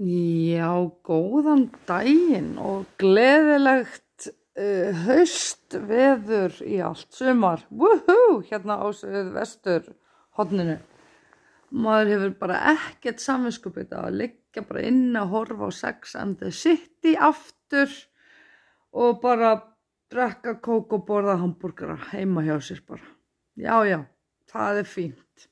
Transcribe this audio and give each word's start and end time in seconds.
Já, 0.00 0.80
góðan 1.04 1.66
daginn 1.84 2.54
og 2.56 2.86
gleðilegt 2.96 4.30
uh, 4.56 5.02
haustveður 5.04 6.54
í 6.64 6.78
allt 6.80 7.12
sumar. 7.12 7.66
Woohoo! 7.68 8.38
Hérna 8.48 8.78
á 8.80 8.88
vestur 9.34 9.90
hodninu. 10.38 10.78
Maður 11.68 12.12
hefur 12.14 12.32
bara 12.40 12.62
ekkert 12.72 13.20
samvinskupið 13.20 13.92
að 13.98 14.16
liggja 14.22 14.64
bara 14.70 14.86
inn 14.88 15.18
að 15.20 15.34
horfa 15.34 15.68
á 15.68 15.70
Sex 15.82 16.16
and 16.16 16.40
the 16.40 16.48
City 16.48 17.12
aftur 17.20 17.92
og 18.96 19.20
bara 19.20 19.52
drekka 20.08 20.56
kók 20.64 20.96
og 20.96 21.04
borða 21.12 21.36
hambúrgara 21.42 21.98
heima 22.14 22.46
hjá 22.48 22.56
sér 22.56 22.80
bara. 22.88 23.04
Já, 23.52 23.76
já, 23.84 24.00
það 24.48 24.80
er 24.80 24.90
fínt. 24.96 25.46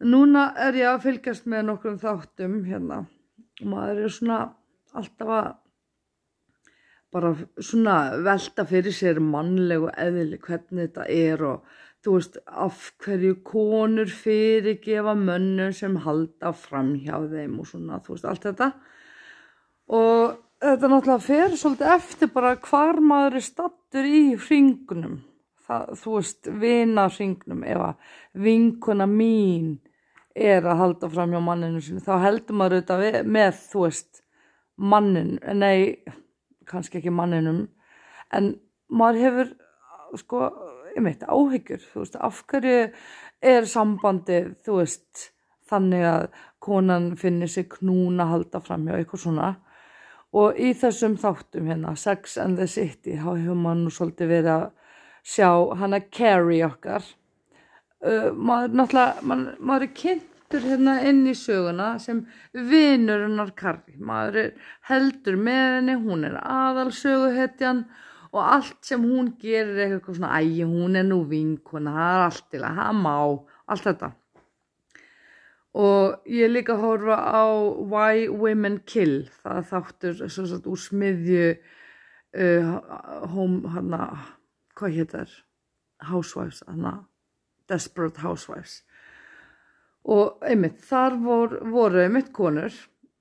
Núna 0.00 0.48
er 0.56 0.80
ég 0.80 0.94
að 0.94 1.04
fylgjast 1.04 1.44
með 1.44 1.68
nokkrum 1.68 2.00
þáttum 2.00 2.60
hérna 2.64 3.04
og 3.62 3.70
maður 3.72 4.04
er 4.04 4.14
svona 4.14 4.38
alltaf 4.98 5.32
að 5.38 5.50
bara 7.12 7.32
svona 7.64 7.98
velta 8.24 8.66
fyrir 8.68 8.92
sér 8.92 9.20
mannlegu 9.24 9.88
eðli 9.96 10.40
hvernig 10.44 10.90
þetta 10.90 11.06
er 11.08 11.44
og 11.48 11.78
þú 12.04 12.16
veist 12.18 12.36
af 12.46 12.82
hverju 13.04 13.38
konur 13.46 14.10
fyrirgefa 14.12 15.14
mönnum 15.18 15.72
sem 15.74 15.96
halda 16.04 16.52
fram 16.52 16.92
hjá 17.00 17.16
þeim 17.30 17.56
og 17.62 17.70
svona 17.70 18.02
þú 18.04 18.14
veist 18.14 18.28
allt 18.28 18.44
þetta. 18.50 18.68
Og 19.88 20.36
þetta 20.62 20.92
náttúrulega 20.92 21.24
fer 21.24 21.56
svolítið 21.56 21.94
eftir 21.96 22.32
bara 22.34 22.54
hvar 22.68 23.00
maður 23.00 23.40
er 23.40 23.46
stattur 23.48 24.08
í 24.08 24.22
hringunum 24.36 25.18
það, 25.68 25.92
þú 26.00 26.16
veist 26.16 26.50
vina 26.60 27.06
hringnum 27.12 27.64
ef 27.66 27.84
að 27.88 28.16
vinkuna 28.46 29.08
mín 29.10 29.76
er 30.38 30.66
að 30.66 30.80
halda 30.82 31.10
fram 31.12 31.34
hjá 31.34 31.42
manninu 31.42 31.82
sinni 31.82 32.04
þá 32.04 32.14
heldur 32.22 32.58
maður 32.58 32.78
auðvitað 32.78 33.28
með 33.28 33.62
þú 33.68 33.84
veist 33.86 34.22
mannin, 34.78 35.36
nei 35.58 36.04
kannski 36.68 37.00
ekki 37.00 37.12
manninum 37.14 37.66
en 38.34 38.52
maður 38.88 39.24
hefur 39.24 39.56
sko, 40.16 40.44
ég 40.94 41.04
meit 41.04 41.24
áhyggjur, 41.24 41.82
þú 41.92 42.04
veist, 42.04 42.16
af 42.20 42.42
hverju 42.48 42.78
er 43.44 43.68
sambandið, 43.68 44.52
þú 44.64 44.78
veist 44.80 45.28
þannig 45.68 46.04
að 46.08 46.26
konan 46.64 47.10
finnir 47.20 47.50
sig 47.52 47.68
knúna 47.74 48.28
halda 48.30 48.60
fram 48.64 48.86
hjá 48.88 48.96
eitthvað 48.96 49.24
svona? 49.26 49.50
Og 50.36 50.58
í 50.60 50.74
þessum 50.76 51.16
þáttum 51.20 51.68
hérna, 51.70 51.94
Sex 51.96 52.36
and 52.40 52.60
the 52.60 52.68
City 52.68 53.16
þá 53.16 53.30
hefur 53.30 53.60
maður 53.60 53.84
nú 53.84 53.92
svolítið 53.92 54.32
verið 54.32 54.50
að 54.54 54.66
sjá 55.28 55.50
hana 55.80 56.00
Carrie 56.12 56.64
okkar. 56.66 57.04
Uh, 57.98 58.28
maður 58.36 58.74
maður, 58.78 59.86
er 59.88 59.94
kynntur 60.48 60.64
hérna 60.64 60.94
inn 61.04 61.26
í 61.28 61.34
söguna 61.36 61.98
sem 62.00 62.22
vinur 62.52 63.26
hennar 63.26 63.50
Carrie 63.56 63.98
maður 64.00 64.36
er 64.40 64.52
heldur 64.88 65.36
með 65.36 65.74
henni 65.76 65.96
hún 66.00 66.24
er 66.24 66.38
aðal 66.40 66.88
söguhetjan 66.92 67.82
og 68.32 68.40
allt 68.40 68.78
sem 68.84 69.02
hún 69.04 69.34
gerir 69.40 69.76
er 69.76 69.96
eitthvað 69.98 70.16
svona 70.16 70.38
ægi 70.40 70.64
hún 70.64 70.96
er 70.96 71.04
nú 71.04 71.20
vinkona 71.28 71.92
það 71.92 72.14
er 72.14 72.24
allt 72.28 72.48
til 72.50 72.62
að 72.64 72.80
hafa 72.80 72.96
má 72.96 73.12
allt 73.68 73.84
þetta. 73.84 74.10
Og 75.78 76.32
ég 76.32 76.46
er 76.46 76.54
líka 76.54 76.74
að 76.74 76.84
horfa 76.86 77.18
á 77.28 77.44
Why 77.92 78.28
Women 78.32 78.80
Kill. 78.88 79.28
Það 79.44 79.60
þáttur 79.68 80.22
svo, 80.32 80.46
úr 80.64 80.80
smiðju 80.80 81.44
uh, 81.52 82.72
home 83.34 83.68
hana 83.76 84.08
hvað 84.80 84.96
héttar 84.96 85.36
Housewives 86.08 86.64
hana 86.66 87.02
Desperate 87.68 88.24
Housewives 88.24 88.80
og 90.04 90.44
einmitt 90.46 90.80
þar 90.86 91.18
vor, 91.22 91.58
voru 91.68 92.04
einmitt 92.04 92.32
konur 92.32 92.72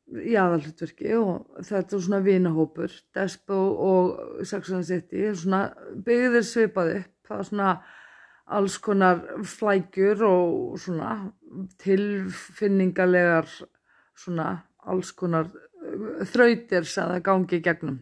í 0.08 0.38
aðalhutverki 0.40 1.16
og 1.20 1.64
þetta 1.68 1.98
er 1.98 2.04
svona 2.04 2.24
vinahópur 2.24 2.94
Despo 3.16 3.58
og 3.84 4.42
the 4.46 4.84
City 4.84 5.26
svona 5.36 5.74
byggðir 6.06 6.46
svipað 6.48 6.94
upp. 7.02 7.14
Það 7.28 7.40
er 7.40 7.50
svona 7.50 7.72
alls 8.48 8.78
konar 8.80 9.24
flægjur 9.44 10.24
og 10.24 10.78
svona 10.80 11.32
tilfinningalegar 11.84 13.50
svona 14.16 14.48
alls 14.88 15.12
konar 15.12 15.50
þrautir 16.32 16.88
sem 16.88 17.10
það 17.12 17.24
gangi 17.26 17.60
gegnum. 17.64 17.98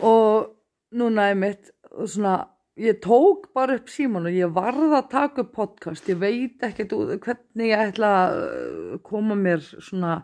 Og 0.00 0.54
núna 0.96 1.28
er 1.28 1.36
mitt 1.36 1.70
svona 2.06 2.38
ég 2.78 2.98
tók 3.02 3.48
bara 3.56 3.76
upp 3.78 3.90
síman 3.90 4.28
og 4.28 4.34
ég 4.34 4.52
varða 4.54 5.02
að 5.02 5.10
taka 5.12 5.44
upp 5.44 5.52
podcast. 5.56 6.08
Ég 6.10 6.20
veit 6.20 6.62
ekkert 6.64 6.94
hvernig 6.94 7.70
ég 7.72 7.84
ætla 7.88 8.12
að 8.30 8.98
koma 9.06 9.36
mér 9.38 9.62
svona 9.64 10.20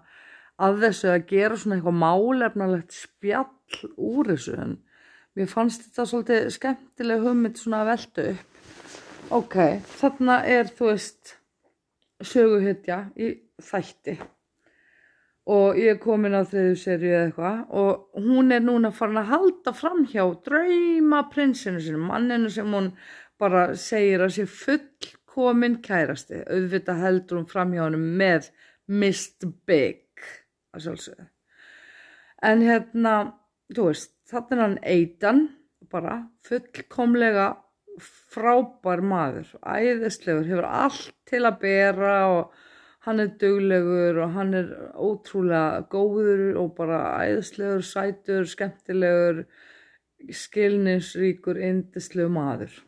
að 0.63 0.85
þessu 0.87 1.11
að 1.11 1.27
gera 1.33 1.59
svona 1.59 1.79
eitthvað 1.79 2.01
málefnalegt 2.03 2.95
spjall 2.95 3.89
úr 3.99 4.31
þessu 4.31 4.59
en 4.63 4.77
mér 5.35 5.51
fannst 5.51 5.89
þetta 5.89 6.07
svolítið 6.11 6.51
skemmtileg 6.55 7.25
hugmynd 7.27 7.59
svona 7.59 7.83
að 7.83 7.91
velta 7.93 8.29
upp. 8.35 8.61
Ok, 9.35 9.57
þarna 9.99 10.39
er 10.47 10.71
þú 10.71 10.93
veist 10.93 11.35
söguhytja 12.25 13.01
í 13.19 13.33
þætti 13.65 14.19
og 15.45 15.77
ég 15.77 15.93
er 15.93 16.01
komin 16.01 16.37
á 16.37 16.41
þriðu 16.49 16.77
serju 16.81 17.11
eða 17.11 17.25
eitthvað 17.27 17.75
og 17.81 18.23
hún 18.25 18.55
er 18.55 18.65
núna 18.65 18.93
farin 18.97 19.21
að 19.21 19.33
halda 19.35 19.75
fram 19.77 20.07
hjá 20.09 20.25
drauma 20.47 21.25
prinsinu 21.33 21.83
sinu, 21.85 22.01
manninu 22.01 22.49
sem 22.53 22.71
hún 22.73 22.95
bara 23.41 23.67
segir 23.77 24.25
að 24.25 24.37
sé 24.39 24.47
fullkomin 24.49 25.81
kærasti, 25.85 26.41
auðvitað 26.49 27.05
heldur 27.05 27.43
hún 27.43 27.51
fram 27.51 27.75
hjá 27.77 27.85
hann 27.85 28.01
með 28.21 28.49
Mr. 28.89 29.53
Big 29.69 30.25
að 30.73 30.87
sjálfsögðu 30.87 31.29
en 32.45 32.65
hérna, 32.65 33.15
þú 33.75 33.91
veist 33.91 34.13
þannig 34.31 34.57
er 34.57 34.65
hann 34.65 34.79
eitan 34.83 35.45
bara 35.93 36.17
fullkomlega 36.49 37.51
frábær 38.01 39.03
maður, 39.05 39.53
æðislegur 39.61 40.49
hefur 40.49 40.67
allt 40.67 41.13
til 41.29 41.45
að 41.45 41.61
bera 41.63 42.15
og 42.33 42.65
hann 43.05 43.21
er 43.21 43.35
duglegur 43.41 44.23
og 44.25 44.33
hann 44.33 44.55
er 44.57 44.71
ótrúlega 44.97 45.85
góður 45.93 46.57
og 46.61 46.73
bara 46.79 47.01
æðislegur, 47.25 47.85
sætur, 47.85 48.47
skemmtilegur, 48.49 49.45
skilnisríkur, 50.33 51.61
indislegu 51.61 52.31
maður. 52.33 52.79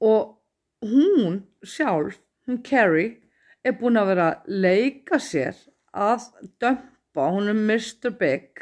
Og 0.00 0.36
hún 0.84 1.40
sjálf, 1.64 2.20
hún 2.46 2.60
Carrie, 2.64 3.16
er 3.64 3.76
búin 3.80 4.00
að 4.00 4.12
vera 4.12 4.28
að 4.30 4.54
leika 4.64 5.20
sér 5.20 5.56
að 5.92 6.28
dömpa, 6.60 7.28
hún 7.32 7.48
er 7.52 7.56
Mr. 7.56 8.12
Big, 8.16 8.60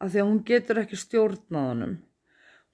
af 0.00 0.12
því 0.12 0.22
að 0.22 0.30
hún 0.30 0.44
getur 0.48 0.80
ekki 0.84 1.00
stjórnað 1.00 1.68
honum. 1.72 1.98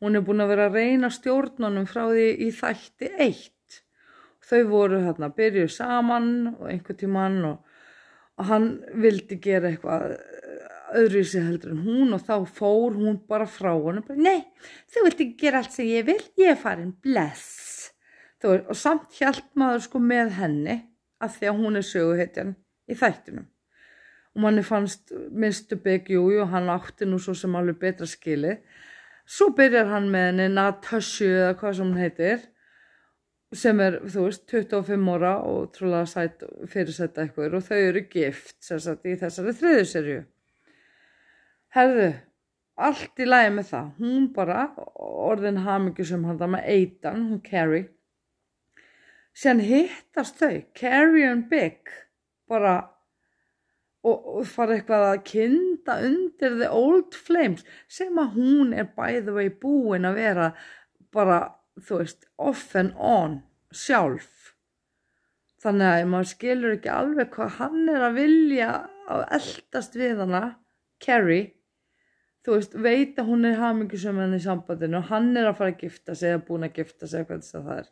Hún 0.03 0.19
er 0.19 0.27
búin 0.27 0.43
að 0.45 0.53
vera 0.53 0.67
að 0.69 0.79
reyna 0.81 1.11
stjórnanum 1.15 1.87
frá 1.89 2.05
því 2.11 2.27
í 2.47 2.51
þætti 2.55 3.13
eitt 3.17 3.56
þau 4.47 4.63
voru 4.71 5.03
hérna 5.03 5.31
að 5.31 5.39
byrju 5.41 5.69
saman 5.73 6.29
og 6.55 6.69
einhver 6.71 6.99
tíman 6.99 7.39
og, 7.49 7.79
og 8.39 8.51
hann 8.51 8.69
vildi 8.95 9.41
gera 9.43 9.73
eitthvað 9.73 10.17
öðru 10.97 11.23
í 11.23 11.27
sig 11.27 11.45
heldur 11.45 11.75
en 11.75 11.83
hún 11.87 12.15
og 12.15 12.23
þá 12.27 12.37
fór 12.59 12.95
hún 12.97 13.19
bara 13.29 13.49
frá 13.51 13.73
hann 13.73 14.01
og 14.01 14.07
bara 14.07 14.23
nei, 14.23 14.45
þú 14.93 15.07
vilt 15.07 15.23
ekki 15.25 15.41
gera 15.41 15.63
allt 15.63 15.75
sem 15.75 15.91
ég 15.91 16.07
vil, 16.07 16.21
ég 16.39 16.55
er 16.55 16.61
farin, 16.61 16.95
bless. 17.03 17.91
Þú, 18.43 18.55
og 18.71 18.79
samt 18.79 19.17
hjælt 19.17 19.49
maður 19.59 19.87
sko 19.87 20.01
með 20.03 20.35
henni 20.39 20.79
af 21.23 21.39
því 21.39 21.51
að 21.51 21.61
hún 21.63 21.81
er 21.81 21.87
söguhetjan 21.87 22.57
í 22.87 22.97
þættinum. 22.99 23.47
Og 24.37 24.43
manni 24.45 24.63
fannst 24.67 25.15
Mr. 25.33 25.79
Big 25.81 26.11
Júi 26.13 26.37
og 26.43 26.51
hann 26.53 26.69
átti 26.69 27.09
nú 27.09 27.19
svo 27.23 27.33
sem 27.35 27.55
alveg 27.57 27.79
betra 27.81 28.07
skili. 28.09 28.59
Svo 29.25 29.49
byrjar 29.57 29.89
hann 29.91 30.11
með 30.13 30.27
henni 30.29 30.51
Natasju 30.53 31.31
eða 31.31 31.55
hvað 31.57 31.79
sem 31.79 31.89
hann 31.89 32.05
heitir 32.05 32.45
sem 33.55 33.81
er, 33.81 34.01
þú 34.11 34.27
veist, 34.27 34.47
25 34.51 35.11
óra 35.13 35.35
og 35.47 35.69
trúlega 35.75 36.07
sætt 36.11 36.43
fyrirsetta 36.71 37.23
eitthvað 37.23 37.59
og 37.59 37.67
þau 37.67 37.77
eru 37.79 38.03
gift 38.11 38.57
sagt, 38.67 39.07
í 39.07 39.15
þessari 39.21 39.55
þriðuserju. 39.61 40.23
Herðu, 41.77 42.09
allt 42.89 43.23
í 43.23 43.29
lægi 43.29 43.53
með 43.55 43.71
það. 43.71 43.93
Hún 44.01 44.27
bara, 44.35 44.65
orðin 44.97 45.63
hamingi 45.67 46.09
sem 46.09 46.25
hann 46.27 46.41
það 46.41 46.53
með 46.57 46.73
eitan, 46.75 47.29
hún 47.31 47.45
Carrie. 47.45 47.87
Sen 49.37 49.61
hittast 49.61 50.41
þau, 50.41 50.63
Carrie 50.75 51.29
and 51.29 51.51
Big, 51.51 51.93
bara 52.49 52.79
og, 54.07 54.27
og 54.39 54.47
fara 54.49 54.77
eitthvað 54.77 55.07
að 55.11 55.23
kinda 55.29 55.99
undir 56.07 56.59
the 56.61 56.71
old 56.73 57.17
flames 57.27 57.67
sem 57.91 58.17
að 58.21 58.39
hún 58.39 58.75
er 58.77 58.89
by 58.97 59.21
the 59.21 59.35
way 59.35 59.51
búin 59.51 60.07
að 60.09 60.21
vera 60.21 60.51
bara 61.15 61.41
þú 61.81 62.01
veist, 62.03 62.29
off 62.39 62.75
and 62.79 62.95
on 62.97 63.41
sjálf. 63.75 64.55
Þannig 65.63 65.89
að 65.91 66.09
maður 66.13 66.31
skilur 66.31 66.77
ekki 66.77 66.93
alveg 66.93 67.33
hvað 67.35 67.59
hann 67.59 67.91
er 67.91 68.07
að 68.07 68.19
vilja 68.21 68.71
að 69.11 69.27
eldast 69.39 69.99
við 69.99 70.23
hana 70.23 70.43
Carrie. 71.03 71.53
Þú 72.47 72.59
veist, 72.59 72.75
veit 72.79 73.19
að 73.19 73.31
hún 73.33 73.49
er 73.49 73.59
hamingisum 73.59 74.21
henni 74.23 74.39
í 74.39 74.45
sambandinu 74.45 75.01
og 75.01 75.09
hann 75.11 75.33
er 75.35 75.49
að 75.51 75.61
fara 75.61 75.73
að 75.75 75.81
gifta 75.83 76.15
sig 76.15 76.35
eða 76.35 76.45
búin 76.47 76.67
að 76.69 76.77
gifta 76.79 77.09
sig 77.11 77.23
eitthvað 77.23 77.43
þess 77.43 77.59
að 77.59 77.71
það 77.71 77.81
er. 77.81 77.89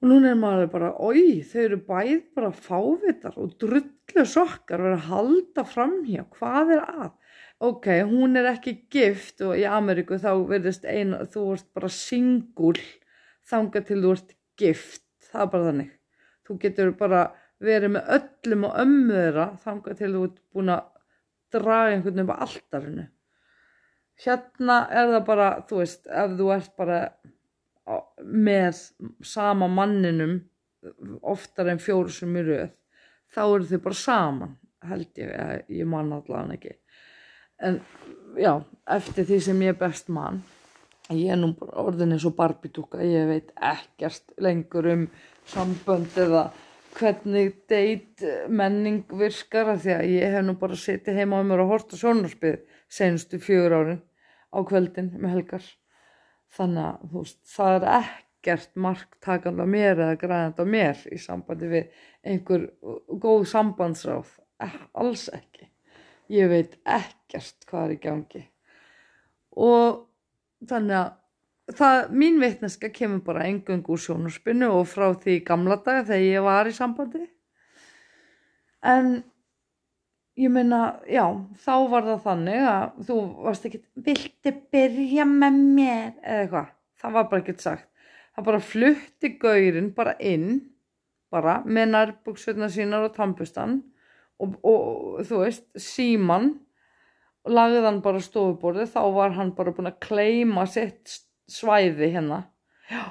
Og 0.00 0.08
núna 0.10 0.30
er 0.30 0.40
maður 0.40 0.70
bara, 0.72 0.88
oi, 1.00 1.42
þau 1.48 1.60
eru 1.64 1.80
bæð 1.86 2.24
bara 2.36 2.50
fávitar 2.52 3.36
og 3.40 3.52
drullu 3.60 4.24
sokkar 4.28 4.82
og 4.82 4.88
eru 4.90 4.98
að 4.98 5.10
halda 5.10 5.64
framhjá, 5.68 6.24
hvað 6.38 6.74
er 6.78 6.82
að? 6.84 7.12
Ok, 7.64 7.86
hún 8.04 8.36
er 8.36 8.50
ekki 8.50 8.74
gift 8.92 9.40
og 9.44 9.54
í 9.56 9.62
Ameríku 9.64 10.18
þá 10.20 10.32
verðist 10.50 10.82
eina, 10.84 11.22
þú 11.24 11.44
ert 11.54 11.68
bara 11.76 11.88
singul 11.88 12.76
þanga 13.48 13.80
til 13.88 14.00
þú 14.02 14.10
ert 14.12 14.34
gift, 14.60 15.06
það 15.30 15.44
er 15.44 15.50
bara 15.54 15.68
þannig. 15.70 15.94
Þú 16.44 16.56
getur 16.64 16.92
bara 16.98 17.22
verið 17.64 17.94
með 17.94 18.10
öllum 18.18 18.66
og 18.68 18.76
ömmu 18.82 19.16
þeirra 19.16 19.46
þanga 19.64 19.96
til 20.00 20.10
þú 20.12 20.24
ert 20.28 20.42
búin 20.52 20.74
að 20.74 20.82
draga 21.54 21.94
einhvern 21.94 22.20
veginn 22.20 22.34
á 22.36 22.42
alltarinu. 22.48 23.06
Hérna 24.24 24.78
er 24.90 25.14
það 25.14 25.26
bara, 25.30 25.48
þú 25.70 25.80
veist, 25.80 26.04
ef 26.06 26.36
þú 26.38 26.52
ert 26.58 26.76
bara 26.82 27.00
með 28.20 28.84
sama 29.24 29.68
manninum 29.72 30.38
oftar 31.24 31.72
en 31.72 31.80
fjóru 31.80 32.12
sem 32.12 32.36
rauð 32.36 32.70
þá 33.32 33.42
eru 33.46 33.66
þau 33.68 33.82
bara 33.88 34.02
saman 34.04 34.56
held 34.84 35.20
ég, 35.20 35.30
ég 35.72 35.88
man 35.88 36.12
allavega 36.12 36.58
ekki 36.58 36.74
en 37.64 37.80
já, 38.38 38.52
eftir 38.90 39.28
því 39.28 39.40
sem 39.48 39.62
ég 39.64 39.74
er 39.74 39.80
best 39.80 40.10
mann 40.12 40.42
ég 41.12 41.34
er 41.34 41.40
nú 41.40 41.52
orðin 41.60 42.14
eins 42.16 42.24
og 42.24 42.36
barbitúka 42.38 43.02
ég 43.04 43.28
veit 43.28 43.50
ekkert 43.60 44.32
lengur 44.40 44.88
um 44.88 45.06
sambönd 45.50 46.16
eða 46.16 46.46
hvernig 46.94 47.54
deit 47.68 48.22
menning 48.48 49.04
virkar 49.10 49.74
af 49.74 49.82
því 49.84 49.94
að 49.98 50.12
ég 50.14 50.36
hef 50.36 50.44
nú 50.46 50.54
bara 50.60 50.78
setið 50.78 51.20
heima 51.20 51.42
á 51.42 51.44
mér 51.44 51.64
og 51.64 51.72
horta 51.74 51.98
sjónarspið 52.00 52.62
senstu 52.88 53.40
fjögur 53.42 53.76
árin 53.80 54.02
á 54.54 54.58
kvöldin 54.62 55.10
með 55.18 55.34
helgar. 55.34 55.66
Þannig 56.54 56.86
að 56.86 57.10
þú 57.10 57.24
veist, 57.24 57.40
það 57.50 57.74
er 57.74 57.86
ekkert 57.98 58.72
marktakand 58.86 59.60
á 59.60 59.66
mér 59.66 59.98
eða 59.98 60.20
græðand 60.22 60.62
á 60.62 60.64
mér 60.76 61.04
í 61.10 61.18
sambandi 61.18 61.70
við 61.72 62.02
einhver 62.22 62.68
góð 63.10 63.48
sambandsráð. 63.50 64.30
Eh, 64.62 64.76
alls 64.94 65.26
ekki 65.34 65.73
ég 66.34 66.50
veit 66.50 66.78
ekkert 66.84 67.68
hvað 67.68 67.86
er 67.86 67.94
í 67.94 68.00
gangi. 68.02 68.42
Og 69.54 70.02
þannig 70.68 70.98
að 70.98 71.12
það, 71.78 72.00
mín 72.20 72.40
veitneska 72.42 72.90
kemur 72.94 73.22
bara 73.26 73.46
engung 73.48 73.84
úr 73.88 74.00
sjónarspinnu 74.00 74.70
og 74.74 74.88
frá 74.90 75.12
því 75.20 75.38
gamla 75.46 75.78
daga 75.84 76.08
þegar 76.10 76.26
ég 76.26 76.44
var 76.48 76.68
í 76.70 76.74
sambandi. 76.76 77.24
En 78.84 79.14
ég 80.36 80.52
meina, 80.52 80.82
já, 81.08 81.24
þá 81.64 81.74
var 81.92 82.06
það 82.10 82.22
þannig 82.26 82.68
að 82.68 83.00
þú 83.08 83.18
varst 83.46 83.66
ekki, 83.68 83.82
viltu 83.94 84.54
byrja 84.74 85.26
með 85.30 85.58
mér? 85.78 86.12
eða 86.20 86.42
eitthvað, 86.42 86.70
það 87.00 87.16
var 87.16 87.28
bara 87.30 87.44
ekkert 87.44 87.64
sagt. 87.64 87.90
Það 88.34 88.46
bara 88.50 88.64
flutti 88.66 89.30
gaurinn 89.38 89.90
bara 89.94 90.16
inn, 90.18 90.48
bara 91.30 91.60
með 91.64 91.92
nærbúksveitna 91.92 92.68
sínar 92.70 93.06
og 93.06 93.14
tampustan 93.14 93.78
og, 94.44 94.58
og 94.70 95.24
þú 95.28 95.40
veist, 95.42 95.66
síman 95.80 96.52
lagði 97.48 97.84
hann 97.84 98.00
bara 98.04 98.22
stofuborði, 98.24 98.86
þá 98.88 99.02
var 99.16 99.34
hann 99.38 99.54
bara 99.56 99.74
búin 99.76 99.90
að 99.90 100.00
kleima 100.06 100.64
sitt 100.70 101.18
svæði 101.50 102.12
hérna. 102.14 102.44
Já, 102.88 103.02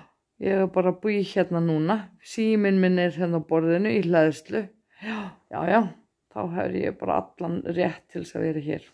ég 0.41 0.63
hef 0.63 0.71
bara 0.74 0.95
búið 1.03 1.27
hérna 1.35 1.62
núna, 1.63 2.00
símin 2.25 2.81
minn 2.81 3.01
er 3.01 3.13
hérna 3.18 3.41
á 3.41 3.47
borðinu 3.50 3.94
í 3.94 4.01
hlæðslu. 4.07 4.65
Já, 5.03 5.19
já, 5.53 5.62
já 5.69 5.81
þá 6.33 6.41
hefur 6.56 6.77
ég 6.80 6.97
bara 6.97 7.19
allan 7.21 7.59
rétt 7.77 8.06
til 8.12 8.24
þess 8.24 8.38
að 8.38 8.45
vera 8.47 8.63
hér 8.68 8.88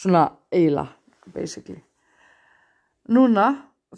svona 0.00 0.22
eiginlega 0.52 1.34
basically 1.34 1.80
núna 3.12 3.46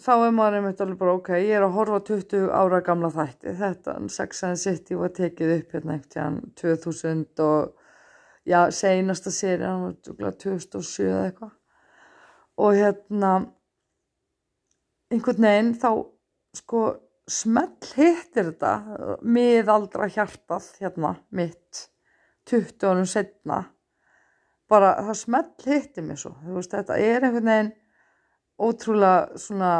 þá 0.01 0.13
er 0.15 0.33
maður 0.33 0.57
einmitt 0.59 0.81
alveg 0.81 0.99
bara 0.99 1.15
ok 1.17 1.31
ég 1.37 1.53
er 1.57 1.65
að 1.65 1.75
horfa 1.77 1.99
20 2.09 2.47
ára 2.49 2.81
gamla 2.85 3.11
þætti. 3.13 3.55
Þetta 3.59 3.97
Sex 4.09 4.43
and 4.47 4.61
City 4.61 4.97
var 4.97 5.13
tekið 5.13 5.55
upp 5.59 5.75
hérna 5.77 5.97
eftir 5.99 6.39
2000 6.61 7.43
og 7.45 7.73
já, 8.49 8.59
seinasta 8.73 9.33
séri 9.33 9.69
2007 10.05 11.05
eða 11.09 11.25
eitthvað. 11.27 11.53
Og 12.63 12.77
hérna 12.77 13.33
einhvern 15.13 15.47
veginn 15.47 15.73
þá 15.77 15.89
sko 16.57 16.83
smell 17.29 17.93
hittir 17.95 18.49
þetta 18.51 19.17
miðaldra 19.23 20.09
hjartað 20.11 20.73
hérna 20.81 21.15
mitt 21.31 21.87
20 22.49 22.89
árum 22.89 23.07
setna 23.07 23.61
bara 24.69 24.95
það 25.07 25.17
smelt 25.21 25.65
hitti 25.67 26.03
mig 26.03 26.19
svo 26.19 26.33
veist, 26.43 26.73
þetta 26.73 26.97
er 26.99 27.23
einhvern 27.23 27.49
veginn 27.51 27.71
ótrúlega 28.59 29.39
svona 29.39 29.73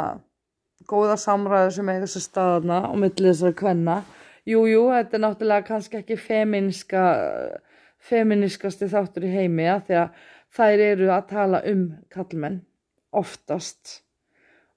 góða 0.88 1.16
samræður 1.20 1.76
sem 1.76 1.90
eiga 1.90 2.04
þessu 2.04 2.22
staðna 2.24 2.80
og 2.90 2.98
millið 3.00 3.30
þessari 3.30 3.56
kvenna. 3.60 4.00
Jújú, 4.48 4.88
þetta 4.92 5.16
er 5.16 5.22
náttúrulega 5.24 5.68
kannski 5.68 6.00
ekki 6.00 6.18
feminska 6.20 7.04
feministkasti 8.04 8.90
þáttur 8.92 9.24
í 9.24 9.32
heimi 9.32 9.64
að 9.70 9.86
því 9.86 9.96
að 10.02 10.26
þær 10.54 10.82
eru 10.90 11.08
að 11.14 11.30
tala 11.30 11.62
um 11.70 11.86
kallmenn 12.12 12.60
oftast. 13.16 14.02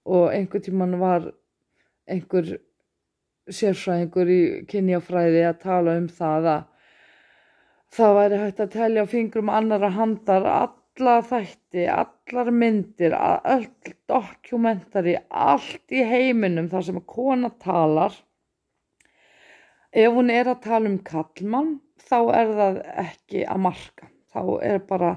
Og 0.07 0.31
einhver 0.31 0.63
tíman 0.63 0.95
var 1.01 1.27
einhver 2.07 2.55
sérfræðingur 3.51 4.31
í 4.31 4.41
kynjafræði 4.71 5.43
að 5.49 5.61
tala 5.65 5.97
um 5.99 6.07
það 6.11 6.51
að 6.55 6.65
Það 7.95 8.17
væri 8.17 8.39
hægt 8.41 8.57
að 8.59 8.73
telja 8.73 9.03
á 9.07 9.07
fingrum 9.07 9.49
annara 9.49 9.89
handar 9.95 10.45
alla 10.97 11.21
þætti, 11.21 11.85
allar 11.93 12.49
myndir, 12.51 13.13
öll 13.45 13.67
dokumentari, 14.09 15.17
allt 15.29 15.93
í 15.93 16.01
heiminum 16.01 16.69
þar 16.71 16.85
sem 16.87 16.99
kona 17.05 17.51
talar. 17.61 18.15
Ef 19.93 20.13
hún 20.13 20.31
er 20.33 20.49
að 20.49 20.63
tala 20.65 20.89
um 20.89 20.97
kallmann 21.05 21.77
þá 22.01 22.19
er 22.33 22.53
það 22.57 22.81
ekki 23.05 23.45
að 23.45 23.63
marka. 23.67 24.09
Þá 24.33 24.41
er, 24.65 24.81
bara, 24.89 25.13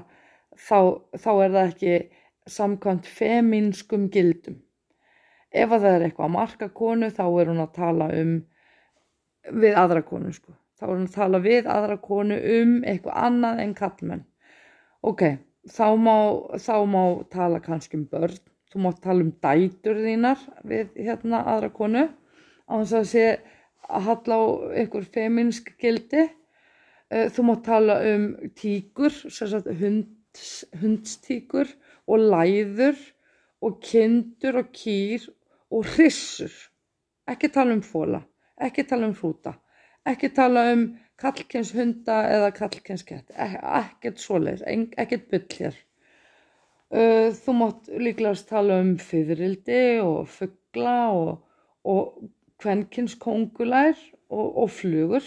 þá, 0.55 1.01
þá 1.17 1.31
er 1.33 1.51
það 1.57 1.65
ekki 1.65 1.97
samkvæmt 2.49 3.09
feminskum 3.09 4.07
gildum. 4.13 4.61
Ef 5.51 5.69
það 5.69 5.91
er 5.91 6.07
eitthvað 6.07 6.29
að 6.29 6.35
marka 6.37 6.71
konu 6.71 7.11
þá 7.11 7.25
er 7.27 7.51
hún 7.51 7.61
að 7.65 7.75
tala 7.75 8.09
um 8.21 8.33
við 9.51 9.77
aðra 9.77 10.03
konu 10.05 10.31
sko 10.33 10.53
þá 10.77 10.87
er 10.87 10.93
hann 10.93 11.07
að 11.07 11.15
tala 11.15 11.39
við 11.41 11.69
aðra 11.69 11.95
konu 12.01 12.37
um 12.57 12.75
eitthvað 12.87 13.17
annað 13.25 13.61
en 13.63 13.73
kallmenn 13.77 14.21
ok, 15.01 15.23
þá 15.69 15.87
má, 15.97 16.17
þá 16.57 16.75
má 16.89 17.03
tala 17.33 17.61
kannski 17.63 17.99
um 17.99 18.07
börn. 18.09 18.39
Þú 18.71 18.83
má 18.85 18.91
tala 19.03 19.25
um 19.25 19.31
dætur 19.43 19.99
þínar 19.99 20.43
við 20.63 20.93
hérna 20.95 21.43
aðra 21.51 21.71
konu 21.75 22.05
á 22.07 22.73
þess 22.79 22.97
að 23.01 23.07
sé 23.11 23.25
að 23.91 24.05
halla 24.07 24.37
á 24.39 24.43
einhver 24.79 25.07
feminsk 25.11 25.73
gildi. 25.81 26.29
Þú 27.11 27.43
má 27.43 27.55
tala 27.65 27.99
um 28.07 28.29
tíkur 28.55 29.11
hund, 29.81 30.13
hundstíkur 30.79 31.73
og 32.07 32.23
læður 32.31 32.95
og 33.61 33.81
kindur 33.83 34.61
og 34.63 34.71
kýr 34.73 35.27
og 35.71 35.87
hrissur 35.95 36.53
ekki 37.29 37.51
tala 37.53 37.75
um 37.77 37.83
fóla 37.85 38.21
ekki 38.61 38.85
tala 38.89 39.09
um 39.09 39.15
hrúta 39.15 39.53
ekki 40.07 40.31
tala 40.35 40.65
um 40.73 40.87
kallkens 41.21 41.71
hunda 41.77 42.17
eða 42.29 42.51
kallkens 42.55 43.05
kett, 43.07 43.31
ekkert 43.37 44.21
svoleir, 44.21 44.63
ekkert 44.67 45.29
byll 45.31 45.47
hér. 45.59 45.77
Þú 46.91 47.55
mátt 47.55 47.87
líklegast 47.87 48.49
tala 48.49 48.81
um 48.83 48.97
fyririldi 48.99 50.01
og 50.03 50.25
fuggla 50.33 50.97
og, 51.15 51.29
og 51.87 52.25
kvenkins 52.61 53.15
kongulær 53.21 53.95
og, 54.29 54.47
og 54.63 54.67
flugur 54.75 55.23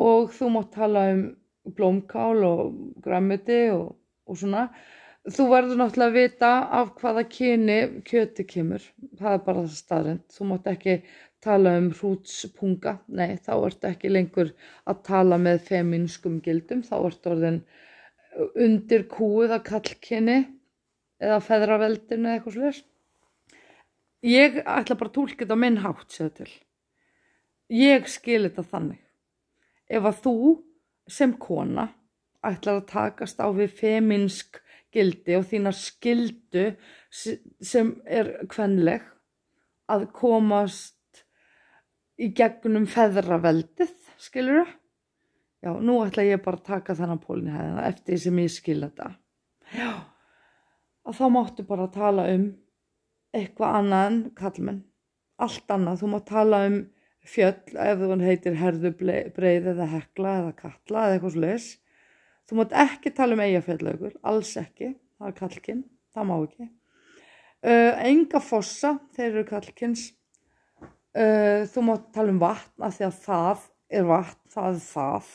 og 0.00 0.32
þú 0.32 0.48
mátt 0.54 0.72
tala 0.78 1.10
um 1.12 1.22
blómkál 1.76 2.40
og 2.46 2.72
græmiti 3.04 3.68
og, 3.74 3.92
og 4.26 4.38
svona. 4.40 4.68
Þú 5.28 5.46
verður 5.50 5.76
náttúrulega 5.76 6.08
að 6.08 6.16
vita 6.16 6.50
af 6.78 6.94
hvaða 6.96 7.26
kyni 7.28 7.78
kjöti 8.08 8.46
kemur, 8.48 8.84
það 9.18 9.34
er 9.34 9.42
bara 9.44 9.64
það 9.66 9.74
staðrind. 9.76 10.22
Þú 10.32 10.46
mátt 10.48 10.70
ekki 10.70 10.94
tala 11.44 11.74
um 11.80 11.90
hrútspunga, 11.96 12.98
nei 13.08 13.38
þá 13.40 13.52
ertu 13.56 13.88
ekki 13.88 14.12
lengur 14.12 14.52
að 14.88 15.02
tala 15.08 15.38
með 15.40 15.62
feminskum 15.68 16.40
gildum, 16.44 16.82
þá 16.84 16.96
ertu 17.00 17.32
orðin 17.34 17.60
undir 18.60 19.06
kúið 19.10 19.56
að 19.56 19.66
kallkynni 19.70 20.38
eða 21.20 21.40
feðraveldinu 21.44 22.28
eða 22.28 22.38
eitthvað 22.38 22.56
slúðist. 22.56 22.86
Ég 24.26 24.58
ætla 24.68 24.98
bara 25.00 25.08
að 25.08 25.16
tólka 25.16 25.44
þetta 25.44 25.56
minn 25.56 25.80
hátt 25.80 26.12
sér 26.12 26.32
til. 26.36 26.50
Ég 27.72 28.08
skil 28.10 28.42
þetta 28.48 28.66
þannig. 28.68 29.00
Ef 29.88 30.06
að 30.06 30.20
þú 30.24 30.36
sem 31.10 31.32
kona 31.40 31.88
ætlar 32.46 32.80
að 32.80 32.90
takast 32.92 33.40
á 33.40 33.48
við 33.52 33.72
feminsk 33.80 34.60
gildi 34.94 35.36
og 35.38 35.46
þína 35.48 35.72
skildu 35.76 36.66
sem 37.10 37.92
er 38.06 38.32
kvenleg 38.50 39.04
að 39.90 40.06
komast 40.14 40.99
í 42.20 42.30
gegnum 42.36 42.86
feðraveldið, 42.90 43.96
skilur 44.20 44.62
þú? 44.62 44.76
Já, 45.60 45.74
nú 45.84 45.98
ætla 46.00 46.24
ég 46.24 46.40
bara 46.40 46.56
að 46.56 46.68
taka 46.70 46.96
þennan 46.96 47.20
pólni 47.20 47.52
hæðina 47.52 47.82
eftir 47.84 48.14
því 48.14 48.20
sem 48.22 48.38
ég 48.40 48.52
skil 48.54 48.78
þetta. 48.80 49.10
Já, 49.76 49.90
að 51.04 51.18
þá 51.18 51.26
máttu 51.34 51.66
bara 51.68 51.84
að 51.84 51.98
tala 51.98 52.24
um 52.32 52.46
eitthvað 53.36 53.76
annað 53.80 54.06
en 54.06 54.22
kallmenn 54.38 54.80
allt 55.40 55.72
annað, 55.72 56.00
þú 56.00 56.08
má 56.12 56.18
tala 56.28 56.62
um 56.68 56.80
fjöll 57.30 57.76
ef 57.84 58.00
þú 58.00 58.18
heitir 58.24 58.56
herðu 58.56 58.92
breið 58.96 59.70
eða 59.74 59.88
hekla 59.92 60.34
eða 60.40 60.56
kalla 60.56 61.04
eða 61.04 61.16
eitthvað 61.16 61.34
sluðis 61.36 61.68
þú 62.48 62.58
mátt 62.58 62.76
ekki 62.84 63.12
tala 63.14 63.36
um 63.36 63.42
eigafjallaugur 63.44 64.16
alls 64.26 64.52
ekki, 64.60 64.94
það 65.20 65.28
er 65.28 65.36
kallkinn 65.38 65.82
það 66.10 66.28
má 66.30 66.34
ekki. 66.38 66.70
Uh, 67.60 67.92
enga 68.08 68.40
fossa, 68.40 68.94
þeir 69.14 69.28
eru 69.28 69.44
kallkins 69.50 70.06
uh, 71.16 71.62
þú 71.70 71.86
mátt 71.86 72.10
tala 72.14 72.34
um 72.34 72.40
vatn 72.42 72.86
af 72.86 72.96
því 72.96 73.06
að 73.08 73.22
það 73.26 73.64
er 73.90 74.10
vatn, 74.10 74.42
það 74.54 74.72
er 74.72 74.82
það. 74.88 75.30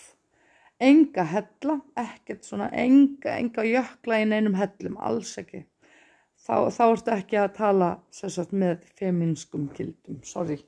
Enga 0.86 1.24
hella, 1.32 1.80
ekkert 2.02 2.48
svona 2.48 2.68
enga, 2.76 3.38
enga 3.38 3.64
jökla 3.64 4.20
í 4.20 4.28
neinum 4.28 4.58
hellum, 4.60 5.00
alls 5.00 5.32
ekki. 5.40 5.64
Þá, 6.46 6.70
þá 6.76 6.84
ertu 6.86 7.14
ekki 7.16 7.40
að 7.42 7.54
tala 7.56 7.90
sagt, 8.14 8.52
með 8.52 8.84
feminskum 9.00 9.70
gildum, 9.74 10.20
sorry. 10.28 10.60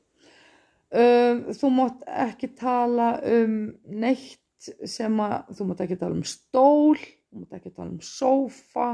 Um, 0.87 1.49
þú 1.51 1.69
mátt 1.75 2.05
ekki 2.07 2.47
tala 2.55 3.17
um 3.27 3.57
neitt 3.91 4.39
sem 4.87 5.19
að 5.19 5.51
þú 5.57 5.67
mátt 5.67 5.83
ekki 5.83 5.97
tala 5.99 6.15
um 6.15 6.23
stól 6.23 6.95
þú 6.97 7.41
mátt 7.41 7.57
ekki 7.57 7.73
tala 7.75 7.91
um 7.91 7.99
sófa 7.99 8.87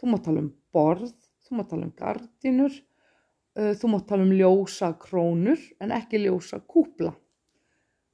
þú 0.00 0.10
mátt 0.10 0.24
tala 0.26 0.42
um 0.42 0.50
borð 0.72 1.12
þú 1.44 1.58
mátt 1.58 1.70
tala 1.72 1.88
um 1.88 1.92
gardinur 1.98 2.72
uh, 2.72 2.84
þú 3.56 3.90
mátt 3.92 4.08
tala 4.10 4.26
um 4.26 4.34
ljósa 4.36 4.92
krónur 5.00 5.60
en 5.80 5.94
ekki 5.96 6.20
ljósa 6.24 6.60
kúpla. 6.60 7.14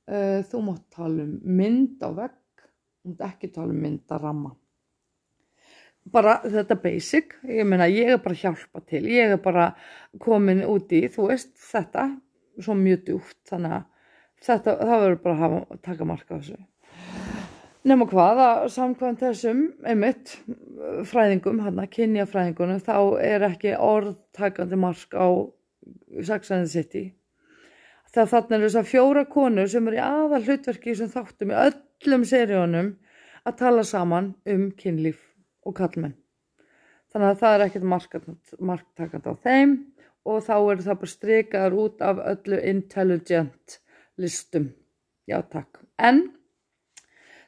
Uh, 0.07 0.43
þú 0.51 0.65
mátt 0.67 0.85
tala 0.95 1.27
um 1.27 1.39
mynd 1.43 2.03
á 2.03 2.11
vegg 2.15 2.67
mátt 3.09 3.25
ekki 3.29 3.53
tala 3.55 3.75
um 3.75 3.81
mynd 3.83 4.05
að 4.11 4.27
ramma. 4.27 4.53
Bara 6.13 6.41
þetta 6.43 6.77
basic 6.83 7.37
ég 7.47 7.67
meina 7.67 7.87
ég 7.91 8.17
er 8.17 8.23
bara 8.23 8.39
hjálpa 8.39 8.83
til 8.87 9.05
ég 9.07 9.37
er 9.37 9.43
bara 9.43 9.71
komin 10.23 10.65
út 10.67 10.91
í 10.95 11.05
þú 11.11 11.29
veist 11.31 11.55
þetta 11.63 12.09
svo 12.59 12.75
mjög 12.79 13.05
djúft 13.07 13.39
þannig 13.51 13.77
að 13.79 13.85
þetta 14.43 14.75
það 14.81 15.03
verður 15.05 15.21
bara 15.23 15.35
að 15.35 15.43
hafa, 15.45 15.79
taka 15.87 16.09
marka 16.09 16.39
þessu 16.41 16.59
Nefnum 17.83 18.07
hvað 18.13 18.39
að 18.39 18.61
samkvæmt 18.71 19.23
þessum 19.25 19.63
einmitt 19.91 20.37
fræðingum, 21.11 21.59
hann 21.65 21.81
að 21.83 21.89
kynja 21.97 22.29
fræðingunum, 22.31 22.79
þá 22.79 23.19
er 23.19 23.43
ekki 23.49 23.73
orðtakandi 23.75 24.77
mark 24.79 25.17
á 25.19 25.27
Sex 26.23 26.53
and 26.55 26.69
the 26.69 26.71
City. 26.71 27.03
Það 28.15 28.29
þannig 28.31 28.55
er 28.55 28.63
þess 28.67 28.79
að 28.79 28.91
fjóra 28.93 29.25
konur 29.27 29.71
sem 29.73 29.89
er 29.91 29.97
í 29.97 30.03
aðal 30.05 30.41
hlutverki 30.45 30.95
sem 30.95 31.11
þáttum 31.11 31.51
í 31.51 31.57
öllum 31.59 32.27
seríunum 32.29 32.91
að 33.43 33.57
tala 33.65 33.85
saman 33.89 34.29
um 34.47 34.69
kynlíf 34.79 35.25
og 35.67 35.75
kallmenn. 35.81 36.15
Þannig 37.11 37.33
að 37.33 37.41
það 37.41 37.57
er 37.57 37.65
ekkert 37.65 37.89
marktakandi 38.69 39.33
á 39.33 39.35
þeim 39.43 39.75
og 40.23 40.39
þá 40.47 40.55
er 40.61 40.85
það 40.87 41.01
bara 41.03 41.13
strikaður 41.17 41.77
út 41.83 42.07
af 42.07 42.23
öllu 42.31 42.61
intelligent 42.71 43.77
listum. 44.23 44.71
Já 45.27 45.41
takk. 45.43 45.83
En 45.99 46.29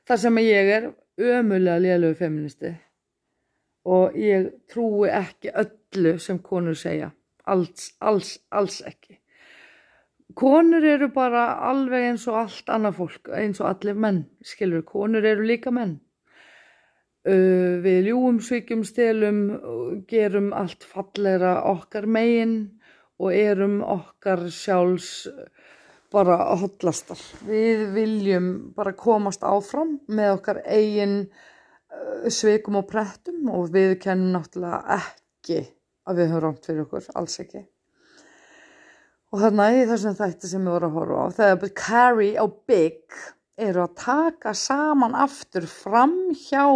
þar 0.09 0.21
sem 0.25 0.41
ég 0.45 0.73
er 0.79 0.89
ömulega 1.19 1.81
lélögu 1.81 2.19
feministi 2.19 2.75
og 3.85 4.17
ég 4.17 4.49
trúi 4.71 5.11
ekki 5.13 5.53
öllu 5.53 6.17
sem 6.19 6.41
konur 6.41 6.77
segja. 6.79 7.11
Alls, 7.45 7.91
alls, 8.01 8.39
alls 8.49 8.81
ekki. 8.89 9.19
Konur 10.35 10.83
eru 10.89 11.11
bara 11.13 11.45
alveg 11.69 12.09
eins 12.09 12.25
og 12.31 12.39
allt 12.41 12.71
annað 12.73 12.97
fólk 12.99 13.29
eins 13.37 13.61
og 13.61 13.69
allir 13.69 13.99
menn, 14.01 14.25
skilur 14.43 14.83
konur 14.89 15.25
eru 15.25 15.45
líka 15.45 15.71
menn. 15.71 15.99
Uh, 17.25 17.81
við 17.85 18.11
ljúum, 18.11 18.41
svíkjum, 18.45 18.83
stelum 18.85 19.45
gerum 20.09 20.51
allt 20.57 20.85
fallera 20.85 21.59
okkar 21.71 22.09
megin 22.09 22.57
og 23.21 23.31
erum 23.37 23.79
okkar 23.81 24.49
sjálfs 24.53 25.29
bara 26.15 26.39
hotlastar. 26.61 27.21
Við 27.47 27.89
viljum 27.95 28.49
bara 28.77 28.95
komast 28.97 29.45
áfram 29.47 29.99
með 30.07 30.37
okkar 30.39 30.63
eigin 30.65 31.21
uh, 31.27 32.27
sveikum 32.31 32.81
og 32.81 32.89
prettum 32.91 33.49
og 33.53 33.71
við 33.75 33.99
kennum 34.07 34.35
náttúrulega 34.39 34.99
ekki 35.01 35.61
að 36.05 36.21
við 36.21 36.33
höfum 36.33 36.45
rámt 36.45 36.69
fyrir 36.69 36.85
okkur, 36.85 37.09
alls 37.19 37.39
ekki. 37.43 37.65
Og 39.35 39.41
þannig 39.43 39.89
þessum 39.91 40.15
þætti 40.15 40.51
sem 40.51 40.63
við 40.63 40.77
vorum 40.77 40.93
að 40.93 41.01
horfa 41.01 41.23
á, 41.27 41.27
þegar 41.39 41.73
Carrie 41.81 42.43
og 42.43 42.59
Big 42.71 43.17
eru 43.59 43.85
að 43.85 43.97
taka 43.99 44.53
saman 44.55 45.17
aftur 45.19 45.67
fram 45.71 46.15
hjá 46.39 46.67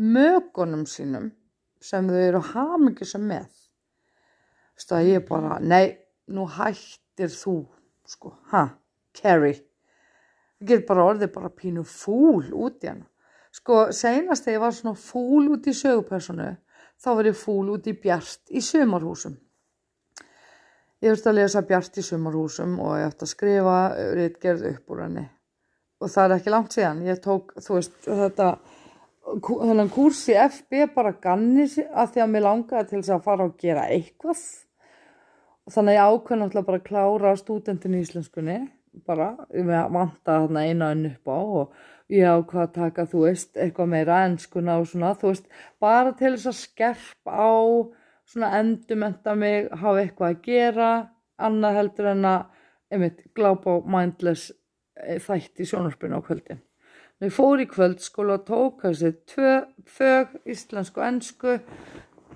mögunum 0.00 0.86
sínum 0.88 1.30
sem 1.82 2.08
þau 2.08 2.22
eru 2.22 2.42
hamingisum 2.52 3.26
með. 3.28 3.50
Þú 4.72 4.80
veist 4.80 4.94
að 4.96 5.08
ég 5.10 5.26
bara, 5.28 5.58
nei, 5.60 5.98
nú 6.32 6.46
hættir 6.48 7.32
þú 7.34 7.56
sko, 8.12 8.34
ha, 8.52 8.66
Carrie. 9.16 9.60
Það 10.58 10.72
getur 10.72 10.88
bara 10.90 11.06
orðið 11.10 11.32
bara 11.34 11.54
pínu 11.62 11.86
fúl 11.88 12.44
út 12.52 12.84
í 12.84 12.92
hana. 12.92 13.08
Sko, 13.52 13.86
senast 13.92 14.46
þegar 14.46 14.58
ég 14.58 14.66
var 14.66 14.76
svona 14.76 14.98
fúl 14.98 15.48
út 15.52 15.66
í 15.68 15.74
sögupersonu 15.76 16.52
þá 17.02 17.08
var 17.18 17.28
ég 17.28 17.36
fúl 17.36 17.72
út 17.74 17.88
í 17.90 17.96
bjart 17.98 18.52
í 18.54 18.62
sömarhúsum 18.64 19.34
ég 21.02 21.10
þurfti 21.10 21.30
að 21.30 21.38
lesa 21.40 21.62
bjart 21.66 21.98
í 21.98 22.04
sömarhúsum 22.06 22.76
og 22.82 22.94
ég 23.00 23.08
ætti 23.10 23.26
að 23.26 23.32
skrifa 23.32 23.78
reytgerð 24.16 24.68
upp 24.70 24.92
úr 24.94 25.02
henni. 25.06 25.24
Og 26.02 26.10
það 26.10 26.24
er 26.24 26.34
ekki 26.36 26.52
langt 26.54 26.76
síðan. 26.76 27.02
Ég 27.06 27.22
tók, 27.22 27.54
þú 27.62 27.78
veist, 27.78 27.96
þetta 28.06 28.48
þennan 29.48 29.90
kurs 29.92 30.22
í 30.30 30.36
FB 30.38 30.86
bara 30.94 31.14
ganni 31.22 31.66
að 31.66 32.14
því 32.14 32.24
að 32.24 32.32
mér 32.34 32.46
langaði 32.46 32.88
til 32.90 33.00
þess 33.00 33.14
að 33.16 33.26
fara 33.26 33.46
og 33.48 33.58
gera 33.58 33.88
eitthvað 33.90 34.44
þannig 35.70 35.92
að 35.92 35.98
ég 35.98 36.12
ákveði 36.12 36.40
náttúrulega 36.40 36.68
bara 36.68 36.80
að 36.80 36.86
klára 36.88 37.34
stúdentin 37.38 37.96
í 37.96 38.02
íslenskunni 38.02 38.60
bara, 39.06 39.32
ég 39.54 39.66
vanta 39.66 40.38
þarna 40.42 40.64
eina 40.68 40.90
önn 40.92 41.08
upp 41.12 41.30
á 41.32 41.38
og 41.38 41.76
ég 42.12 42.28
ákveði 42.28 42.64
að 42.64 42.74
taka 42.76 43.06
þú 43.08 43.24
veist, 43.26 43.52
eitthvað 43.56 43.92
meira 43.94 44.18
ennskuna 44.26 44.78
og 44.80 44.88
svona, 44.90 45.14
þú 45.16 45.32
veist, 45.32 45.46
bara 45.80 46.12
til 46.18 46.34
þess 46.34 46.50
að 46.50 46.58
skerp 46.58 47.30
á 47.30 47.52
svona 48.28 48.50
endumenta 48.58 49.36
mig, 49.38 49.70
hafa 49.70 50.02
eitthvað 50.02 50.34
að 50.34 50.42
gera 50.46 50.90
annað 51.42 51.78
heldur 51.80 52.10
en 52.12 52.28
að 52.28 52.42
einmitt, 52.92 53.24
glápa 53.36 53.78
á 53.80 53.84
mindless 53.88 54.52
eh, 55.00 55.18
þætti 55.22 55.66
sjónarspinu 55.68 56.20
á 56.20 56.26
kvöldin. 56.26 56.60
Ég 57.22 57.32
fór 57.32 57.62
í 57.62 57.68
kvöldskóla 57.70 58.40
og 58.40 58.46
tók 58.48 58.82
þessi 58.82 59.12
tvö 59.30 59.52
fög, 59.86 60.32
íslensku 60.42 61.00
og 61.00 61.06
ennsku 61.06 61.52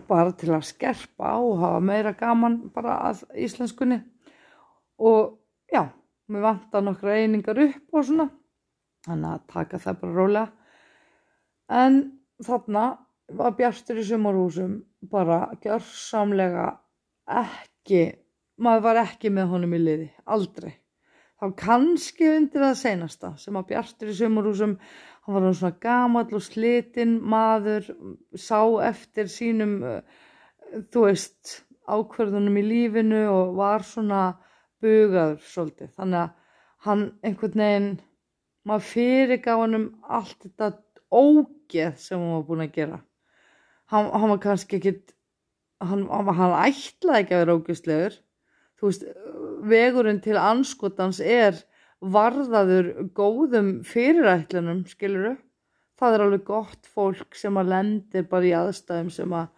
bara 0.08 0.32
til 0.36 0.52
að 0.54 0.66
skerpa 0.68 1.34
á 1.34 1.38
og 1.38 1.60
hafa 1.62 1.80
meira 1.84 2.12
gaman 2.16 2.58
bara 2.74 2.98
að 3.08 3.24
íslenskunni. 3.46 4.00
Og 4.98 5.36
já, 5.72 5.88
mér 6.28 6.46
vantar 6.46 6.84
nokkra 6.84 7.16
einingar 7.20 7.60
upp 7.66 7.96
og 7.96 8.06
svona 8.08 8.28
þannig 9.06 9.32
að 9.32 9.46
taka 9.52 9.82
það 9.82 10.00
bara 10.02 10.16
rólega. 10.16 10.46
En 11.70 12.00
þarna 12.42 12.86
var 13.36 13.56
Bjartur 13.58 14.00
í 14.00 14.06
sumarhúsum 14.06 14.78
bara 15.10 15.40
gjörsamlega 15.62 16.66
ekki 17.26 18.02
maður 18.62 18.84
var 18.88 19.02
ekki 19.02 19.30
með 19.34 19.50
honum 19.52 19.74
í 19.76 19.80
liði, 19.82 20.10
aldrei 20.24 20.74
þá 21.40 21.46
kannski 21.60 22.30
undir 22.32 22.64
það 22.64 22.78
senasta 22.80 23.32
sem 23.40 23.58
að 23.58 23.68
Bjartur 23.72 24.12
í 24.12 24.16
sumarhúsum 24.16 24.78
hann 25.26 25.34
var 25.34 25.54
svona 25.58 25.78
gamall 25.82 26.38
og 26.38 26.44
slitinn 26.44 27.16
maður, 27.26 27.90
sá 28.38 28.60
eftir 28.86 29.30
sínum, 29.30 29.78
eh, 29.82 30.02
þú 30.92 31.06
veist, 31.08 31.62
ákverðunum 31.86 32.58
í 32.60 32.64
lífinu 32.66 33.22
og 33.30 33.56
var 33.58 33.82
svona 33.86 34.36
bugaður 34.82 35.40
svolítið. 35.42 35.90
Þannig 35.98 36.20
að 36.20 36.30
hann 36.86 37.04
einhvern 37.24 37.62
veginn, 37.62 37.90
maður 38.66 38.88
fyrirgaf 38.92 39.62
hann 39.62 39.78
um 39.78 39.88
allt 40.08 40.38
þetta 40.42 40.72
ógeð 41.10 41.98
sem 42.02 42.20
hann 42.20 42.34
var 42.36 42.46
búin 42.46 42.66
að 42.66 42.72
gera. 42.78 43.00
Hann, 43.90 44.10
hann 44.10 44.30
var 44.34 44.42
kannski 44.42 44.78
ekkit, 44.78 45.14
hann, 45.80 46.06
hann 46.10 46.56
ætlaði 46.58 47.22
ekki 47.22 47.34
að 47.34 47.44
vera 47.44 47.58
ógeðslegur. 47.58 48.18
Þú 48.76 48.90
veist, 48.90 49.06
vegurinn 49.68 50.20
til 50.24 50.36
anskotans 50.40 51.20
er 51.20 51.58
varðaður 52.00 52.90
góðum 53.16 53.70
fyrirætlunum, 53.86 54.84
skiluru. 54.90 55.36
Það 55.96 56.14
er 56.14 56.24
alveg 56.26 56.44
gott 56.44 56.88
fólk 56.92 57.36
sem 57.38 57.56
að 57.56 57.70
lendir 57.72 58.26
bara 58.28 58.48
í 58.48 58.52
aðstæðum 58.56 59.12
sem 59.14 59.32
að, 59.32 59.48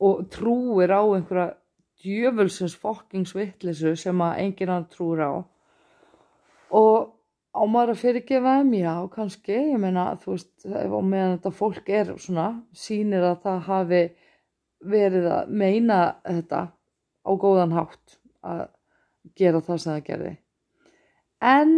og 0.00 0.26
trúir 0.32 0.92
á 0.92 1.02
einhverja 1.02 1.54
djöfulsins 2.00 2.76
fokkingsvittlisu 2.80 3.94
sem 3.98 4.20
að 4.24 4.42
enginn 4.44 4.72
annar 4.72 4.88
trúir 4.92 5.24
á. 5.24 5.32
Og 6.76 7.10
á 7.56 7.62
maður 7.66 7.94
að 7.94 8.02
fyrirgefa 8.04 8.56
þeim, 8.60 8.74
já, 8.78 8.94
kannski, 9.14 9.56
ég 9.72 9.80
meina, 9.82 10.06
þú 10.20 10.36
veist, 10.36 10.52
og 10.68 11.00
meðan 11.04 11.38
þetta 11.38 11.54
fólk 11.56 11.88
er 11.92 12.12
svona, 12.20 12.50
sínir 12.76 13.24
að 13.26 13.40
það 13.46 13.64
hafi 13.66 14.02
verið 14.90 15.26
að 15.34 15.56
meina 15.62 15.98
þetta 16.24 16.60
á 17.20 17.30
góðan 17.36 17.74
hátt 17.76 18.20
að 18.46 18.62
gera 19.36 19.60
það 19.64 19.82
sem 19.82 19.92
það 19.92 20.06
gerði. 20.08 20.32
En 21.40 21.72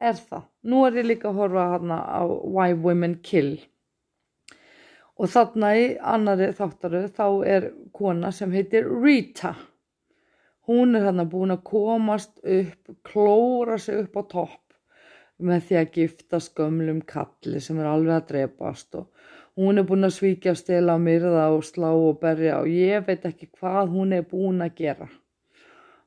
er 0.00 0.16
það. 0.16 0.46
Nú 0.70 0.84
er 0.86 1.00
ég 1.00 1.08
líka 1.10 1.30
að 1.30 1.40
horfa 1.42 1.66
hana 1.74 1.98
á 2.04 2.22
Why 2.26 2.76
Women 2.76 3.18
Kill. 3.26 3.58
Og 5.20 5.28
þarna 5.28 5.74
í 5.76 5.84
annari 6.00 6.52
þáttaru 6.56 7.02
þá 7.12 7.26
er 7.44 7.68
kona 7.92 8.30
sem 8.32 8.52
heitir 8.56 8.88
Rita. 8.88 9.52
Hún 10.70 10.96
er 10.96 11.08
hann 11.08 11.26
búin 11.28 11.52
að 11.52 11.64
komast 11.66 12.38
upp, 12.40 12.92
klóra 13.04 13.76
sig 13.78 14.04
upp 14.04 14.16
á 14.16 14.22
topp 14.30 14.70
með 15.40 15.64
því 15.68 15.78
að 15.80 15.94
giftast 15.96 16.52
gömlum 16.56 17.00
kalli 17.08 17.60
sem 17.64 17.78
er 17.80 17.88
alveg 17.88 18.16
að 18.16 18.26
drepast 18.28 18.98
og 19.00 19.08
hún 19.60 19.80
er 19.80 19.86
búin 19.88 20.06
að 20.06 20.16
svíkja 20.18 20.54
stela 20.56 20.98
myrða 21.00 21.48
og 21.54 21.64
slá 21.66 21.88
og 21.90 22.20
berja 22.20 22.60
og 22.60 22.68
ég 22.70 23.06
veit 23.08 23.24
ekki 23.28 23.48
hvað 23.58 23.94
hún 23.96 24.14
er 24.16 24.28
búin 24.28 24.60
að 24.64 24.76
gera. 24.82 25.08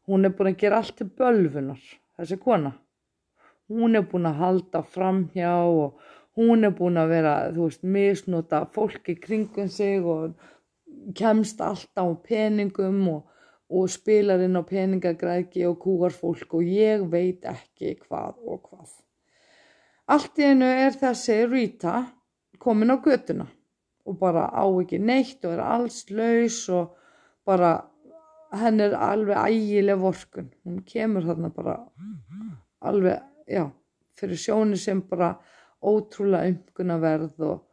Hún 0.07 0.27
er 0.27 0.33
búin 0.35 0.51
að 0.51 0.59
gera 0.59 0.79
allt 0.81 0.97
til 0.99 1.07
bölfunar, 1.07 1.83
þessi 2.17 2.37
kona. 2.43 2.73
Hún 3.71 3.95
er 3.95 4.03
búin 4.11 4.27
að 4.27 4.41
halda 4.41 4.81
framhjá 4.83 5.53
og 5.63 6.01
hún 6.37 6.67
er 6.67 6.73
búin 6.75 6.99
að 6.99 7.13
vera, 7.13 7.35
þú 7.55 7.69
veist, 7.69 7.85
misnota 7.95 8.63
fólki 8.73 9.15
kringum 9.21 9.69
sig 9.71 10.03
og 10.03 10.33
kemst 11.15 11.61
alltaf 11.61 12.03
á 12.03 12.05
peningum 12.27 12.99
og, 13.13 13.21
og 13.71 13.87
spilar 13.89 14.43
inn 14.43 14.59
á 14.59 14.63
peningagræki 14.67 15.63
og 15.69 15.79
kúar 15.81 16.13
fólk 16.15 16.59
og 16.59 16.67
ég 16.67 17.07
veit 17.11 17.47
ekki 17.47 17.95
hvað 18.03 18.43
og 18.43 18.67
hvað. 18.67 18.91
Allt 20.11 20.39
í 20.39 20.49
einu 20.51 20.67
er 20.67 20.95
þessi 20.99 21.39
Rita 21.47 22.01
komin 22.59 22.91
á 22.91 22.99
götuna 22.99 23.47
og 24.03 24.19
bara 24.19 24.49
á 24.51 24.67
ekki 24.67 24.99
neitt 24.99 25.45
og 25.47 25.55
er 25.55 25.63
alls 25.63 26.03
laus 26.11 26.59
og 26.67 26.97
bara 27.47 27.77
henn 28.59 28.83
er 28.83 28.95
alveg 28.97 29.37
ægileg 29.37 30.01
vorkun. 30.01 30.51
Hún 30.65 30.83
kemur 30.87 31.25
þarna 31.27 31.49
bara 31.53 31.77
alveg, 32.83 33.23
já, 33.47 33.65
fyrir 34.17 34.39
sjóni 34.39 34.77
sem 34.77 35.01
bara 35.09 35.33
ótrúlega 35.83 36.51
umkunnaverð 36.51 37.41
og, 37.47 37.63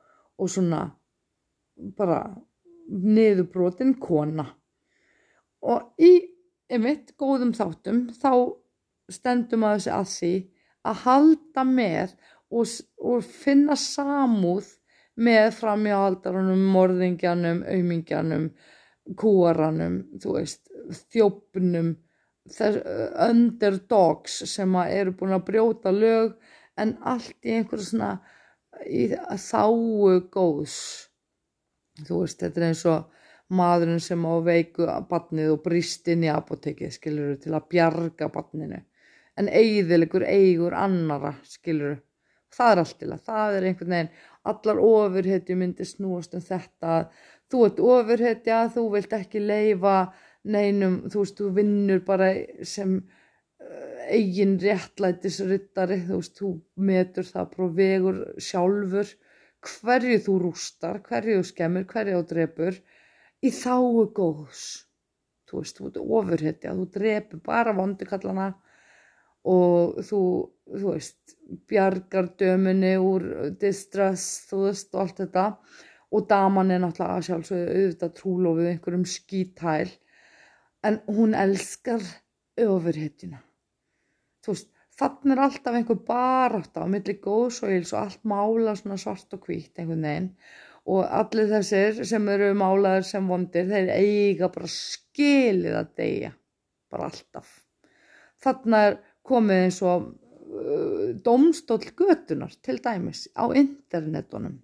og 0.41 0.51
svona 0.51 0.85
bara 1.97 2.23
niðurbrotin 2.91 3.95
kona. 4.03 4.47
Og 5.61 6.01
í 6.01 6.13
einmitt 6.71 7.15
góðum 7.21 7.53
þáttum 7.57 8.09
þá 8.17 8.33
stendum 9.11 9.67
að 9.67 9.77
þessi 9.77 9.95
að 9.95 10.11
því 10.15 10.35
að 10.91 11.01
halda 11.05 11.65
með 11.67 12.13
og, 12.51 12.75
og 13.05 13.25
finna 13.27 13.77
samúð 13.79 14.77
með 15.21 15.51
framjáhaldarunum, 15.59 16.63
morðingjanum, 16.73 17.65
aumingjanum, 17.69 18.47
kúaranum, 19.19 20.01
þú 20.23 20.37
veist, 20.39 20.63
þjópnum, 21.13 21.95
underdogs 23.21 24.41
sem 24.51 24.75
eru 24.87 25.13
búin 25.15 25.37
að 25.37 25.47
brjóta 25.51 25.93
lög 25.95 26.33
en 26.81 26.97
allt 27.07 27.37
í 27.47 27.55
einhverju 27.59 27.87
svona 27.87 28.11
í 28.89 29.11
þáu 29.39 30.21
góðs. 30.33 30.79
Þú 32.01 32.23
veist, 32.23 32.41
þetta 32.41 32.61
er 32.61 32.69
eins 32.71 32.85
og 32.89 33.11
maðurinn 33.55 34.03
sem 34.03 34.25
á 34.25 34.35
veiku 34.47 34.87
badnið 35.11 35.57
og 35.57 35.65
brist 35.65 36.09
inn 36.09 36.25
í 36.25 36.31
apotekið, 36.33 36.95
skilur, 36.97 37.35
til 37.43 37.55
að 37.55 37.69
bjarga 37.75 38.31
badninu 38.33 38.81
en 39.41 39.49
eigðilegur 39.49 40.25
eigur 40.27 40.75
annara, 40.77 41.35
skilur 41.47 41.99
það 42.55 42.73
er 42.73 42.83
allt 42.83 42.97
til 43.01 43.11
að, 43.15 43.23
það 43.27 43.57
er 43.57 43.67
einhvern 43.69 43.95
veginn 43.95 44.13
allar 44.51 44.81
ofurhetju 44.85 45.57
myndir 45.59 45.89
snúast 45.89 46.35
um 46.37 46.45
þetta, 46.45 46.95
þú 47.51 47.63
ert 47.67 47.81
ofurhetja 47.93 48.61
þú 48.75 48.85
vilt 48.95 49.17
ekki 49.17 49.43
leifa 49.43 49.97
neinum, 50.49 51.03
þú 51.13 51.25
veist, 51.25 51.41
þú 51.41 51.51
vinnur 51.57 52.05
bara 52.07 52.31
sem 52.67 52.95
uh, 53.01 54.05
eigin 54.09 54.57
réttlætisryttari, 54.63 56.01
þú 56.07 56.21
veist, 56.21 56.39
þú 56.41 56.53
metur 56.91 57.29
það 57.29 57.51
prófvegur 57.57 58.23
sjálfur 58.41 59.13
hverju 59.61 60.23
þú 60.25 60.37
rústar, 60.47 61.03
hverju 61.05 61.41
þú 61.41 61.49
skemmir, 61.51 61.85
hverju 61.91 62.21
þú 62.23 62.29
drefur 62.31 62.81
í 63.45 63.53
þáu 63.53 64.07
góðs. 64.17 64.65
Þú 65.51 65.61
veist, 65.61 65.77
þú 65.77 65.91
ert 65.91 66.01
ofurhetja, 66.01 66.75
þú 66.79 66.89
drefur 66.95 67.45
bara 67.45 67.75
vondikallana 67.77 68.49
og 69.51 70.01
þú, 70.05 70.23
þú 70.71 70.95
veist, 70.95 71.37
bjargar 71.69 72.31
dömunni 72.41 72.95
úr 73.01 73.27
distress, 73.61 74.47
þú 74.49 74.67
veist, 74.69 74.93
og 74.95 75.05
allt 75.05 75.23
þetta 75.25 75.47
og 76.11 76.27
daman 76.31 76.73
er 76.75 76.83
náttúrulega 76.83 77.27
sjálfsögðu 77.27 77.75
auðvitað 77.77 78.17
trúlofið 78.19 78.71
einhverjum 78.73 79.07
skítæl 79.07 79.93
en 80.87 80.99
hún 81.07 81.37
elskar 81.39 82.03
öfurhetjuna. 82.61 83.41
Þú 84.41 84.55
veist, 84.55 84.71
þannig 85.01 85.35
er 85.35 85.43
alltaf 85.45 85.77
einhver 85.77 86.01
barátt 86.09 86.81
á 86.81 86.85
milli 86.91 87.17
góðs 87.23 87.61
og 87.65 87.75
íls 87.77 87.93
og 87.95 88.01
allt 88.03 88.27
mála 88.33 88.75
svona 88.79 88.99
svart 89.01 89.37
og 89.37 89.47
hvít 89.47 89.79
einhvern 89.81 90.07
veginn. 90.09 90.31
Og 90.91 91.05
allir 91.05 91.51
þessir 91.51 92.01
sem 92.09 92.29
eru 92.33 92.55
málaður 92.57 93.05
sem 93.07 93.29
vondir 93.29 93.69
þeir 93.69 93.93
eiga 93.95 94.49
bara 94.53 94.71
skilið 94.73 95.77
að 95.83 95.93
deyja. 96.01 96.33
Bara 96.91 97.11
alltaf. 97.11 97.53
Þannig 98.41 98.89
er 98.89 98.99
komið 99.31 99.63
eins 99.67 99.83
og 99.85 100.09
uh, 100.09 101.13
domstóll 101.25 101.93
götunar 101.93 102.57
til 102.65 102.81
dæmis 102.83 103.27
á 103.37 103.45
internetunum. 103.53 104.57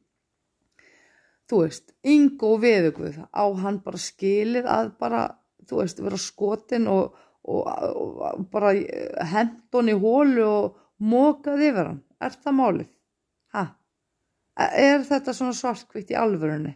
Þú 1.46 1.62
veist, 1.62 1.92
yngo 2.02 2.56
veðugvöð 2.62 3.20
á 3.30 3.44
hann 3.62 3.78
bara 3.84 4.00
skilið 4.02 4.66
að 4.70 4.90
bara, 4.98 5.22
þú 5.68 5.80
veist, 5.82 6.02
vera 6.02 6.18
skotin 6.18 6.88
og, 6.90 7.14
og, 7.46 7.68
og 7.68 8.46
bara 8.50 8.72
hendun 9.30 9.92
í 9.92 9.94
hólu 9.94 10.46
og 10.46 10.80
mókað 10.98 11.66
yfir 11.68 11.92
hann. 11.92 12.02
Er 12.18 12.34
það 12.34 12.58
málið? 12.58 12.90
Hæ? 13.54 13.62
Er 14.56 15.04
þetta 15.06 15.36
svona 15.36 15.54
svartkvitt 15.54 16.10
í 16.10 16.18
alvörunni? 16.18 16.74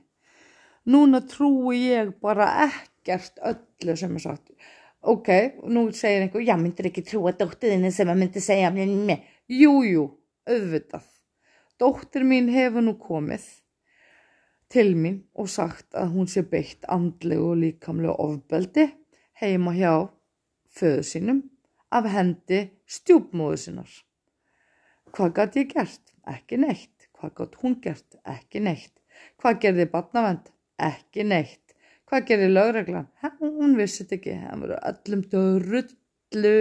Núna 0.91 1.23
trúi 1.27 1.81
ég 1.91 2.15
bara 2.23 2.51
ekkert 2.69 3.41
öllu 3.45 3.97
sem 3.97 4.15
er 4.17 4.23
sagt 4.23 4.55
ok, 5.01 5.29
nú 5.65 5.89
segir 5.97 6.27
einhver, 6.27 6.45
já 6.45 6.57
myndir 6.61 6.91
ekki 6.91 7.05
trúa 7.07 7.33
dóttiðinni 7.37 7.91
sem 7.93 8.09
að 8.11 8.21
myndi 8.21 8.43
segja 8.45 8.71
mér 8.75 9.25
jújú, 9.49 10.07
auðvitað 10.49 11.07
dóttir 11.81 12.27
mín 12.29 12.51
hefur 12.53 12.85
nú 12.85 12.97
komið 13.01 13.47
til 14.71 14.95
mín 14.97 15.23
og 15.35 15.51
sagt 15.53 15.97
að 15.99 16.15
hún 16.15 16.31
sé 16.31 16.45
beitt 16.47 16.87
andlegu 16.97 17.51
og 17.53 17.61
líkamlegu 17.63 18.15
ofbeldi 18.27 18.87
heima 19.43 19.75
hjá 19.77 19.95
föðu 20.77 21.07
sínum 21.13 21.43
af 21.91 22.07
hendi 22.15 22.63
stjúpmóðu 22.87 23.59
sinnar 23.65 23.97
hvað 25.11 25.35
gæti 25.41 25.65
ég 25.65 25.75
gert? 25.75 26.15
ekki 26.27 26.61
neitt 26.63 27.11
hvað 27.19 27.35
gæti 27.41 27.65
hún 27.65 27.81
gert? 27.83 28.21
ekki 28.25 28.63
neitt 28.63 28.95
hvað 29.43 29.61
gerði 29.67 29.91
barnavend? 29.91 30.53
ekki 30.79 31.27
neitt 31.27 31.71
Hvað 32.11 32.25
gerir 32.27 32.51
lögreglan? 32.51 33.05
Hún 33.39 33.77
vissi 33.79 34.03
þetta 34.03 34.17
ekki. 34.17 34.33
Það 34.43 34.63
voru 34.65 34.79
öllum 34.89 35.21
dörrullu 35.31 36.55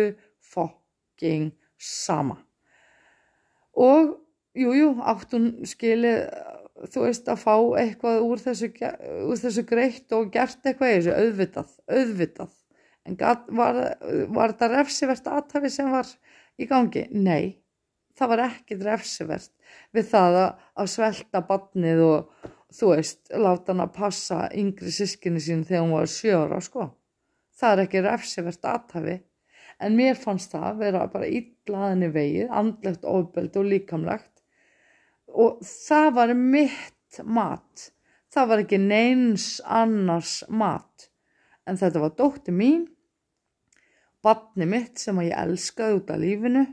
fokking 0.46 1.48
sama. 1.82 2.36
Og 3.74 4.12
jújú, 4.54 4.76
jú, 4.78 4.92
átt 5.10 5.34
hún 5.34 5.48
skilið, 5.66 6.20
þú 6.88 7.06
veist, 7.06 7.28
að 7.28 7.42
fá 7.44 7.54
eitthvað 7.82 8.26
úr 8.26 8.42
þessu, 8.44 8.70
úr 9.28 9.40
þessu 9.42 9.66
greitt 9.68 10.16
og 10.16 10.30
gert 10.34 10.64
eitthvað 10.64 10.92
í 10.92 10.98
þessu, 11.00 11.16
auðvitað, 11.16 11.74
auðvitað. 11.92 12.54
En 13.08 13.18
gat, 13.20 13.48
var, 13.56 13.80
var 14.30 14.54
þetta 14.54 14.70
refsivert 14.76 15.28
aðtafi 15.32 15.72
sem 15.74 15.90
var 15.92 16.10
í 16.60 16.68
gangi? 16.70 17.08
Nei, 17.16 17.58
það 18.18 18.34
var 18.34 18.46
ekki 18.46 18.78
refsivert 18.84 19.52
við 19.96 20.10
það 20.12 20.40
að, 20.44 20.50
að 20.82 20.92
svelta 20.94 21.44
badnið 21.48 22.04
og 22.06 22.50
þú 22.76 22.92
veist, 22.94 23.22
láta 23.34 23.74
hann 23.74 23.86
að 23.86 23.96
passa 23.96 24.44
yngri 24.56 24.94
sískinni 24.94 25.42
sín 25.44 25.66
þegar 25.66 25.86
hún 25.86 25.96
var 25.98 26.12
sjóra, 26.12 26.60
sko. 26.62 26.92
Það 27.60 27.74
er 27.74 27.84
ekki 27.86 28.04
refsivert 28.06 28.68
aðtafi, 28.72 29.16
en 29.84 29.98
mér 29.98 30.20
fannst 30.20 30.54
það 30.54 30.68
að 30.70 30.84
vera 30.84 31.06
bara 31.12 31.32
ítlaðinni 31.40 32.12
vegið, 32.14 32.52
andlegt 32.62 33.08
ofbeldi 33.10 33.62
og 33.62 33.72
líkamlegt 33.74 34.29
og 35.34 35.62
það 35.66 36.10
var 36.18 36.34
mitt 36.38 37.22
mat. 37.26 37.90
Það 38.30 38.50
var 38.52 38.64
ekki 38.64 38.80
neins 38.82 39.48
annars 39.66 40.44
mat, 40.50 41.10
en 41.66 41.80
þetta 41.80 42.04
var 42.04 42.14
dótti 42.18 42.54
mín, 42.54 42.84
badni 44.22 44.68
mitt 44.70 45.02
sem 45.02 45.18
ég 45.24 45.34
elskaði 45.34 45.98
út 45.98 46.12
af 46.14 46.22
lífinu 46.22 46.66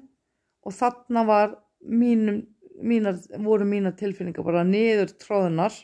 og 0.67 0.75
þarna 0.75 1.23
var 1.29 1.55
mínum 1.87 2.43
mínar, 2.83 3.21
voru 3.41 3.65
mína 3.65 3.93
tilfinningar 3.97 4.45
bara 4.45 4.65
niður 4.67 5.15
tróðunar 5.21 5.77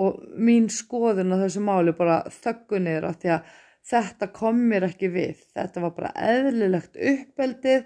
og 0.00 0.20
mín 0.38 0.70
skoðun 0.72 1.34
á 1.34 1.42
þessu 1.42 1.62
máli 1.64 1.94
bara 1.96 2.22
þöggu 2.32 2.80
niður 2.80 3.10
að 3.10 3.18
því 3.22 3.32
að 3.34 3.50
þetta 3.90 4.28
kom 4.36 4.62
mér 4.70 4.86
ekki 4.90 5.10
við. 5.12 5.42
Þetta 5.56 5.82
var 5.84 5.96
bara 5.96 6.12
eðlilegt 6.30 6.96
uppeldið 6.96 7.84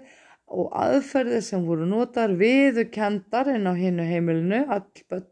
og 0.51 0.69
aðferðið 0.77 1.41
sem 1.43 1.65
voru 1.65 1.87
notar 1.89 2.35
viðukendar 2.37 3.49
inn 3.55 3.65
á 3.65 3.73
hinnu 3.77 4.05
heimilinu. 4.05 4.61
Allbönn 4.69 5.25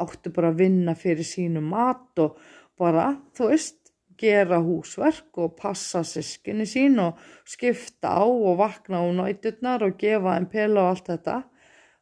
áttu 0.00 0.32
bara 0.34 0.52
að 0.52 0.62
vinna 0.64 0.94
fyrir 0.98 1.26
sínu 1.26 1.62
mat 1.64 2.22
og 2.22 2.38
bara, 2.80 3.12
þú 3.36 3.50
veist, 3.50 3.78
gera 4.20 4.58
húsverk 4.60 5.38
og 5.40 5.54
passa 5.56 6.02
sískinni 6.04 6.66
sín 6.68 6.98
og 7.00 7.20
skipta 7.48 8.12
á 8.20 8.24
og 8.24 8.58
vakna 8.60 9.00
á 9.00 9.08
nætturnar 9.16 9.86
og 9.86 9.96
gefa 10.00 10.36
einn 10.36 10.48
pela 10.52 10.84
og 10.84 10.92
allt 10.92 11.08
þetta. 11.08 11.38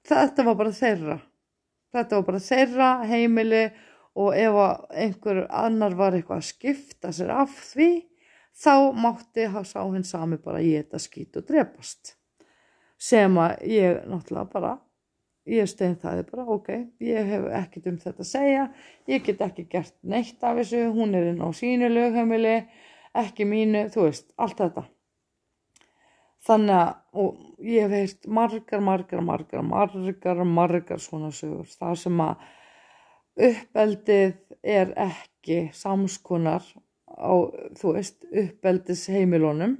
Þetta 0.08 0.46
var 0.48 0.58
bara 0.58 0.74
þeirra. 0.74 1.18
Þetta 1.94 2.18
var 2.18 2.26
bara 2.26 2.42
þeirra 2.42 2.90
heimili 3.08 3.64
og 4.18 4.34
ef 4.34 4.60
einhver 4.90 5.44
annar 5.46 5.94
var 5.98 6.16
eitthvað 6.18 6.42
að 6.42 6.50
skipta 6.50 7.14
sér 7.14 7.32
af 7.38 7.54
því 7.70 7.90
þá 8.58 8.74
mátti 8.98 9.46
sá 9.62 9.80
hinn 9.86 10.06
sami 10.06 10.40
bara 10.42 10.62
geta 10.64 10.98
skýt 10.98 11.38
og 11.38 11.46
drepast 11.46 12.17
sem 12.98 13.38
að 13.38 13.64
ég 13.70 14.04
náttúrulega 14.10 14.52
bara 14.52 14.74
ég 15.48 15.70
stein 15.70 15.96
það 15.96 16.26
bara 16.28 16.44
ok 16.58 16.68
ég 17.00 17.32
hef 17.32 17.48
ekkert 17.62 17.86
um 17.88 17.96
þetta 18.02 18.24
að 18.24 18.30
segja 18.32 18.68
ég 19.08 19.24
get 19.24 19.40
ekki 19.46 19.64
gert 19.70 19.96
neitt 20.02 20.42
af 20.44 20.58
þessu 20.60 20.88
hún 20.92 21.14
er 21.16 21.30
inn 21.30 21.40
á 21.40 21.48
sínu 21.56 21.88
lögheimili 21.88 22.58
ekki 23.16 23.46
mínu, 23.48 23.86
þú 23.92 24.06
veist, 24.08 24.30
allt 24.38 24.60
þetta. 24.60 24.84
Þannig 26.48 26.76
að 26.76 26.92
og 27.18 27.64
ég 27.66 27.82
hef 27.82 27.94
heilt 27.96 28.28
margar, 28.30 28.82
margar, 28.84 29.22
margar 29.26 29.64
margar, 29.66 30.44
margar 30.46 31.02
svona 31.02 31.32
sögur 31.34 31.66
það 31.72 31.96
sem 32.04 32.22
að 32.22 32.44
uppeldið 33.48 34.36
er 34.62 34.92
ekki 35.02 35.58
samskonar 35.74 36.62
á, 37.10 37.32
þú 37.78 37.94
veist, 37.96 38.22
uppeldis 38.30 39.06
heimilónum 39.10 39.76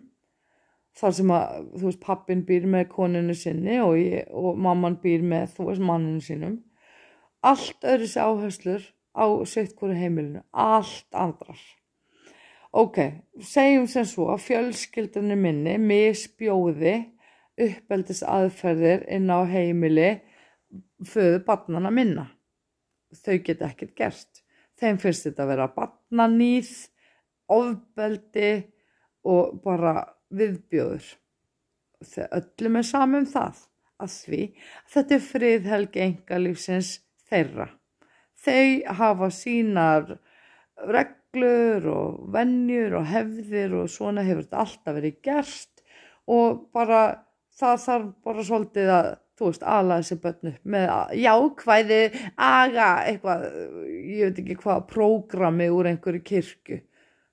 þar 0.99 1.17
sem 1.19 1.33
að, 1.35 1.65
þú 1.79 1.89
veist, 1.89 2.03
pappin 2.05 2.45
býr 2.49 2.69
með 2.71 2.87
koninu 2.93 3.37
sinni 3.39 3.81
og, 3.85 3.97
ég, 4.01 4.29
og 4.35 4.59
mamman 4.59 4.99
býr 5.03 5.25
með, 5.27 5.55
þú 5.57 5.71
veist, 5.71 5.87
manninu 5.91 6.23
sínum. 6.25 6.61
Allt 7.47 7.87
öðru 7.87 8.11
sér 8.11 8.31
áherslur 8.31 8.87
á 9.15 9.27
sitt 9.47 9.77
hverju 9.79 9.99
heimilinu. 9.99 10.43
Allt 10.53 11.07
andrar 11.15 11.61
ok, 12.79 12.99
segjum 13.43 13.87
sem 13.91 14.07
svo 14.09 14.29
að 14.33 14.45
fjölskyldunni 14.47 15.37
minni 15.39 15.77
misbjóði 15.81 16.97
uppeldis 17.59 18.23
aðferðir 18.23 19.07
inn 19.11 19.31
á 19.33 19.43
heimili 19.49 20.11
föðu 21.09 21.41
barnana 21.47 21.91
minna. 21.95 22.29
Þau 23.25 23.39
geta 23.45 23.71
ekkert 23.71 23.95
gert. 23.97 24.43
Þeim 24.79 25.01
finnst 25.03 25.27
þetta 25.27 25.45
að 25.45 25.53
vera 25.55 25.71
barnanýð 25.75 26.73
ofbeldi 27.51 28.51
og 29.27 29.59
bara 29.65 29.95
viðbjóður. 30.35 31.09
Öllum 32.29 32.79
er 32.79 32.87
saman 32.87 33.25
um 33.25 33.29
það 33.29 33.65
að 33.99 34.15
því 34.15 34.43
að 34.47 34.95
þetta 34.95 35.17
er 35.17 35.27
friðhelgi 35.27 36.03
engalífsins 36.05 36.91
þeirra. 37.29 37.69
Þau 38.39 38.95
hafa 39.01 39.31
sínar 39.35 40.13
reglur 40.87 41.89
og 41.91 42.21
vennjur 42.35 43.01
og 43.01 43.09
hefðir 43.11 43.75
og 43.81 43.91
svona 43.91 44.23
hefur 44.27 44.47
þetta 44.47 44.63
alltaf 44.65 44.99
verið 45.01 45.19
gert 45.27 45.83
og 46.31 46.69
bara 46.77 47.01
það 47.59 47.81
þarf 47.87 48.13
bara 48.29 48.45
svolítið 48.47 48.93
að 48.95 49.09
þú 49.39 49.51
veist, 49.53 49.65
ala 49.71 49.99
þessi 50.01 50.19
börnu 50.23 50.53
með 50.67 50.89
jákvæði, 51.23 52.01
aga 52.43 52.87
eitthvað, 53.07 53.45
ég 53.87 54.31
veit 54.31 54.41
ekki 54.43 54.57
hvað 54.65 54.87
prógrami 54.91 55.69
úr 55.71 55.91
einhverju 55.93 56.25
kirkju 56.27 56.81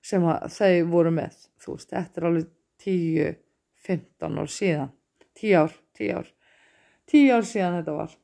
sem 0.06 0.26
þau 0.54 0.74
voru 0.92 1.12
með. 1.16 1.40
Þú 1.62 1.74
veist, 1.74 1.90
þetta 1.90 2.20
er 2.20 2.28
alveg 2.30 2.52
10-15 2.84 4.40
ár 4.42 4.52
síðan. 4.52 4.92
10 5.36 5.54
ár, 5.60 5.76
10 5.98 6.16
ár. 6.20 6.32
10 7.10 7.34
ár 7.36 7.46
síðan 7.46 7.78
þetta 7.80 7.96
var. 7.96 8.16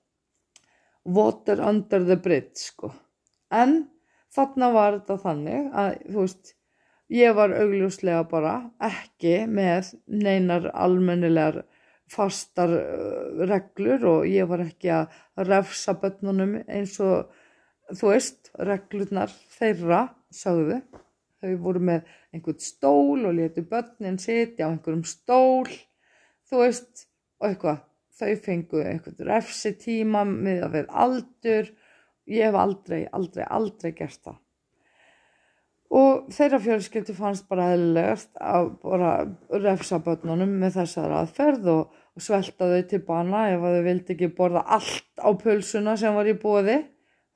Water 1.03 1.63
under 1.67 2.05
the 2.07 2.17
bridge 2.17 2.63
sko, 2.63 2.93
en 3.51 3.89
þarna 4.33 4.69
var 4.75 4.99
þetta 5.01 5.17
þannig 5.25 5.71
að 5.75 5.95
þú 6.07 6.19
veist 6.21 6.53
ég 7.13 7.35
var 7.37 7.55
augljóslega 7.59 8.23
bara 8.31 8.53
ekki 8.87 9.35
með 9.51 9.91
neinar 10.07 10.71
almennilegar 10.71 11.65
fastar 12.13 12.71
reglur 13.51 14.07
og 14.13 14.29
ég 14.31 14.47
var 14.49 14.63
ekki 14.65 14.93
að 14.95 15.19
refsa 15.49 15.97
börnunum 15.99 16.61
eins 16.63 16.99
og 17.03 17.33
þú 17.93 18.13
veist, 18.13 18.53
reglurnar 18.57 19.33
þeirra, 19.57 20.07
sagðu 20.33 20.81
þau, 21.43 21.55
voru 21.65 21.83
með 21.89 22.13
einhvern 22.33 22.61
stól 22.63 23.27
og 23.29 23.35
letu 23.39 23.65
börnin 23.69 24.21
sitja 24.23 24.69
á 24.69 24.73
einhverjum 24.73 25.05
stól, 25.09 25.71
þú 26.49 26.63
veist, 26.63 27.07
og 27.41 27.51
eitthvað, 27.51 27.83
þau 28.19 28.33
fengu 28.47 28.85
einhvern 28.85 29.27
refsi 29.29 29.75
tíma 29.81 30.23
með 30.29 30.67
að 30.69 30.79
við 30.79 30.95
aldur, 31.05 31.73
ég 32.31 32.49
hef 32.49 32.61
aldrei, 32.63 33.03
aldrei, 33.13 33.45
aldrei 33.49 33.91
gert 33.99 34.23
það. 34.23 34.39
Og 35.93 36.31
þeirra 36.33 36.63
fjölskyldu 36.65 37.13
fannst 37.13 37.45
bara 37.51 37.75
eðlilegast 37.75 38.31
að 38.41 38.71
bara 38.81 39.11
refsa 39.61 39.99
börnunum 40.01 40.55
með 40.63 40.79
þessar 40.79 41.13
aðferð 41.19 41.69
og 41.75 41.99
og 42.13 42.25
svelta 42.25 42.69
þau 42.69 42.83
til 42.89 43.01
bana 43.07 43.47
ef 43.53 43.63
þau 43.63 43.85
vildi 43.87 44.15
ekki 44.15 44.33
borða 44.37 44.65
allt 44.77 45.23
á 45.23 45.29
pulsuna 45.39 45.97
sem 46.01 46.15
var 46.17 46.29
í 46.29 46.37
bóði 46.41 46.83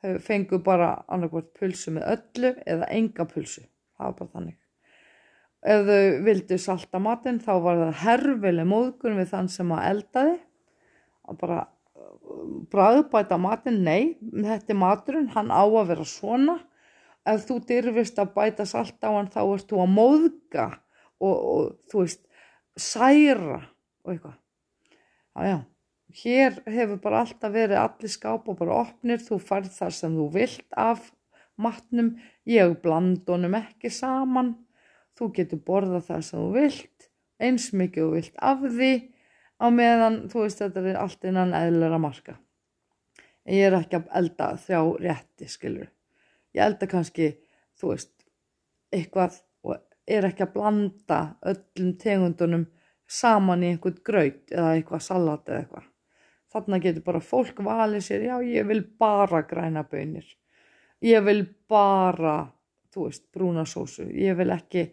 þau 0.03 0.19
fengu 0.27 0.61
bara 0.65 0.91
annarkvært 1.09 1.55
pulsu 1.57 1.95
með 1.97 2.11
öllu 2.17 2.53
eða 2.75 2.91
enga 2.99 3.29
pulsu 3.31 3.65
það 3.97 4.07
var 4.07 4.17
bara 4.21 4.33
þannig. 4.35 4.57
Ef 5.67 5.87
þau 5.89 6.19
vildi 6.27 6.59
salta 6.63 7.01
matinn 7.03 7.41
þá 7.43 7.53
var 7.65 7.81
það 7.81 8.03
herfileg 8.05 8.69
móðgun 8.71 9.19
við 9.19 9.33
þann 9.33 9.49
sem 9.51 9.73
að 9.75 9.89
eldaði. 9.91 10.37
Að 11.27 11.39
bara 11.41 11.59
bræðbæta 12.71 13.39
matinn, 13.41 13.83
nei 13.87 14.17
þetta 14.21 14.75
er 14.75 14.81
maturinn, 14.81 15.31
hann 15.35 15.51
á 15.51 15.65
að 15.65 15.93
vera 15.93 16.07
svona. 16.09 16.59
Ef 17.27 17.47
þú 17.49 17.59
dyrfist 17.67 18.21
að 18.23 18.35
bæta 18.37 18.67
salt 18.69 19.03
á 19.03 19.11
hann 19.11 19.31
þá 19.33 19.41
ert 19.43 19.71
þú 19.71 19.81
að 19.83 19.95
móðga 19.97 20.67
og, 21.19 21.35
og 21.35 21.73
þú 21.91 22.05
veist 22.05 22.23
særa 22.79 23.63
og 24.05 24.13
eitthvað. 24.13 24.37
Já, 25.37 25.59
hér 26.23 26.61
hefur 26.71 27.01
bara 27.03 27.25
alltaf 27.25 27.53
verið 27.53 27.81
allir 27.81 28.13
skáp 28.13 28.47
og 28.49 28.61
bara 28.61 28.79
opnir, 28.85 29.19
þú 29.21 29.41
farð 29.43 29.75
þar 29.75 29.97
sem 29.97 30.15
þú 30.17 30.29
vilt 30.37 30.79
af 30.79 31.11
matnum, 31.61 32.15
ég 32.49 32.77
bland 32.83 33.29
honum 33.29 33.57
ekki 33.59 33.91
saman, 33.93 34.55
þú 35.17 35.31
getur 35.37 35.63
borðað 35.67 36.09
þar 36.11 36.25
sem 36.27 36.41
þú 36.41 36.49
vilt, 36.57 37.09
eins 37.41 37.71
mikið 37.73 38.03
þú 38.03 38.11
vilt 38.17 38.43
af 38.53 38.65
því, 38.65 38.93
á 39.57 39.67
meðan 39.73 40.19
þú 40.33 40.45
veist 40.45 40.61
þetta 40.63 40.85
er 40.85 41.01
allt 41.01 41.25
innan 41.29 41.57
eðlera 41.57 42.01
marka. 42.03 42.37
Ég 43.47 43.69
er 43.69 43.77
ekki 43.79 44.01
að 44.01 44.09
elda 44.19 44.53
þjá 44.59 44.79
rétti, 45.01 45.49
skilur. 45.49 45.91
Ég 46.57 46.65
elda 46.67 46.89
kannski, 46.91 47.29
þú 47.79 47.93
veist, 47.93 48.15
eitthvað 48.95 49.41
og 49.67 49.77
er 50.07 50.27
ekki 50.29 50.47
að 50.47 50.55
blanda 50.57 51.21
öllum 51.47 51.93
tegundunum 52.01 52.67
saman 53.07 53.63
í 53.63 53.73
einhvern 53.75 54.01
graut 54.07 54.51
eða 54.51 54.73
eitthvað 54.75 55.05
salat 55.07 55.49
eða 55.49 55.61
eitthvað. 55.63 55.87
Þannig 56.57 56.85
getur 56.87 57.07
bara 57.07 57.23
fólk 57.23 57.63
valið 57.67 58.05
sér, 58.07 58.27
já 58.27 58.37
ég 58.47 58.67
vil 58.69 58.83
bara 58.99 59.43
græna 59.47 59.85
bönir, 59.87 60.27
ég 61.05 61.25
vil 61.27 61.43
bara, 61.69 62.39
þú 62.95 63.09
veist, 63.09 63.27
brúnasósu, 63.35 64.07
ég 64.15 64.37
vil 64.39 64.53
ekki 64.55 64.87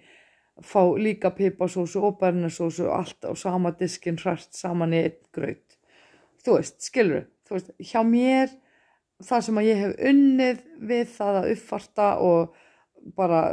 fá 0.62 0.82
líka 1.00 1.34
pipasósu 1.34 2.04
og 2.04 2.20
bernasósu 2.22 2.86
og 2.88 2.98
allt 3.00 3.26
á 3.26 3.32
sama 3.36 3.74
diskin 3.78 4.20
hræst 4.22 4.54
saman 4.58 4.94
í 4.94 5.04
einn 5.08 5.22
graut. 5.34 5.78
Þú 6.44 6.58
veist, 6.60 6.82
skilur, 6.84 7.26
þú 7.48 7.58
veist, 7.58 7.74
hjá 7.80 8.02
mér 8.06 8.52
það 9.24 9.46
sem 9.48 9.60
að 9.60 9.70
ég 9.70 9.82
hef 9.82 9.94
unnið 10.12 10.64
við 10.90 11.06
það 11.16 11.40
að 11.40 11.52
uppfarta 11.54 12.08
og 12.24 12.58
bara 13.18 13.44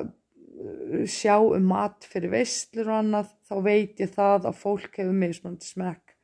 sjá 1.09 1.37
um 1.41 1.67
mat 1.71 2.05
fyrir 2.05 2.33
veistlur 2.35 2.91
og 2.91 2.99
annað 2.99 3.35
þá 3.49 3.55
veit 3.65 4.01
ég 4.03 4.13
það 4.13 4.51
að 4.51 4.59
fólk 4.61 4.99
hefur 5.01 5.17
mismandi 5.17 5.69
smekk. 5.69 6.17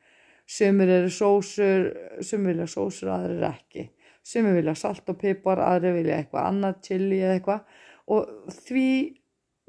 Sumir 0.47 0.91
eru 1.01 1.11
sósur 1.11 1.89
sumir 2.23 2.53
vilja 2.53 2.69
sósur, 2.71 3.11
aðrir 3.11 3.49
ekki 3.49 3.89
sumir 4.27 4.57
vilja 4.59 4.75
salt 4.79 5.07
og 5.13 5.21
pipar, 5.21 5.63
aðrir 5.63 5.95
vilja 6.01 6.19
eitthvað 6.21 6.51
annað, 6.51 6.81
chili 6.89 7.21
eða 7.23 7.37
eitthvað. 7.39 7.79
Og 8.17 8.53
því 8.67 8.89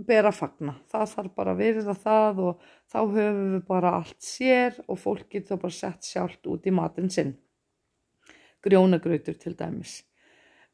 ber 0.07 0.29
að 0.29 0.37
fagna. 0.37 0.75
Það 0.91 1.13
þarf 1.13 1.35
bara 1.37 1.53
að 1.53 1.61
virða 1.63 1.95
það 1.97 2.41
og 2.47 2.65
þá 2.91 2.99
höfum 2.99 3.53
við 3.53 3.63
bara 3.69 3.93
allt 3.99 4.19
sér 4.23 4.77
og 4.85 4.99
fólk 5.01 5.29
getur 5.33 5.61
bara 5.61 5.77
sett 5.77 6.05
sjálft 6.05 6.49
út 6.49 6.67
í 6.67 6.73
matin 6.73 7.09
sinn. 7.13 7.33
Grjónagrautur 8.65 9.37
til 9.39 9.55
dæmis. 9.57 10.01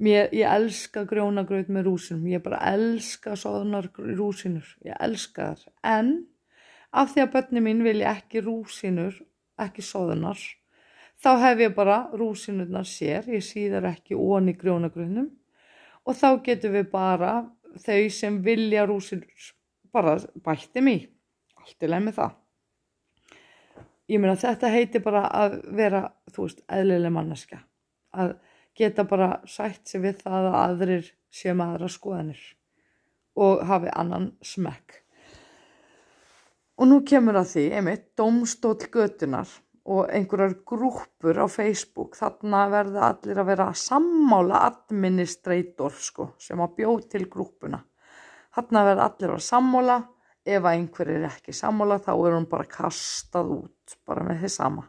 Mér, 0.03 0.31
ég 0.33 0.49
elska 0.49 1.03
grjónagraut 1.07 1.69
með 1.71 1.85
rúsinum, 1.87 2.25
ég 2.27 2.41
bara 2.43 2.59
elska 2.73 3.37
soðunar 3.39 3.91
rúsinur, 4.17 4.65
ég 4.83 4.97
elska 4.99 5.53
þar. 5.53 5.67
En 5.85 6.09
af 6.91 7.13
því 7.13 7.23
að 7.23 7.31
börni 7.35 7.63
mín 7.63 7.83
vilja 7.85 8.15
ekki 8.17 8.41
rúsinur, 8.43 9.19
ekki 9.61 9.85
soðunar, 9.85 10.41
þá 11.23 11.31
hef 11.39 11.63
ég 11.63 11.75
bara 11.75 11.97
rúsinurnar 12.11 12.87
sér, 12.87 13.27
ég 13.31 13.43
síðar 13.45 13.87
ekki 13.93 14.17
onni 14.19 14.55
grjónagrautinum 14.59 15.29
og 16.03 16.17
þá 16.19 16.29
getum 16.43 16.75
við 16.75 16.89
bara 16.91 17.33
þau 17.79 18.09
sem 18.11 18.39
vilja 18.43 18.85
rúsinur 18.89 19.51
bara 19.93 20.17
bætti 20.43 20.81
mig, 20.83 21.05
allt 21.61 21.85
er 21.85 21.93
leið 21.93 22.07
með 22.07 22.17
það. 22.17 22.33
Ég 24.11 24.19
meina 24.19 24.35
þetta 24.35 24.71
heiti 24.73 24.99
bara 25.03 25.27
að 25.31 25.59
vera, 25.77 26.01
þú 26.33 26.47
veist, 26.47 26.63
eðlileg 26.67 27.13
manneska, 27.13 27.61
að 28.11 28.35
geta 28.75 29.05
bara 29.07 29.29
sætt 29.47 29.87
sig 29.87 30.03
við 30.03 30.19
það 30.25 30.49
að 30.49 30.57
aðrir 30.63 31.07
séu 31.33 31.55
með 31.55 31.75
aðra 31.75 31.89
skoðanir 31.93 32.43
og 33.39 33.63
hafi 33.69 33.93
annan 33.93 34.31
smekk. 34.45 34.99
Og 36.81 36.89
nú 36.89 36.99
kemur 37.05 37.37
að 37.39 37.51
því, 37.53 37.63
einmitt, 37.77 38.05
domstól 38.17 38.75
götunar 38.91 39.49
og 39.83 40.07
einhverjar 40.07 40.55
grúpur 40.63 41.39
á 41.43 41.47
Facebook, 41.51 42.15
þarna 42.15 42.63
verða 42.71 43.09
allir 43.09 43.41
að 43.41 43.49
vera 43.51 43.65
sammála 43.75 44.61
administrator 44.69 45.97
sko, 45.99 46.29
sem 46.39 46.61
að 46.63 46.77
bjóð 46.77 47.03
til 47.11 47.25
grúpuna. 47.31 47.81
Þarna 48.55 48.85
verða 48.87 49.09
allir 49.09 49.35
að 49.35 49.43
sammála, 49.43 49.99
ef 50.43 50.63
að 50.63 50.71
einhver 50.71 51.11
er 51.11 51.27
ekki 51.27 51.55
sammála 51.55 51.99
þá 52.03 52.11
er 52.13 52.35
hún 52.37 52.49
bara 52.51 52.69
kastað 52.69 53.53
út 53.57 53.97
bara 54.07 54.23
með 54.27 54.43
því 54.43 54.53
sama. 54.55 54.87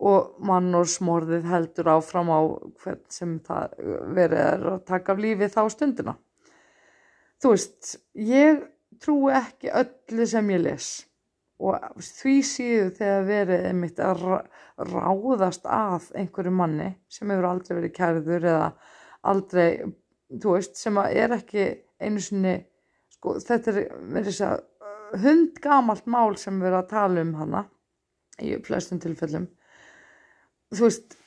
Og 0.00 0.40
mannorsmorðið 0.48 1.50
heldur 1.50 1.90
áfram 1.92 2.30
á 2.32 2.40
hvern 2.80 3.02
sem 3.12 3.36
það 3.44 3.74
verið 4.16 4.44
er 4.46 4.66
að 4.76 4.84
taka 4.88 5.12
af 5.12 5.20
lífi 5.20 5.50
þá 5.52 5.62
stundina. 5.74 6.14
Þú 7.40 7.52
veist 7.52 7.96
ég 8.14 8.62
trúi 9.02 9.34
ekki 9.36 9.74
öllu 9.74 10.26
sem 10.28 10.50
ég 10.54 10.62
les 10.64 10.90
og 11.60 12.00
því 12.04 12.34
síðu 12.46 12.88
þegar 12.96 13.26
verið 13.28 13.66
einmitt 13.68 14.00
að 14.02 14.22
ráðast 14.90 15.66
að 15.68 16.08
einhverju 16.16 16.54
manni 16.56 16.88
sem 17.12 17.30
hefur 17.30 17.50
aldrei 17.50 17.74
verið 17.76 17.94
kærður 17.98 18.48
eða 18.54 18.70
aldrei, 19.30 19.68
þú 20.40 20.56
veist, 20.56 20.80
sem 20.80 20.98
er 21.04 21.36
ekki 21.36 21.66
einu 22.00 22.22
sinni, 22.24 22.56
sko, 23.12 23.36
þetta 23.44 23.74
er 23.74 23.80
með 24.00 24.30
þess 24.30 24.46
að 24.48 25.20
hundgamalt 25.20 26.06
mál 26.08 26.36
sem 26.40 26.60
erum 26.62 26.80
að 26.80 26.92
tala 26.94 27.24
um 27.24 27.34
hana 27.36 27.64
í 28.40 28.54
flestum 28.64 29.00
tilfellum. 29.02 29.48
Þú 30.70 30.86
veist 30.86 31.18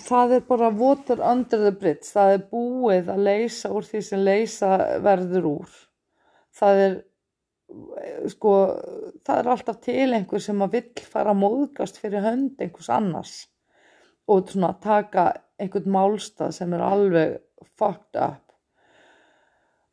það 0.00 0.36
er 0.38 0.44
bara 0.48 0.70
water 0.72 1.20
under 1.20 1.64
the 1.64 1.72
bridge. 1.72 2.08
Það 2.08 2.34
er 2.34 2.44
búið 2.50 3.10
að 3.12 3.24
leysa 3.28 3.70
úr 3.72 3.86
því 3.86 4.02
sem 4.06 4.22
leysa 4.24 4.72
verður 5.04 5.48
úr. 5.52 5.78
Það 6.56 6.82
er 6.86 6.98
sko 8.32 8.52
það 9.24 9.38
er 9.38 9.50
alltaf 9.54 9.80
til 9.84 10.08
einhver 10.12 10.42
sem 10.42 10.62
að 10.64 10.76
vill 10.78 11.06
fara 11.12 11.32
að 11.34 11.42
móðgast 11.42 12.00
fyrir 12.02 12.24
hönd 12.24 12.60
einhvers 12.60 12.90
annars. 12.92 13.34
Og 14.30 14.46
svona 14.50 14.72
taka 14.82 15.32
einhvern 15.60 15.92
málstað 15.94 16.56
sem 16.56 16.72
er 16.74 16.84
alveg 16.86 17.38
fucked 17.78 18.18
up. 18.20 18.52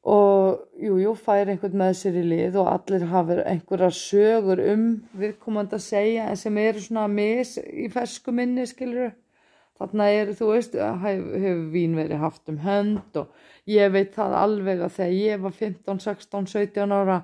Og 0.09 0.61
jú, 0.79 0.95
jú, 1.01 1.13
fær 1.19 1.49
einhvern 1.51 1.77
með 1.77 1.95
sér 1.99 2.19
í 2.21 2.25
lið 2.25 2.59
og 2.61 2.69
allir 2.71 3.09
hafa 3.11 3.41
einhverja 3.43 3.89
sögur 3.93 4.61
um 4.71 4.85
viðkomandi 5.19 5.75
að 5.75 5.83
segja 5.85 6.29
en 6.31 6.39
sem 6.39 6.57
eru 6.61 6.83
svona 6.83 7.09
mis 7.11 7.57
í 7.59 7.89
fersku 7.91 8.33
minni, 8.33 8.63
skilur 8.69 9.11
þarna 9.79 10.07
er, 10.11 10.31
þú 10.35 10.49
veist, 10.53 10.75
hefur 10.75 11.43
hef 11.43 11.61
vín 11.73 11.95
verið 11.99 12.23
haft 12.23 12.51
um 12.51 12.59
hönd 12.63 13.19
og 13.19 13.69
ég 13.69 13.91
veit 13.93 14.11
það 14.15 14.35
alveg 14.39 14.83
að 14.83 14.95
þegar 14.97 15.15
ég 15.15 15.43
var 15.45 15.55
15, 15.55 16.01
16, 16.03 16.49
17 16.51 16.95
ára 16.95 17.19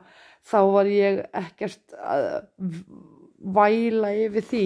þá 0.46 0.60
var 0.74 0.90
ég 0.90 1.22
ekkert 1.34 1.96
að 2.00 2.28
væla 3.56 4.12
yfir 4.26 4.46
því 4.50 4.66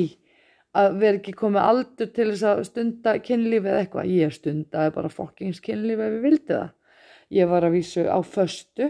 að 0.79 0.97
vera 1.01 1.17
ekki 1.17 1.35
komið 1.37 1.65
aldur 1.65 2.09
til 2.13 2.27
þess 2.29 2.45
að 2.45 2.63
stunda 2.67 3.15
kynlífi 3.25 3.71
eða 3.71 3.83
eitthvað, 3.83 4.11
ég 4.13 4.35
stundaði 4.35 4.93
bara 4.95 5.13
fokkings 5.13 5.61
kynlífi 5.65 6.05
ef 6.05 6.17
ég 6.17 6.25
vildi 6.25 6.53
það. 6.53 6.69
Ég 7.29 7.49
var 7.49 7.65
að 7.65 7.75
vísu 7.77 8.05
á 8.09 8.19
föstu 8.25 8.89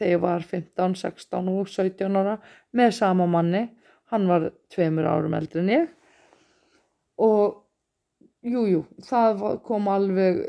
þegar 0.00 0.12
ég 0.14 0.22
var 0.22 0.44
15, 0.48 0.96
16 0.96 1.50
og 1.52 1.68
17 1.68 2.20
ára 2.20 2.36
með 2.76 2.92
sama 2.96 3.26
manni. 3.28 3.66
Hann 4.12 4.28
var 4.28 4.50
tveimur 4.72 5.08
árum 5.08 5.36
eldri 5.36 5.62
en 5.62 5.72
ég. 5.72 5.88
Og 7.20 7.60
jújú, 8.40 8.66
jú, 8.72 8.82
það 9.04 9.42
kom 9.66 9.88
alveg 9.92 10.40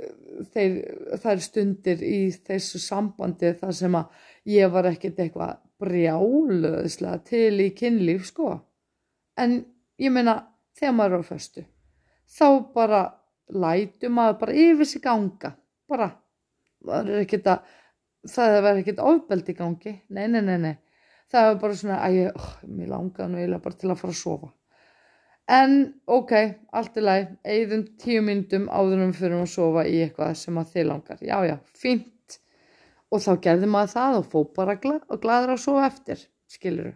þeir, 0.54 0.78
þær 1.22 1.44
stundir 1.44 2.04
í 2.06 2.20
þessu 2.48 2.80
sambandi 2.82 3.52
þar 3.60 3.76
sem 3.76 3.98
að 4.00 4.28
ég 4.50 4.72
var 4.74 4.90
ekkert 4.90 5.20
eitthvað 5.20 5.60
brjáluðislega 5.82 7.22
til 7.26 7.60
í 7.66 7.70
kynlíf 7.78 8.26
sko. 8.30 8.56
En 9.38 9.62
ég 10.02 10.14
meina 10.14 10.40
þegar 10.78 10.98
maður 10.98 11.20
er 11.20 11.26
á 11.26 11.32
föstu 11.32 11.66
þá 12.32 12.48
bara 12.76 13.02
lætu 13.52 14.12
maður 14.12 14.40
bara 14.46 14.56
yfir 14.56 14.88
sig 14.88 15.04
ganga, 15.04 15.54
bara 15.90 16.12
það 16.86 17.12
er 17.12 17.26
ekkert 17.26 17.52
að 17.52 17.76
það 18.32 18.56
verður 18.56 18.82
ekkert 18.84 19.04
ofbeldi 19.12 19.54
í 19.54 19.58
gangi. 19.58 19.94
Nei, 20.14 20.26
nei, 20.30 20.42
nei, 20.46 20.58
nei. 20.62 20.74
Það 21.32 21.50
er 21.50 21.62
bara 21.62 21.78
svona 21.80 22.00
að 22.06 22.18
ég, 22.18 22.36
oh, 22.38 22.50
mér 22.68 22.92
langaði 22.92 23.32
nú 23.32 23.40
eiginlega 23.40 23.66
bara 23.66 23.80
til 23.82 23.92
að 23.92 24.02
fara 24.02 24.14
að 24.14 24.20
sofa. 24.20 24.52
En 25.52 25.78
ok, 26.16 26.34
allt 26.78 26.98
er 27.00 27.06
læg 27.08 27.32
eigðum 27.54 27.86
tíu 28.00 28.22
myndum 28.24 28.68
áðurum 28.70 29.14
fyrir 29.18 29.42
að 29.42 29.50
sofa 29.52 29.86
í 29.90 29.98
eitthvað 30.06 30.36
sem 30.40 30.60
að 30.62 30.76
þið 30.76 30.88
langar. 30.92 31.24
Já, 31.26 31.38
já, 31.48 31.56
fínt 31.76 32.12
og 33.12 33.24
þá 33.24 33.32
gerði 33.46 33.70
maður 33.72 33.94
það 33.96 34.18
og 34.20 34.28
fó 34.32 34.40
bara 34.56 34.78
og 34.80 35.22
gladur 35.24 35.56
að 35.56 35.64
sofa 35.66 35.88
eftir, 35.90 36.26
skiluru 36.52 36.94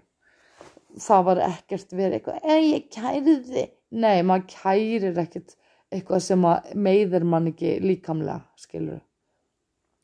það 1.06 1.26
var 1.28 1.42
ekkert 1.50 1.92
verið 1.92 2.18
eitthvað 2.20 2.46
ei, 2.48 2.62
ég 2.72 2.86
kæriði 2.94 3.66
nei, 3.92 4.24
maður 4.24 4.48
kærir 4.54 5.20
ekkert 5.20 5.58
eitthvað 5.92 6.24
sem 6.24 6.48
meiðir 6.76 7.26
mann 7.28 7.52
ekki 7.52 7.76
líkamlega, 7.84 8.46
skiluru 8.60 9.02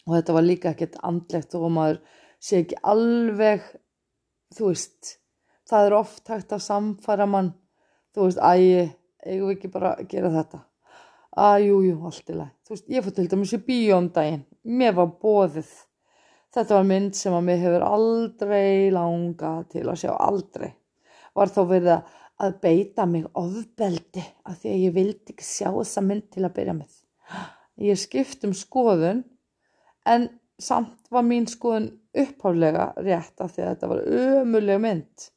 og 0.07 0.17
þetta 0.17 0.35
var 0.35 0.47
líka 0.47 0.73
ekkert 0.73 0.99
andlegt 1.07 1.55
og 1.55 1.69
maður 1.71 2.01
sé 2.41 2.63
ekki 2.63 2.79
alveg 2.91 3.63
þú 4.57 4.71
veist 4.71 5.15
það 5.69 5.87
er 5.87 5.97
oft 6.01 6.31
hægt 6.31 6.55
að 6.55 6.65
samfara 6.65 7.27
mann 7.29 7.53
þú 8.15 8.27
veist, 8.27 8.41
ægi, 8.43 8.89
eigum 9.25 9.49
við 9.49 9.55
ekki 9.55 9.71
bara 9.71 9.93
að 9.95 10.09
gera 10.11 10.33
þetta? 10.35 10.63
Að 11.41 11.67
jújú, 11.69 11.93
allt 12.09 12.31
í 12.31 12.35
lagi. 12.35 12.51
Þú 12.67 12.73
veist, 12.75 12.89
ég 12.91 13.05
fór 13.05 13.15
til 13.15 13.27
dæmis 13.31 13.53
í 13.55 13.61
bíó 13.67 13.99
um 14.01 14.09
mér 14.61 14.97
var 14.97 15.13
bóðið 15.21 15.71
þetta 16.55 16.77
var 16.77 16.87
mynd 16.87 17.17
sem 17.17 17.35
að 17.35 17.45
mér 17.47 17.61
hefur 17.65 17.85
aldrei 17.87 18.89
langað 18.93 19.69
til 19.75 19.85
að 19.87 20.01
sjá 20.03 20.11
aldrei. 20.15 20.71
Var 21.37 21.53
þá 21.53 21.61
verið 21.69 21.93
að 22.41 22.57
beita 22.63 23.05
mig 23.07 23.27
ofbeldi 23.37 24.23
af 24.49 24.59
því 24.61 24.73
að 24.73 24.83
ég 24.85 24.95
vildi 24.95 25.35
ekki 25.35 25.45
sjá 25.45 25.69
þessa 25.69 26.03
mynd 26.05 26.27
til 26.33 26.45
að 26.45 26.55
byrja 26.57 26.77
með. 26.77 26.93
Ég 27.81 27.99
skipt 27.99 28.45
um 28.47 28.55
skoðun 28.57 29.23
en 30.09 30.27
samt 30.61 31.11
var 31.13 31.25
mín 31.25 31.47
skoðun 31.49 31.91
uppháflega 32.17 32.91
rétt 32.99 33.39
af 33.41 33.53
því 33.53 33.63
að 33.63 33.71
þetta 33.71 33.91
var 33.91 34.03
ömuleg 34.23 34.81
mynd. 34.83 35.29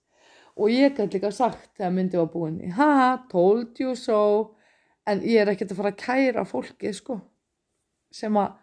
Og 0.55 0.71
ég 0.71 0.95
gæti 0.95 1.19
líka 1.19 1.31
sagt 1.35 1.73
þegar 1.77 1.95
myndi 1.95 2.19
var 2.19 2.31
búin 2.31 2.61
haha, 2.77 3.25
told 3.31 3.79
you 3.81 3.95
so. 3.99 4.55
En 5.07 5.21
ég 5.21 5.43
er 5.43 5.53
ekkert 5.53 5.75
að 5.75 5.81
fara 5.81 5.93
að 5.93 6.01
kæra 6.01 6.45
fólki 6.49 6.93
sko 6.95 7.19
sem 8.15 8.37
að 8.39 8.55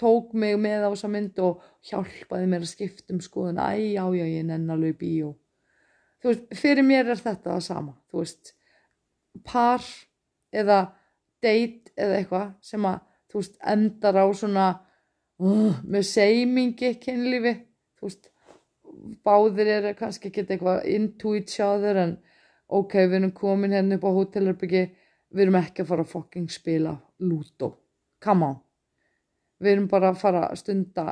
tók 0.00 0.32
mig 0.32 0.56
með 0.60 0.88
á 0.88 0.90
þessa 0.90 1.12
mynd 1.12 1.44
og 1.44 1.60
hjálpaði 1.90 2.48
mér 2.48 2.64
að 2.64 2.72
skipta 2.72 3.14
um 3.14 3.20
skoðun. 3.24 3.60
Æj, 3.60 3.84
já, 3.94 4.04
já, 4.16 4.24
ég 4.24 4.48
nenn 4.48 4.72
alveg 4.72 4.98
bíó 5.00 5.34
þú 6.20 6.32
veist, 6.32 6.46
fyrir 6.60 6.86
mér 6.86 7.12
er 7.12 7.20
þetta 7.20 7.54
það 7.54 7.66
sama. 7.66 7.96
Þú 8.10 8.22
veist, 8.22 8.52
par 9.46 9.84
eða 10.52 10.80
date 11.40 11.94
eða 11.96 12.20
eitthvað 12.20 12.48
sem 12.70 12.88
að, 12.88 13.02
þú 13.30 13.42
veist, 13.42 13.60
endar 13.74 14.20
á 14.20 14.26
svona 14.36 14.68
uh, 15.40 15.80
með 15.84 16.08
seimingi 16.10 16.94
kynlífi. 17.02 17.54
Þú 17.98 18.08
veist 18.08 18.30
báðir 19.24 19.74
er 19.78 19.92
kannski 19.98 20.28
ekki 20.28 20.44
eitthvað 20.46 20.88
into 20.92 21.36
each 21.38 21.60
other 21.64 21.96
en 22.02 22.18
ok, 22.70 22.98
við 23.06 23.20
erum 23.20 23.36
komin 23.36 23.74
hérna 23.74 23.96
upp 23.96 24.04
á 24.04 24.16
hótelherbyggi 24.18 24.82
við 25.30 25.44
erum 25.46 25.60
ekki 25.62 25.84
að 25.84 25.92
fara 25.92 26.04
að 26.04 26.12
fucking 26.12 26.50
spila 26.52 26.98
Ludo, 27.22 27.70
come 28.20 28.50
on 28.50 28.58
við 29.60 29.72
erum 29.74 29.88
bara 29.90 30.10
að 30.12 30.20
fara 30.22 30.46
að 30.48 30.60
stunda 30.62 31.06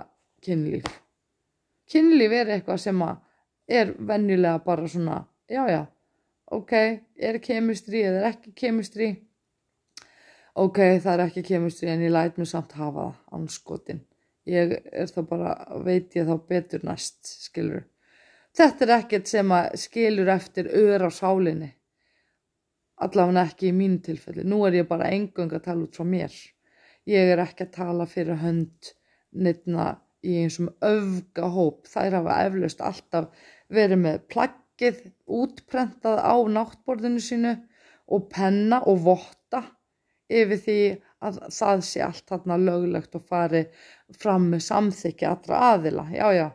kynlíf 0.45 0.89
kynlíf 1.93 2.35
er 2.41 2.53
eitthvað 2.57 2.83
sem 2.83 3.05
að 3.05 3.17
er 3.79 3.95
venjulega 4.11 4.65
bara 4.65 4.89
svona 4.89 5.23
já 5.49 5.63
já, 5.69 5.83
ok, 6.53 6.73
er 7.17 7.41
kemistri 7.45 8.05
eða 8.05 8.23
er 8.23 8.31
ekki 8.33 8.55
kemistri 8.57 9.11
ok, 10.55 10.79
það 11.01 11.15
er 11.15 11.25
ekki 11.29 11.47
kemistri 11.53 11.93
en 11.93 12.05
ég 12.05 12.15
læt 12.15 12.39
mér 12.41 12.49
samt 12.51 12.77
hafa 12.77 13.11
það 13.11 13.41
anskotin 13.41 14.05
ég 14.49 14.75
er 14.93 15.11
þá 15.11 15.23
bara, 15.29 15.55
veit 15.85 16.17
ég 16.17 16.29
þá 16.29 16.37
betur 16.49 16.85
næst, 16.87 17.21
skilur. 17.49 17.85
Þetta 18.57 18.87
er 18.87 18.95
ekkert 18.99 19.31
sem 19.31 19.53
að 19.55 19.75
skilur 19.83 20.31
eftir 20.33 20.71
ör 20.73 21.05
á 21.07 21.11
sálinni, 21.13 21.71
allavega 22.99 23.45
ekki 23.45 23.71
í 23.71 23.77
mínu 23.77 24.01
tilfelli. 24.09 24.47
Nú 24.49 24.65
er 24.67 24.81
ég 24.81 24.89
bara 24.89 25.11
engung 25.15 25.53
að 25.53 25.67
tala 25.69 25.85
út 25.85 25.99
frá 25.99 26.07
mér. 26.09 26.35
Ég 27.09 27.31
er 27.33 27.41
ekki 27.41 27.65
að 27.65 27.75
tala 27.79 28.05
fyrir 28.09 28.37
hönd 28.43 28.91
nefna 29.33 29.95
í 30.27 30.35
eins 30.43 30.59
og 30.61 30.75
öfga 30.85 31.49
hóp. 31.55 31.87
Þær 31.89 32.19
hafa 32.19 32.37
eflaust 32.49 32.83
alltaf 32.85 33.47
verið 33.73 34.03
með 34.03 34.19
plaggið 34.35 35.01
útprentað 35.39 36.21
á 36.21 36.37
náttborðinu 36.53 37.23
sínu 37.25 37.55
og 38.13 38.29
penna 38.33 38.83
og 38.89 39.01
votta 39.07 39.63
yfir 40.29 40.61
því 40.67 40.81
að 41.25 41.41
það 41.49 41.83
sé 41.89 42.05
allt 42.05 42.29
þarna 42.29 42.61
löglegt 42.61 43.17
og 43.17 43.25
fari 43.31 43.65
fram 44.21 44.51
með 44.53 44.67
samþykki 44.69 45.29
allra 45.29 45.65
aðila. 45.73 46.07
Já, 46.13 46.29
já, 46.37 46.47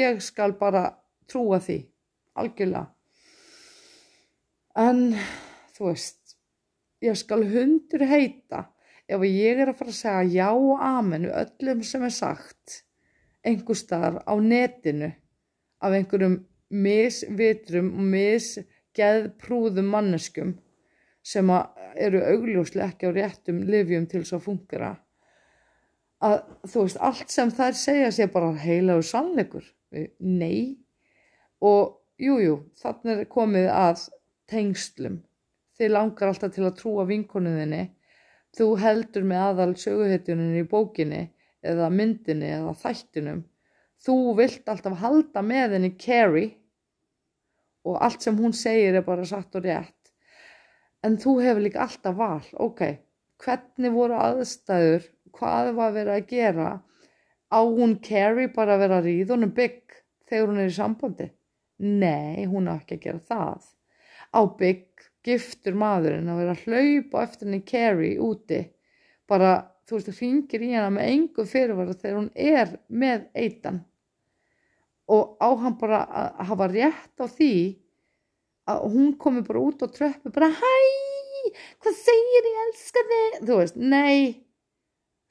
ég 0.00 0.20
skal 0.24 0.56
bara 0.58 0.86
trúa 1.30 1.60
því, 1.62 1.82
algjörlega. 2.40 2.88
En, 4.80 5.10
þú 5.76 5.90
veist, 5.92 6.38
ég 7.04 7.20
skal 7.20 7.44
hundur 7.52 8.08
heita 8.08 8.70
ef 9.08 9.26
ég 9.28 9.60
er 9.60 9.70
að 9.70 9.78
fara 9.80 9.92
að 9.92 10.00
segja 10.00 10.24
já 10.32 10.48
og 10.54 10.82
amen 10.84 11.28
við 11.28 11.38
öllum 11.42 11.84
sem 11.84 12.06
er 12.06 12.14
sagt 12.14 12.80
einhver 13.44 13.78
staðar 13.78 14.20
á 14.24 14.34
netinu 14.40 15.12
af 15.84 15.92
einhverjum 15.92 16.38
misvitrum 16.74 17.92
og 17.92 18.12
misgeðprúðum 18.14 19.90
manneskum 19.92 20.54
sem 21.24 21.50
eru 21.94 22.20
augljóslega 22.24 22.92
ekki 22.92 23.12
á 23.12 23.16
réttum 23.16 23.64
livjum 23.68 24.08
til 24.08 24.24
þess 24.24 24.38
að 24.38 24.46
fungera 24.48 24.94
að 26.24 26.40
þú 26.70 26.86
veist 26.86 27.00
allt 27.04 27.32
sem 27.32 27.52
þær 27.52 27.76
segja 27.78 28.10
sé 28.14 28.28
bara 28.32 28.52
heilagur 28.56 29.06
sannleikur. 29.06 29.66
Nei, 30.18 30.78
og 31.60 32.00
jújú, 32.20 32.40
jú, 32.44 32.56
þannig 32.80 33.24
er 33.24 33.30
komið 33.30 33.68
að 33.72 34.06
tengslum. 34.50 35.20
Þið 35.74 35.92
langar 35.92 36.30
alltaf 36.30 36.54
til 36.54 36.66
að 36.66 36.76
trúa 36.78 37.06
vinkonuðinni 37.08 37.82
þú 38.54 38.68
heldur 38.80 39.26
með 39.26 39.46
aðal 39.48 39.72
söguhetjuninni 39.80 40.62
í 40.62 40.68
bókinni 40.70 41.22
eða 41.64 41.88
myndinni 41.90 42.52
eða 42.54 42.74
þættinum. 42.82 43.42
Þú 44.04 44.16
vilt 44.38 44.68
alltaf 44.68 45.00
halda 45.00 45.42
með 45.42 45.78
henni 45.78 45.92
Carrie. 45.98 46.54
Og 47.84 47.98
allt 48.00 48.24
sem 48.24 48.36
hún 48.38 48.54
segir 48.56 48.96
er 48.96 49.04
bara 49.04 49.26
satt 49.28 49.56
og 49.58 49.64
rétt. 49.66 50.12
En 51.04 51.18
þú 51.20 51.36
hefur 51.44 51.64
líka 51.64 51.82
alltaf 51.84 52.16
val. 52.16 52.44
Ok, 52.64 52.82
hvernig 53.42 53.92
voru 53.92 54.16
aðstæður? 54.16 55.10
Hvað 55.34 55.70
var 55.76 55.94
vera 55.96 56.18
að 56.18 56.28
gera? 56.30 56.68
Á 57.52 57.60
hún 57.60 57.98
Carrie 58.04 58.52
bara 58.52 58.76
að 58.76 58.84
vera 58.84 59.00
að 59.00 59.08
ríða 59.10 59.34
honum 59.34 59.52
bygg 59.56 59.98
þegar 60.30 60.48
hún 60.48 60.60
er 60.62 60.70
í 60.70 60.76
sambandi? 60.78 61.28
Nei, 61.84 62.46
hún 62.48 62.70
á 62.70 62.78
ekki 62.78 63.00
að 63.00 63.04
gera 63.08 63.24
það. 63.28 63.66
Á 64.32 64.40
bygg 64.60 64.93
giftur 65.24 65.76
maðurinn 65.78 66.28
að 66.28 66.40
vera 66.42 66.54
að 66.54 66.64
hlaupa 66.66 67.22
eftir 67.24 67.48
henni 67.48 67.62
Carrie 67.66 68.20
úti. 68.22 68.60
Bara, 69.30 69.54
þú 69.88 69.96
veist, 69.96 70.10
það 70.10 70.20
fingir 70.20 70.64
í 70.66 70.70
hana 70.74 70.90
með 70.92 71.10
engu 71.14 71.46
fyrirvara 71.48 71.96
þegar 71.96 72.18
hún 72.18 72.30
er 72.34 72.74
með 72.88 73.26
eitan. 73.34 73.80
Og 75.08 75.36
á 75.40 75.48
hann 75.60 75.78
bara 75.80 76.04
að 76.04 76.44
hafa 76.50 76.68
rétt 76.72 77.24
á 77.24 77.26
því 77.28 77.54
að 78.72 78.86
hún 78.94 79.12
komi 79.20 79.42
bara 79.44 79.60
út 79.60 79.84
á 79.84 79.88
tröppu 79.92 80.32
bara 80.32 80.48
hæ, 80.48 80.76
hvað 81.84 81.98
segir 81.98 82.48
ég 82.48 82.60
elska 82.64 83.02
þig, 83.10 83.40
þú 83.44 83.58
veist, 83.60 83.76
nei. 83.76 84.40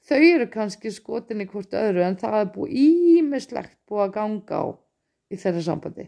Þau 0.04 0.20
eru 0.20 0.46
kannski 0.52 0.92
skotinni 0.92 1.46
hvort 1.48 1.74
öðru 1.74 2.04
en 2.04 2.18
það 2.20 2.36
er 2.42 2.50
búið 2.54 2.74
ímislegt 2.84 3.78
búið 3.88 4.04
að 4.04 4.14
ganga 4.18 4.60
á 4.60 4.64
í 5.32 5.38
þeirra 5.40 5.64
sambandi 5.64 6.06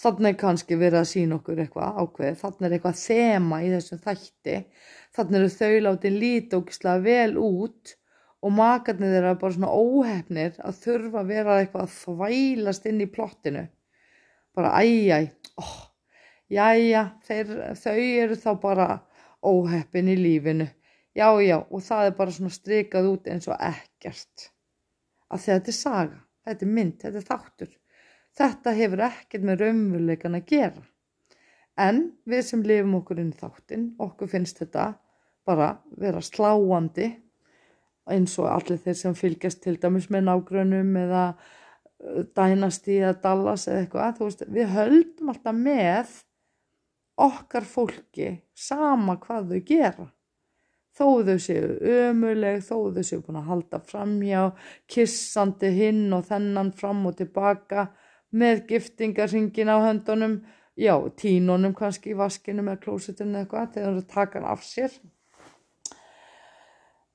þannig 0.00 0.32
er 0.32 0.38
kannski 0.40 0.78
verið 0.78 1.00
að 1.00 1.10
sína 1.10 1.38
okkur 1.38 1.60
eitthvað 1.62 2.00
ákveð, 2.02 2.38
þannig 2.40 2.66
er 2.68 2.76
eitthvað 2.76 3.00
þema 3.00 3.60
í 3.62 3.68
þessum 3.74 4.00
þætti, 4.04 4.56
þannig 5.16 5.38
eru 5.40 5.52
þau 5.54 5.74
látið 5.86 6.18
lítið 6.24 6.58
ógislega 6.58 7.04
vel 7.04 7.38
út 7.40 7.94
og 8.44 8.52
makarnir 8.52 9.14
þeirra 9.14 9.34
bara 9.40 9.56
svona 9.56 9.72
óhefnir 9.72 10.58
að 10.60 10.80
þurfa 10.82 11.22
að 11.22 11.30
vera 11.32 11.58
eitthvað 11.60 11.86
að 11.86 11.94
þvælast 12.02 12.88
inn 12.90 13.00
í 13.00 13.10
plottinu. 13.14 13.64
Bara 14.54 14.72
æjæj, 14.84 15.28
oh, 15.62 15.76
jæja, 16.52 17.04
þeir, 17.24 17.54
þau 17.80 17.94
eru 17.96 18.38
þá 18.42 18.50
bara 18.62 18.88
óhefn 19.44 20.10
í 20.12 20.18
lífinu. 20.18 20.68
Já, 21.14 21.28
já, 21.40 21.56
og 21.62 21.82
það 21.86 22.08
er 22.08 22.18
bara 22.18 22.34
svona 22.34 22.52
strikað 22.52 23.08
út 23.12 23.30
eins 23.30 23.48
og 23.48 23.56
ekkert. 23.62 24.50
Að 25.30 25.46
þetta 25.46 25.70
er 25.70 25.78
saga, 25.78 26.20
þetta 26.44 26.66
er 26.66 26.72
mynd, 26.76 26.96
þetta 27.00 27.20
er 27.20 27.28
þáttur. 27.30 27.72
Þetta 28.34 28.74
hefur 28.74 29.04
ekkert 29.06 29.46
með 29.46 29.60
raunveruleikan 29.62 30.38
að 30.38 30.48
gera. 30.50 30.82
En 31.78 32.00
við 32.26 32.42
sem 32.46 32.62
lifum 32.66 32.96
okkur 33.00 33.20
inn 33.22 33.34
þáttinn, 33.34 33.92
okkur 34.02 34.30
finnst 34.30 34.60
þetta 34.62 34.92
bara 35.46 35.74
vera 36.00 36.22
sláandi 36.22 37.10
eins 38.10 38.36
og 38.40 38.50
allir 38.50 38.80
þeir 38.84 38.98
sem 38.98 39.16
fylgjast 39.16 39.62
til 39.64 39.76
dæmis 39.80 40.10
með 40.12 40.26
nágrunum 40.28 40.92
eða 41.00 41.24
uh, 41.34 42.22
dænasti 42.36 42.98
eða 43.00 43.14
Dallas 43.22 43.66
eða 43.68 43.84
eitthvað. 43.84 44.20
Veist, 44.22 44.44
við 44.48 44.74
höldum 44.74 45.32
alltaf 45.32 45.58
með 45.58 46.18
okkar 47.24 47.66
fólki 47.68 48.30
sama 48.54 49.16
hvað 49.22 49.54
þau 49.54 49.64
gera. 49.70 50.08
Þó 50.94 51.06
þau 51.26 51.38
séu 51.42 51.70
ömuleg, 51.90 52.60
þó 52.62 52.92
þau 52.94 53.02
séu 53.02 53.22
búin 53.24 53.40
að 53.40 53.48
halda 53.50 53.80
framhjá, 53.82 54.42
kissandi 54.86 55.72
hinn 55.74 56.06
og 56.14 56.28
þennan 56.28 56.70
fram 56.78 57.02
og 57.10 57.16
tilbaka 57.18 57.88
með 58.34 58.64
giftingarringin 58.70 59.70
á 59.70 59.78
höndunum, 59.84 60.38
já, 60.74 60.94
tínunum 61.18 61.74
kannski 61.76 62.12
í 62.12 62.18
vaskinu 62.18 62.64
með 62.66 62.80
klósitinu 62.86 63.30
eða 63.30 63.44
eitthvað, 63.44 63.68
þegar 63.76 63.98
það 63.98 64.08
taka 64.14 64.40
hann 64.40 64.48
af 64.50 64.64
sér. 64.66 64.96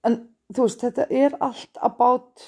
En 0.08 0.16
þú 0.54 0.68
veist, 0.68 0.86
þetta 0.86 1.08
er 1.12 1.36
allt 1.44 1.82
about 1.84 2.46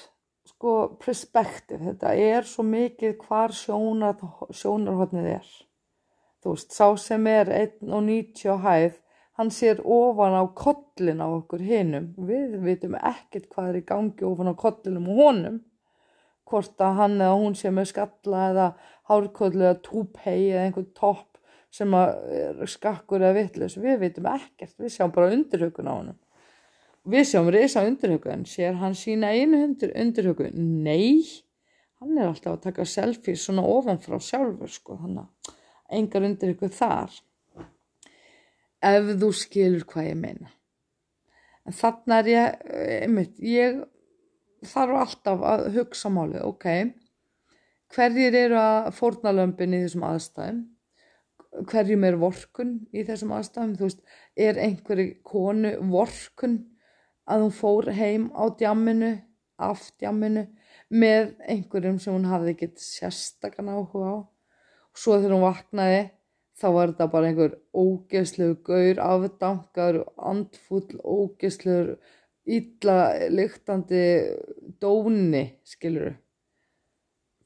sko 0.48 0.76
perspektiv, 1.02 1.82
þetta 1.84 2.14
er 2.16 2.48
svo 2.48 2.64
mikið 2.66 3.18
hvar 3.26 3.52
sjónar, 3.56 4.16
sjónarhóttnið 4.56 5.28
er. 5.34 5.52
Þú 6.42 6.56
veist, 6.56 6.72
sá 6.74 6.88
sem 6.98 7.28
er 7.30 7.52
1.90 7.52 8.62
hæð, 8.64 8.96
hann 9.38 9.52
sér 9.52 9.82
ofan 9.84 10.34
á 10.38 10.44
kollin 10.56 11.20
á 11.20 11.28
okkur 11.28 11.60
hinnum, 11.66 12.08
við 12.16 12.56
vitum 12.64 12.96
ekkert 12.96 13.50
hvað 13.52 13.68
er 13.68 13.78
í 13.82 13.84
gangi 13.92 14.26
ofan 14.28 14.52
á 14.52 14.54
kollinum 14.56 15.12
og 15.12 15.20
honum 15.20 15.60
hvort 16.52 16.82
að 16.84 16.98
hann 17.00 17.18
eða 17.18 17.36
hún 17.40 17.54
sé 17.56 17.72
með 17.72 17.88
skalla 17.94 18.48
eða 18.52 18.66
hárkóðlu 19.08 19.64
eða 19.64 19.78
túpei 19.84 20.38
eða 20.52 20.66
einhvern 20.66 20.90
topp 20.96 21.32
sem 21.72 21.94
er 21.96 22.68
skakkur 22.68 23.22
eða 23.22 23.38
vittlust, 23.38 23.80
við 23.80 24.02
veitum 24.02 24.28
ekkert, 24.28 24.74
við 24.76 24.92
sjáum 24.92 25.14
bara 25.14 25.32
undirhugun 25.32 25.88
á 25.88 25.94
hann. 25.94 26.12
Við 27.08 27.24
sjáum 27.30 27.48
reysa 27.50 27.86
undirhugun, 27.88 28.44
sér 28.46 28.76
hann 28.82 28.94
sína 28.98 29.32
einu 29.32 29.62
undir, 29.64 29.94
undirhugun? 29.96 30.52
Nei, 30.84 31.24
hann 32.02 32.18
er 32.18 32.28
alltaf 32.28 32.58
að 32.58 32.64
taka 32.68 32.86
selfies 32.86 33.46
svona 33.46 33.64
ofanfrá 33.64 34.20
sjálfur 34.20 34.70
sko, 34.70 34.98
þannig 35.00 35.24
að 35.24 35.56
engar 35.96 36.28
undirhugun 36.28 36.76
þar. 36.76 37.16
Ef 38.82 39.08
þú 39.22 39.32
skilur 39.38 39.88
hvað 39.88 40.10
ég 40.10 40.20
meina. 40.20 40.52
En 41.64 41.76
þannig 41.78 42.18
er 42.18 42.30
ég, 42.32 42.62
einmitt, 43.06 43.36
ég 43.40 43.80
þarf 44.66 44.98
alltaf 45.04 45.42
að 45.46 45.64
hugsa 45.76 46.10
málið, 46.12 46.44
ok, 46.46 46.66
hverjir 47.92 48.36
eru 48.44 48.60
að 48.60 48.92
fórna 48.96 49.32
lömpin 49.34 49.74
í 49.76 49.82
þessum 49.84 50.06
aðstæðum, 50.08 50.62
hverjum 51.68 52.06
er 52.08 52.18
vorkun 52.20 52.72
í 52.94 53.04
þessum 53.08 53.34
aðstæðum, 53.36 53.74
þú 53.76 53.88
veist, 53.88 54.00
er 54.38 54.60
einhverju 54.62 55.08
konu 55.26 55.74
vorkun 55.92 56.56
að 57.28 57.44
hún 57.44 57.54
fór 57.56 57.90
heim 57.96 58.30
á 58.32 58.44
djamminu, 58.58 59.12
af 59.62 59.90
djamminu, 60.00 60.46
með 60.92 61.34
einhverjum 61.48 62.00
sem 62.02 62.14
hún 62.14 62.28
hafði 62.30 62.56
ekkert 62.56 62.82
sérstakann 62.82 63.70
áhuga 63.72 64.16
á, 64.16 64.16
og 64.92 64.98
svo 64.98 65.18
þegar 65.18 65.36
hún 65.36 65.46
vaknaði, 65.46 66.02
þá 66.58 66.66
var 66.76 66.90
þetta 66.92 67.10
bara 67.12 67.28
einhver 67.30 67.54
ógeðslegu 67.74 68.58
gaur, 68.66 69.00
afdangar, 69.02 70.02
andfull, 70.16 70.98
ógeðslegur, 71.02 71.96
illa 72.44 73.28
lyktandi 73.30 74.04
dóni, 74.82 75.44
skilur 75.62 76.16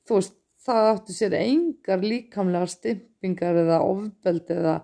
þú 0.06 0.20
veist, 0.20 0.36
það 0.66 0.90
átti 0.92 1.14
sér 1.14 1.36
engar 1.38 2.02
líkamlegar 2.02 2.70
stimpingar 2.70 3.58
eða 3.62 3.80
ofbeld 3.86 4.50
eða 4.50 4.76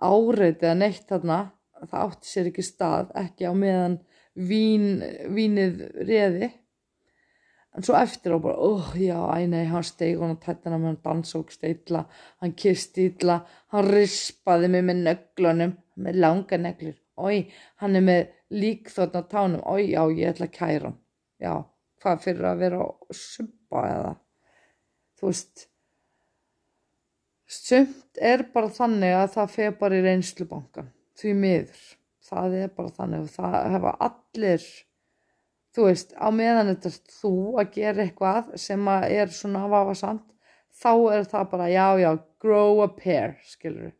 áreiti 0.00 0.66
eða 0.66 0.78
neitt 0.80 1.06
þarna, 1.08 1.40
það 1.86 2.00
átti 2.06 2.30
sér 2.30 2.50
ekki 2.50 2.64
stað, 2.64 3.12
ekki 3.16 3.48
á 3.48 3.52
meðan 3.56 4.00
vín, 4.34 5.00
vínið 5.32 5.84
reði 6.08 6.50
en 7.70 7.86
svo 7.86 7.94
eftir 7.94 8.34
á 8.34 8.38
bara, 8.42 8.56
oh 8.58 8.90
já, 8.98 9.16
æ 9.16 9.46
nei, 9.46 9.64
hann 9.70 9.86
steig 9.86 10.18
hann 10.18 10.34
á 10.34 10.42
tættina 10.42 10.78
með 10.80 10.90
hann 10.90 11.02
dansókst 11.04 11.64
illa, 11.68 12.04
hann 12.42 12.56
kisti 12.58 13.06
illa, 13.12 13.40
hann 13.70 13.86
rispaði 13.86 14.72
mig 14.72 14.84
með 14.88 15.04
nöglunum, 15.06 15.76
með 16.02 16.20
langa 16.24 16.58
neglur, 16.58 16.96
oi, 17.20 17.46
hann 17.80 17.96
er 18.00 18.06
með 18.08 18.34
lík 18.50 18.90
þarna 18.90 19.22
tánum, 19.30 19.62
oi, 19.70 19.92
já, 19.92 20.02
ég 20.10 20.32
ætla 20.32 20.48
að 20.48 20.56
kæra 20.56 20.90
hann, 20.90 20.98
já, 21.40 21.54
hvað 22.02 22.22
fyrir 22.24 22.48
að 22.50 22.62
vera 22.64 22.82
að 22.84 23.16
sumpa 23.16 23.84
eða, 23.86 24.12
þú 25.20 25.30
veist, 25.30 25.64
sumt 27.50 28.22
er 28.32 28.44
bara 28.54 28.72
þannig 28.74 29.16
að 29.16 29.32
það 29.36 29.56
feð 29.56 29.72
bara 29.80 29.98
í 29.98 30.04
reynslubankan, 30.06 30.92
því 31.20 31.34
miður, 31.44 31.82
það 32.30 32.58
er 32.64 32.72
bara 32.76 32.94
þannig 32.98 33.26
og 33.26 33.34
það 33.36 33.58
hefa 33.76 33.94
allir, 34.08 34.66
þú 35.76 35.86
veist, 35.86 36.14
á 36.18 36.28
meðan 36.34 36.74
þetta 36.74 36.94
þú 37.20 37.34
að 37.62 37.72
gera 37.78 38.06
eitthvað 38.06 38.52
sem 38.58 38.90
að 38.90 39.08
er 39.20 39.34
svona 39.34 39.66
vafasamt, 39.70 40.26
þá 40.80 40.92
er 41.14 41.26
það 41.30 41.50
bara, 41.54 41.70
já, 41.70 41.86
já, 42.02 42.10
grow 42.42 42.82
a 42.82 42.90
pair, 42.98 43.36
skilur, 43.46 43.92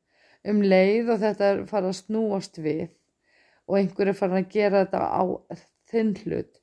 um 0.50 0.62
leið 0.64 1.12
og 1.14 1.22
þetta 1.22 1.52
er 1.52 1.68
farið 1.70 1.92
að 1.92 2.00
snúast 2.00 2.58
við 2.58 2.88
og 3.70 3.78
einhver 3.78 4.10
er 4.10 4.18
farin 4.18 4.40
að 4.42 4.50
gera 4.50 4.82
þetta 4.84 5.00
á 5.06 5.22
þinn 5.90 6.12
hlut 6.24 6.58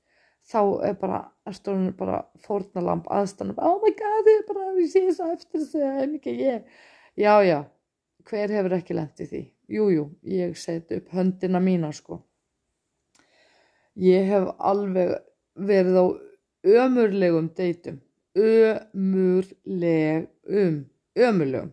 þá 0.48 0.62
er 0.88 0.96
bara, 1.00 1.22
erstofnun 1.48 1.96
bara 1.98 2.22
fórnalamp 2.44 3.08
aðstæðan 3.12 3.58
oh 3.58 3.80
my 3.84 3.94
god, 3.96 4.28
ég 4.28 4.44
er 4.44 4.48
bara, 4.52 4.68
ég 4.80 4.92
sé 4.92 5.04
að 5.16 5.34
eftir 5.38 5.64
þess 5.64 5.76
að 5.80 6.02
en 6.04 6.16
ekki 6.20 6.36
ég 6.42 6.80
já, 7.16 7.34
já, 7.48 7.60
hver 8.28 8.54
hefur 8.58 8.78
ekki 8.78 8.98
lendið 8.98 9.32
því? 9.32 9.44
Jújú, 9.68 9.92
jú, 9.92 10.04
ég 10.32 10.56
seti 10.56 11.02
upp 11.02 11.10
höndina 11.12 11.60
mína 11.60 11.90
sko. 11.92 12.22
Ég 14.00 14.30
hef 14.30 14.46
alveg 14.64 15.18
verið 15.60 15.98
á 16.00 16.06
ömurlegum 16.86 17.50
deytum 17.58 17.98
ömurlegum 18.38 20.28
ömurlegum. 21.18 21.72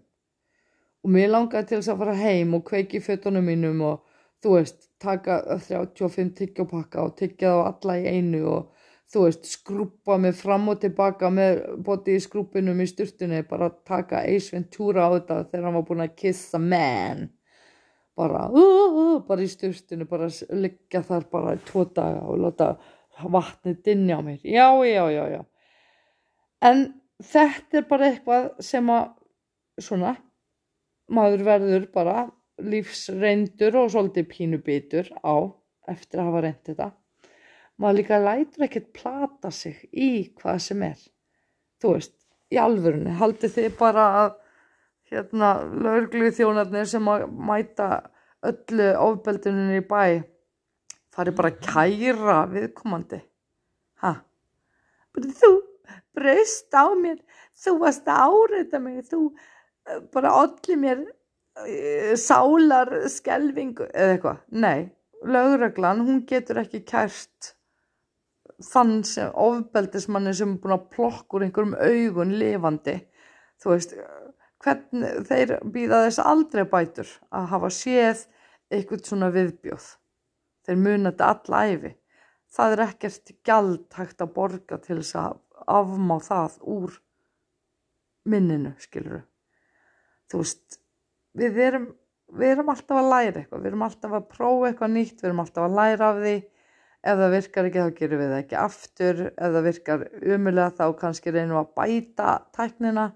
Og 1.04 1.10
mér 1.12 1.28
langaði 1.28 1.66
til 1.68 1.78
þess 1.80 1.92
að 1.92 2.00
fara 2.00 2.14
heim 2.16 2.54
og 2.56 2.64
kveiki 2.64 3.00
fötunum 3.04 3.44
mínum 3.44 3.82
og 3.84 4.03
þú 4.44 4.58
veist, 4.58 4.88
taka 5.00 5.40
35 5.48 6.34
tyggjópakka 6.38 7.04
og 7.06 7.14
tyggja 7.18 7.52
þá 7.54 7.60
alla 7.70 7.96
í 8.00 8.10
einu 8.12 8.42
og 8.52 8.90
þú 9.12 9.22
veist, 9.26 9.46
skrúpa 9.48 10.18
mig 10.20 10.34
fram 10.36 10.68
og 10.72 10.82
tilbaka 10.82 11.30
með 11.32 11.62
bóti 11.86 12.16
í 12.18 12.22
skrúpinum 12.22 12.82
í 12.82 12.88
sturtunni, 12.90 13.44
bara 13.48 13.70
taka 13.88 14.24
Ace 14.28 14.52
Ventura 14.52 15.08
á 15.08 15.14
þetta 15.16 15.38
þegar 15.48 15.66
hann 15.68 15.78
var 15.78 15.86
búin 15.88 16.04
að 16.04 16.18
kissa 16.20 16.60
man. 16.60 17.24
Bara, 18.14 18.44
uh, 18.52 18.98
uh, 19.00 19.16
bara 19.26 19.42
í 19.42 19.48
sturtunni 19.50 20.06
bara 20.10 20.28
liggja 20.54 21.02
þar 21.08 21.26
bara 21.32 21.56
í 21.56 21.64
tvo 21.66 21.86
daga 21.96 22.22
og 22.28 22.44
láta 22.44 22.74
vatnið 23.24 23.80
dinja 23.86 24.18
á 24.18 24.22
mér, 24.26 24.40
já, 24.42 24.68
já, 24.84 25.04
já, 25.14 25.24
já. 25.38 25.42
En 26.64 26.86
þetta 27.22 27.80
er 27.80 27.88
bara 27.88 28.10
eitthvað 28.10 28.48
sem 28.64 28.88
að 28.90 29.12
svona 29.82 30.14
maður 31.12 31.44
verður 31.46 31.86
bara 31.94 32.24
lífsreindur 32.62 33.78
og 33.80 33.90
svolítið 33.92 34.28
pínubitur 34.30 35.10
á 35.24 35.34
eftir 35.90 36.20
að 36.20 36.28
hafa 36.28 36.42
reynd 36.44 36.68
þetta. 36.68 36.90
Maður 37.80 37.98
líka 37.98 38.20
lætur 38.22 38.66
ekkert 38.68 38.92
plata 38.94 39.50
sig 39.50 39.80
í 39.90 40.10
hvað 40.38 40.60
sem 40.62 40.84
er. 40.86 41.00
Þú 41.82 41.96
veist, 41.96 42.14
í 42.54 42.60
alvörunni 42.60 43.16
haldið 43.18 43.56
þið 43.56 43.76
bara 43.80 44.04
að 44.22 44.30
hérna 45.10 45.50
laurglu 45.84 46.30
þjónarnir 46.34 46.88
sem 46.88 47.10
að 47.10 47.26
mæta 47.34 47.88
öllu 48.46 48.88
ofbelduninu 49.08 49.80
í 49.80 49.86
bæ 49.88 50.22
fari 51.14 51.34
bara 51.34 51.52
að 51.52 51.60
kæra 51.66 52.38
viðkomandi? 52.50 53.20
Ha? 54.02 54.14
Þú 55.14 55.52
breyst 56.14 56.74
á 56.74 56.86
mér 56.98 57.18
þú 57.58 57.76
varst 57.82 58.08
að 58.10 58.34
áreita 58.34 58.80
mig 58.82 59.04
þú 59.10 59.20
uh, 59.30 60.00
bara 60.14 60.32
allir 60.42 60.80
mér 60.80 61.04
sálar 62.18 62.90
skelvingu 63.12 63.86
eða 63.92 64.14
eitthvað, 64.16 64.40
nei 64.50 64.90
lögreglan, 65.24 66.02
hún 66.04 66.24
getur 66.28 66.60
ekki 66.60 66.82
kært 66.84 67.54
þann 68.64 68.98
sem 69.08 69.30
ofbeldismanni 69.40 70.34
sem 70.36 70.54
er 70.54 70.60
búin 70.60 70.76
að 70.76 70.88
plokkur 70.92 71.44
einhverjum 71.46 71.76
augun 71.78 72.34
lifandi. 72.38 72.98
Þú 73.62 73.72
veist 73.72 73.94
hvernig 74.64 75.24
þeir 75.30 75.54
býða 75.72 76.04
þess 76.04 76.20
aldrei 76.22 76.64
bætur 76.68 77.08
að 77.32 77.50
hafa 77.54 77.70
séð 77.72 78.26
eitthvað 78.72 79.06
svona 79.08 79.30
viðbjóð. 79.34 79.88
Þeir 80.64 80.80
muna 80.80 81.12
þetta 81.12 81.30
alla 81.32 81.64
æfi 81.70 81.94
það 82.54 82.74
er 82.74 82.82
ekkert 82.86 83.34
gjald 83.46 83.98
hægt 83.98 84.22
að 84.22 84.34
borga 84.36 84.78
til 84.82 85.00
þess 85.00 85.18
að 85.18 85.40
afmá 85.70 86.16
það 86.22 86.58
úr 86.74 86.96
minninu 88.28 88.74
skiluru 88.80 89.22
þú 90.30 90.42
veist 90.42 90.78
við 91.38 91.60
erum, 91.66 91.86
við 92.34 92.54
erum 92.54 92.72
alltaf 92.72 92.98
að 93.00 93.10
læra 93.12 93.42
eitthvað 93.42 93.62
við 93.62 93.70
erum 93.70 93.86
alltaf 93.86 94.16
að 94.16 94.26
prófa 94.32 94.70
eitthvað 94.70 94.92
nýtt 94.94 95.22
við 95.22 95.30
erum 95.30 95.42
alltaf 95.44 95.66
að 95.66 95.78
læra 95.78 96.10
af 96.10 96.20
því. 96.22 96.34
Ef 97.04 97.18
það 97.20 97.34
virkar 97.34 97.66
ekki 97.68 97.82
þá 97.84 97.96
gerum 97.98 98.20
við 98.22 98.30
það 98.30 98.42
ekki 98.42 98.58
aftur. 98.62 99.18
Ef 99.28 99.54
það 99.56 99.66
virkar 99.68 100.04
umulega 100.22 100.68
þá 100.78 100.84
kannski 101.02 101.34
reynum 101.34 101.60
að 101.60 101.72
bæta 101.76 102.36
tæknina. 102.56 103.08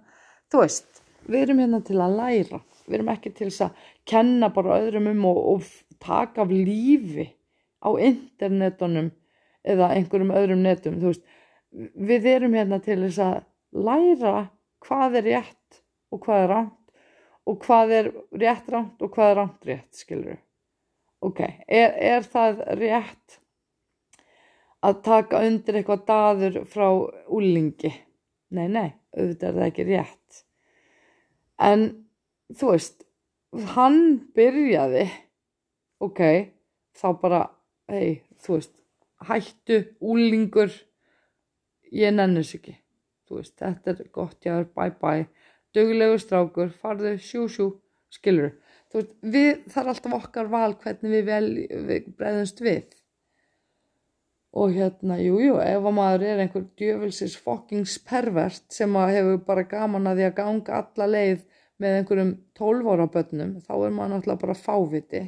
Þú 0.53 0.65
veist, 0.65 1.03
við 1.25 1.45
erum 1.47 1.63
hérna 1.63 1.81
til 1.87 1.97
að 2.05 2.19
læra. 2.19 2.61
Við 2.89 2.99
erum 2.99 3.13
ekki 3.15 3.33
til 3.39 3.49
að 3.65 3.87
kenna 4.09 4.51
bara 4.53 4.77
öðrum 4.83 5.09
um 5.13 5.25
og, 5.31 5.41
og 5.55 5.99
taka 6.05 6.45
af 6.45 6.53
lífi 6.53 7.31
á 7.81 7.89
internetunum 7.97 9.11
eða 9.65 9.93
einhverjum 9.97 10.37
öðrum 10.37 10.65
netum. 10.65 11.01
Veist, 11.01 11.25
við 11.73 12.29
erum 12.35 12.57
hérna 12.57 12.81
til 12.85 13.01
að 13.09 13.41
læra 13.73 14.49
hvað 14.85 15.21
er 15.21 15.29
rétt 15.33 15.81
og 16.13 16.23
hvað 16.25 16.45
er 16.45 16.53
ránt 16.53 16.78
og 17.49 17.65
hvað 17.65 17.97
er 17.97 18.13
rétt 18.43 18.69
ránt 18.73 19.01
og 19.03 19.15
hvað 19.15 19.33
er 19.33 19.41
ránt 19.43 19.67
rétt 19.69 20.03
skilur 20.03 20.35
við 20.35 20.45
ok, 21.25 21.41
er, 21.67 21.95
er 21.99 22.27
það 22.27 22.63
rétt 22.79 23.39
að 24.85 25.01
taka 25.07 25.43
undir 25.47 25.81
eitthvað 25.81 26.05
daður 26.07 26.59
frá 26.71 26.87
úlingi. 27.35 27.91
Nei, 28.55 28.69
nei, 28.71 28.89
auðvitað 29.17 29.49
er 29.49 29.57
það 29.59 29.67
ekki 29.67 29.87
rétt. 29.89 30.43
En 31.59 31.87
þú 32.55 32.73
veist, 32.73 33.03
hann 33.75 34.03
byrjaði, 34.39 35.09
ok, 36.05 36.23
þá 36.97 37.09
bara, 37.21 37.43
hei, 37.91 38.21
þú 38.45 38.59
veist, 38.61 38.77
hættu, 39.29 39.81
úlingur, 39.99 40.71
ég 41.91 42.15
nennis 42.15 42.55
ekki. 42.57 42.79
Þú 43.29 43.41
veist, 43.41 43.57
þetta 43.59 43.93
er 43.97 44.13
gott, 44.15 44.39
já, 44.47 44.63
bye 44.79 44.95
bye, 45.03 45.27
dögulegu 45.79 46.21
strákur, 46.21 46.75
farðu, 46.83 47.17
sjú, 47.23 47.49
sjú, 47.55 47.73
skilur. 48.13 48.57
Þú 48.89 49.01
veist, 49.01 49.17
við, 49.23 49.51
það 49.71 49.83
er 49.83 49.91
alltaf 49.95 50.19
okkar 50.19 50.53
val 50.53 50.73
hvernig 50.83 51.13
við, 51.15 51.27
vel, 51.29 51.51
við 51.89 52.15
bregðumst 52.19 52.65
við 52.65 52.99
og 54.59 54.73
hérna, 54.73 55.19
jújú, 55.21 55.43
jú, 55.45 55.57
ef 55.61 55.87
að 55.87 55.95
maður 55.95 56.25
er 56.27 56.43
einhver 56.43 56.65
djöfelsins 56.79 57.37
fokkings 57.45 57.99
pervert 58.09 58.65
sem 58.73 58.95
að 58.97 59.15
hefur 59.19 59.41
bara 59.47 59.67
gaman 59.69 60.09
að 60.09 60.21
því 60.21 60.27
að 60.29 60.37
ganga 60.39 60.79
alla 60.81 61.09
leið 61.13 61.43
með 61.79 61.99
einhverjum 61.99 62.33
tólvóra 62.59 63.07
bönnum, 63.13 63.59
þá 63.63 63.75
er 63.77 63.93
maður 63.95 64.15
náttúrulega 64.15 64.43
bara 64.43 64.57
fáviti. 64.59 65.23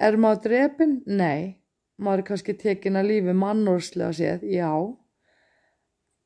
Er 0.00 0.16
maður 0.16 0.44
drefin? 0.46 0.94
Nei. 1.06 1.58
Maður 2.00 2.22
er 2.22 2.28
kannski 2.30 2.54
tekin 2.56 2.96
að 2.96 3.10
lífi 3.10 3.34
mannórslega 3.36 4.14
séð, 4.16 4.46
já. 4.48 4.70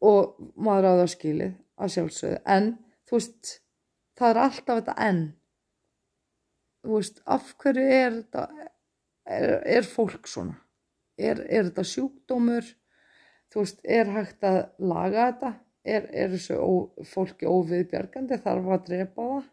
Og 0.05 0.53
maður 0.55 0.87
á 0.87 0.93
það 1.01 1.13
skilið, 1.17 1.57
að 1.75 1.95
sjálfsögðu. 1.97 2.39
En, 2.55 2.69
þú 3.09 3.19
veist, 3.19 3.55
það 4.19 4.31
er 4.35 4.43
alltaf 4.49 4.83
þetta 4.83 4.99
enn. 5.09 5.25
Þú 6.85 6.99
veist, 6.99 7.25
af 7.25 7.55
hverju 7.63 7.87
er 7.89 8.21
þetta, 8.21 8.71
er, 9.25 9.49
er 9.79 9.89
fólk 9.89 10.29
svona? 10.29 10.59
er, 11.19 11.43
er 11.49 11.69
þetta 11.69 11.85
sjúkdómur? 11.89 12.71
Þú 13.53 13.63
veist, 13.63 13.83
er 13.85 14.11
hægt 14.15 14.47
að 14.47 14.61
laga 14.83 15.29
þetta? 15.31 15.53
Er, 15.85 16.07
er 16.17 16.31
þessu 16.33 16.59
ó, 16.59 16.71
fólki 17.07 17.49
óviðbjargandi? 17.49 18.41
Þarf 18.43 18.71
að 18.77 18.87
drepa 18.89 19.27
það? 19.31 19.51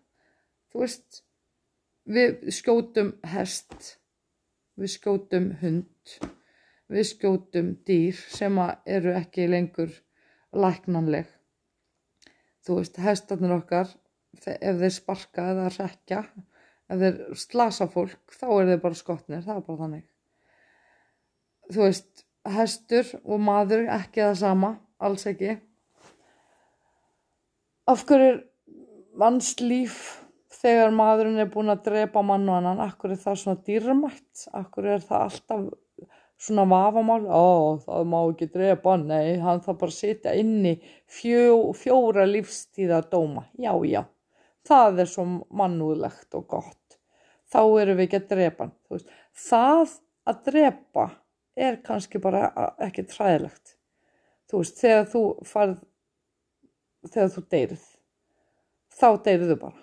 Þú 0.71 0.83
veist 0.85 1.23
við 2.11 2.53
skjótum 2.55 3.11
hest 3.33 3.91
við 4.79 4.93
skjótum 4.95 5.51
hund 5.61 6.15
við 6.91 7.05
skjótum 7.11 7.73
dýr 7.87 8.17
sem 8.31 8.57
eru 8.89 9.13
ekki 9.19 9.45
lengur 9.51 9.91
læknanleg 10.55 11.29
þú 12.65 12.79
veist, 12.79 13.01
hestarnir 13.01 13.57
okkar 13.57 13.91
ef 14.37 14.79
þeir 14.79 14.95
sparka 14.95 15.49
eða 15.53 15.67
rekja 15.75 16.23
ef 16.91 17.01
þeir 17.01 17.21
slasa 17.39 17.87
fólk 17.91 18.35
þá 18.35 18.47
er 18.53 18.73
þeir 18.73 18.83
bara 18.85 18.99
skotnir, 18.99 19.45
það 19.45 19.57
er 19.57 19.67
bara 19.67 19.83
þannig 19.85 20.07
þú 21.71 21.85
veist, 21.85 22.23
hestur 22.55 23.11
og 23.23 23.43
maður 23.43 23.85
ekki 23.91 24.23
það 24.23 24.39
sama, 24.41 24.71
alls 25.01 25.27
ekki. 25.29 25.57
Af 27.91 28.03
hverju 28.07 28.41
manns 29.19 29.53
líf 29.61 29.99
þegar 30.61 30.93
maðurinn 30.95 31.41
er 31.41 31.49
búin 31.51 31.73
að 31.73 31.85
drepa 31.87 32.23
mann 32.25 32.49
og 32.49 32.59
annan, 32.59 32.83
af 32.83 32.97
hverju 33.01 33.17
er 33.17 33.23
það 33.23 33.39
svona 33.41 33.63
dýrmætt, 33.67 34.45
af 34.53 34.69
hverju 34.73 34.95
er 34.95 35.07
það 35.07 35.25
alltaf 35.27 35.65
svona 36.41 36.65
vafamál, 36.69 37.25
ó 37.29 37.77
það 37.83 38.07
má 38.09 38.19
ekki 38.23 38.49
drepa, 38.53 38.95
nei, 38.97 39.37
hann 39.43 39.61
það 39.61 39.79
bara 39.83 39.95
sitja 39.95 40.35
inni 40.39 40.75
fjó, 41.05 41.71
fjóra 41.77 42.25
lífstíða 42.29 43.03
dóma, 43.11 43.45
já, 43.61 43.73
já, 43.85 44.01
það 44.67 45.03
er 45.03 45.11
svo 45.11 45.27
mannúðlegt 45.53 46.39
og 46.39 46.47
gott, 46.55 46.97
þá 47.51 47.61
eru 47.83 47.97
við 47.99 48.07
ekki 48.07 48.21
að 48.23 48.29
drepa 48.33 48.67
hann, 48.67 49.05
það 49.49 49.99
að 50.31 50.43
drepa 50.49 51.07
er 51.55 51.79
kannski 51.85 52.21
bara 52.21 52.49
ekki 52.81 53.05
træðilegt. 53.09 53.75
Þú 54.49 54.61
veist, 54.61 54.77
þegar 54.81 55.07
þú 55.11 55.23
farð 55.47 55.79
þegar 57.11 57.33
þú 57.33 57.43
deyrið 57.53 57.87
þá 59.01 59.07
deyrið 59.25 59.51
þau 59.51 59.59
bara. 59.61 59.81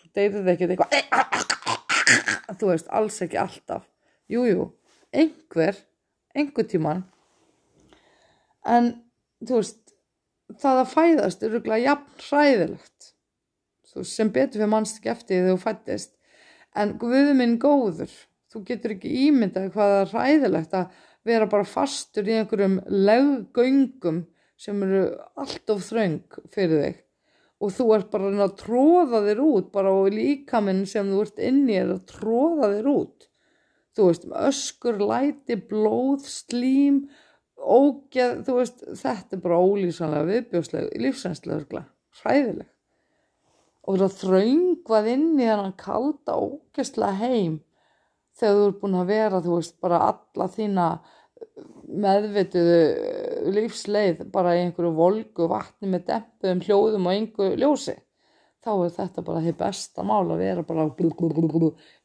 Þú 0.00 0.10
deyrið 0.18 0.50
ekkert 0.54 0.74
eitthvað 0.74 2.58
þú 2.60 2.70
veist, 2.72 2.88
alls 2.90 3.20
ekki 3.24 3.38
alltaf. 3.40 3.84
Jújú, 4.30 4.54
jú, 4.54 4.64
einhver 5.12 5.78
einhver 6.36 6.68
tíman 6.70 7.04
en 8.66 8.92
þú 9.42 9.60
veist 9.60 9.94
það 10.60 10.82
að 10.84 10.92
fæðast 10.94 11.44
er 11.44 11.54
rúglega 11.54 11.86
jafn 11.90 12.24
hræðilegt 12.28 13.12
þú 13.90 14.02
veist, 14.02 14.14
sem 14.14 14.32
betur 14.32 14.60
fyrir 14.60 14.74
mannst 14.74 15.00
ekki 15.00 15.14
eftir 15.14 15.40
þegar 15.44 15.54
þú 15.54 15.62
fættist 15.66 16.16
en 16.80 16.96
Guðminn 17.02 17.58
góður 17.62 18.12
þú 18.50 18.64
getur 18.66 18.96
ekki 18.96 19.14
ímyndað 19.28 19.72
hvað 19.74 19.96
er 20.00 20.12
ræðilegt 20.14 20.76
að 20.76 20.98
vera 21.26 21.48
bara 21.50 21.68
fastur 21.68 22.28
í 22.28 22.36
einhverjum 22.38 22.80
leggöngum 22.88 24.24
sem 24.60 24.82
eru 24.86 25.04
allt 25.40 25.72
of 25.72 25.84
þraung 25.86 26.40
fyrir 26.52 26.84
þig. 26.84 27.00
Og 27.60 27.72
þú 27.76 27.86
ert 27.96 28.12
bara 28.12 28.30
að 28.44 28.54
tróða 28.60 29.20
þér 29.26 29.42
út 29.44 29.72
bara 29.72 29.92
á 29.92 30.00
líkaminn 30.12 30.86
sem 30.88 31.08
þú 31.12 31.24
ert 31.26 31.42
inni 31.44 31.76
er 31.76 31.92
að 31.92 32.06
tróða 32.08 32.70
þér 32.76 32.88
út 32.94 33.26
þú 34.00 34.08
veist, 34.08 34.26
öskur, 34.48 35.00
læti, 35.04 35.56
blóð, 35.70 36.26
slím 36.28 37.04
ógeð, 37.60 38.42
þú 38.46 38.56
veist, 38.56 38.84
þetta 39.02 39.36
er 39.36 39.42
bara 39.44 39.60
ólýsanlega 39.60 40.28
viðbjósleg, 40.30 40.92
lífsænslega 41.04 41.84
hræðileg. 42.22 42.68
Og 43.88 43.98
það 44.00 44.18
þraungvað 44.20 45.08
inn 45.14 45.28
í 45.40 45.48
þannan 45.48 45.76
kalda 45.80 46.36
ógeðslega 46.36 47.20
heim 47.20 47.60
þegar 48.40 48.58
þú 48.58 48.66
ert 48.66 48.80
búin 48.80 48.98
að 49.00 49.10
vera, 49.10 49.40
þú 49.44 49.56
veist, 49.58 49.80
bara 49.82 50.02
alla 50.08 50.46
þína 50.52 50.90
meðvituðu 51.90 53.50
lífsleið 53.54 54.22
bara 54.32 54.54
í 54.56 54.62
einhverju 54.64 54.92
volgu 54.94 55.48
vatni 55.50 55.90
með 55.90 56.06
dempuðum 56.10 56.62
hljóðum 56.66 57.08
og 57.08 57.16
einhverju 57.16 57.58
ljósi. 57.60 57.96
Þá 58.60 58.70
er 58.74 58.94
þetta 58.98 59.24
bara 59.24 59.42
því 59.44 59.54
besta 59.58 60.04
mál 60.04 60.26
að 60.28 60.42
vera 60.44 60.64
bara 60.68 60.86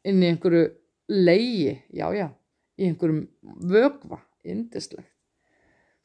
inn 0.05 0.23
í 0.23 0.29
einhverju 0.31 0.65
leigi, 1.11 1.75
já 1.93 2.07
já 2.15 2.29
í 2.75 2.89
einhverjum 2.89 3.27
vögva 3.69 4.19
indislegt 4.43 5.11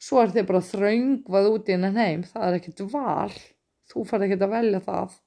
svo 0.01 0.21
er 0.21 0.31
þið 0.33 0.45
bara 0.49 0.61
þröngvað 0.65 1.49
út 1.51 1.69
í 1.69 1.75
hennan 1.75 1.99
heim 1.99 2.23
það 2.25 2.47
er 2.47 2.59
ekkert 2.59 2.85
val 2.93 3.33
þú 3.91 4.07
fær 4.07 4.25
ekkert 4.25 4.47
að 4.47 4.55
velja 4.55 4.81
það. 4.85 5.19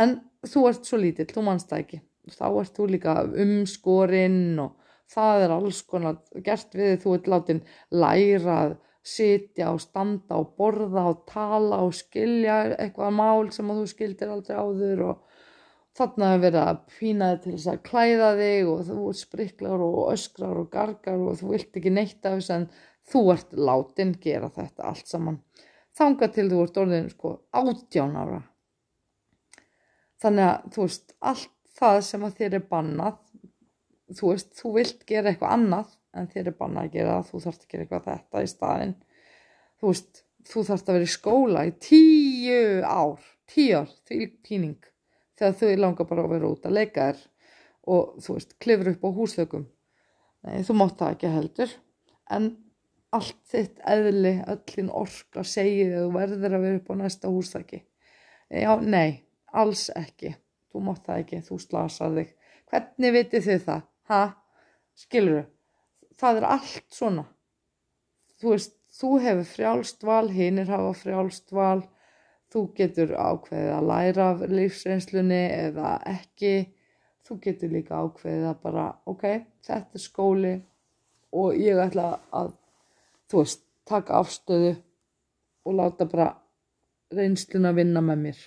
En 0.00 0.14
þú 0.46 0.66
ert 0.70 0.86
svo 0.88 1.00
lítill, 1.00 1.30
þú 1.30 1.46
mannst 1.46 1.70
það 1.70 1.84
ekki. 1.84 2.02
Þá 2.30 2.46
ert 2.50 2.76
þú 2.76 2.86
líka 2.90 3.16
umskorinn 3.44 4.60
og 4.62 4.76
það 5.10 5.44
er 5.44 5.56
alls 5.56 5.80
konar 5.88 6.20
gert 6.46 6.76
við 6.78 6.94
þú 7.02 7.16
ert 7.16 7.30
látin 7.32 7.64
læra 7.90 8.58
að 8.66 8.76
sitja 9.10 9.70
og 9.72 9.80
standa 9.82 10.36
og 10.38 10.52
borða 10.60 11.06
og 11.10 11.24
tala 11.30 11.80
og 11.86 11.94
skilja 11.96 12.60
eitthvað 12.76 13.16
mál 13.16 13.48
sem 13.54 13.70
þú 13.72 13.86
skildir 13.88 14.30
aldrei 14.30 14.58
áður 14.60 15.04
og 15.08 15.29
verið 15.98 16.60
að 16.60 16.82
pína 16.98 17.32
þig 17.32 17.42
til 17.42 17.54
þess 17.56 17.70
að 17.72 17.82
klæða 17.88 18.30
þig 18.38 18.68
og 18.70 18.84
þú 18.88 19.12
spriklar 19.18 19.80
og 19.84 20.12
öskrar 20.12 20.60
og 20.60 20.70
gargar 20.70 21.18
og 21.18 21.40
þú 21.40 21.50
vilt 21.54 21.76
ekki 21.76 21.90
neitt 21.90 22.24
af 22.24 22.38
þess 22.38 22.50
en 22.50 22.68
þú 23.10 23.24
ert 23.34 23.52
látin 23.52 24.14
gera 24.20 24.50
þetta 24.54 24.82
allt 24.82 25.06
saman. 25.06 25.40
Þanga 25.96 26.28
til 26.32 26.48
þú 26.50 26.62
ert 26.64 26.78
orðin 26.78 27.10
sko 27.10 27.32
átján 27.50 28.16
ára. 28.16 28.42
Þannig 30.20 30.46
að 30.46 30.70
þú 30.74 30.86
veist 30.86 31.16
allt 31.20 31.56
það 31.80 32.00
sem 32.04 32.24
að 32.24 32.36
þér 32.38 32.54
er 32.58 32.64
bannað 32.70 33.18
þú 34.16 34.32
veist, 34.32 34.52
þú 34.58 34.72
vilt 34.76 35.04
gera 35.08 35.30
eitthvað 35.30 35.54
annað 35.56 35.94
en 36.18 36.28
þér 36.30 36.50
er 36.50 36.56
bannað 36.58 36.86
að 36.86 36.94
gera 36.96 37.16
það, 37.16 37.28
þú 37.30 37.42
þarfst 37.44 37.64
að 37.64 37.72
gera 37.72 37.86
eitthvað 37.86 38.06
þetta 38.08 38.42
í 38.42 38.50
staðin 38.50 38.94
þú 39.80 39.92
veist, 39.92 40.22
þú 40.50 40.64
þarfst 40.68 40.88
að 40.88 40.98
vera 40.98 41.08
í 41.08 41.14
skóla 41.14 41.66
í 41.66 41.74
tíu 41.86 42.62
ár 42.84 43.28
tíu 43.50 43.80
ár, 43.80 43.92
því 44.08 44.20
píning 44.46 44.90
þegar 45.40 45.58
þau 45.60 45.82
langar 45.84 46.08
bara 46.10 46.24
að 46.24 46.32
vera 46.36 46.50
út 46.54 46.66
að 46.68 46.76
leika 46.76 47.10
þér 47.10 47.22
og 47.90 48.16
þú 48.22 48.36
veist, 48.36 48.56
klifur 48.62 48.90
upp 48.92 49.06
á 49.08 49.10
húsþökum. 49.18 49.68
Nei, 50.46 50.58
þú 50.64 50.76
mátt 50.76 50.98
það 51.00 51.14
ekki 51.16 51.34
heldur. 51.34 51.76
En 52.30 52.50
allt 53.16 53.40
þitt 53.50 53.80
eðli, 53.90 54.34
öllin 54.52 54.90
orka 54.94 55.44
segið 55.44 55.96
að 55.96 56.04
þú 56.04 56.10
verður 56.14 56.56
að 56.56 56.66
vera 56.66 56.80
upp 56.80 56.92
á 56.92 56.94
næsta 57.00 57.32
húsþöki 57.32 57.80
já, 58.50 58.72
nei, 58.82 59.22
alls 59.52 59.88
ekki. 59.96 60.34
Þú 60.70 60.82
mátt 60.86 61.06
það 61.06 61.22
ekki, 61.24 61.40
þú 61.46 61.56
slasar 61.62 62.12
þig. 62.14 62.34
Hvernig 62.70 63.14
vitið 63.16 63.46
þið 63.46 63.64
það? 63.66 63.86
ha, 64.10 64.20
skilur 64.98 65.46
það 66.18 66.40
er 66.40 66.46
allt 66.56 66.86
svona. 66.94 67.24
Þú 68.40 68.54
veist, 68.54 68.76
þú 68.90 69.10
hefur 69.22 69.48
frjálst 69.48 70.06
val 70.06 70.26
hinnir 70.34 70.70
hafa 70.70 70.92
frjálst 70.98 71.52
val 71.54 71.82
þú 72.50 72.64
getur 72.74 73.14
ákveðið 73.14 73.72
að 73.76 73.88
læra 73.90 74.28
af 74.34 74.44
lífsreynslunni 74.50 75.42
eða 75.54 75.94
ekki. 76.10 76.54
Þú 77.26 77.36
getur 77.44 77.74
líka 77.74 78.00
ákveðið 78.02 78.46
að 78.50 78.62
bara 78.64 78.86
ok, 79.10 79.26
þetta 79.66 79.98
er 79.98 80.02
skóli 80.02 80.54
og 81.30 81.58
ég 81.60 81.78
ætla 81.78 82.08
að 82.34 82.54
þú 83.30 83.42
veist, 83.44 83.62
taka 83.86 84.18
afstöðu 84.18 84.72
og 85.66 85.76
láta 85.78 86.08
bara 86.10 86.32
reynsluna 87.14 87.70
vinna 87.76 88.02
með 88.02 88.24
mér. 88.24 88.40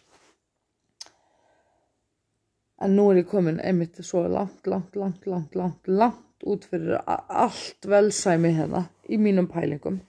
En 2.84 2.98
nú 2.98 3.08
er 3.12 3.22
ég 3.22 3.30
komin 3.32 3.62
einmitt 3.64 4.02
svo 4.04 4.26
langt, 4.28 4.68
langt, 4.68 4.98
langt, 5.00 5.24
langt, 5.30 5.56
langt, 5.56 5.88
langt 5.88 6.44
út 6.44 6.66
fyrir 6.68 7.00
allt 7.08 7.88
velsæmi 7.88 8.52
hérna 8.58 8.90
í 9.08 9.16
mínum 9.16 9.48
pælingum. 9.48 10.02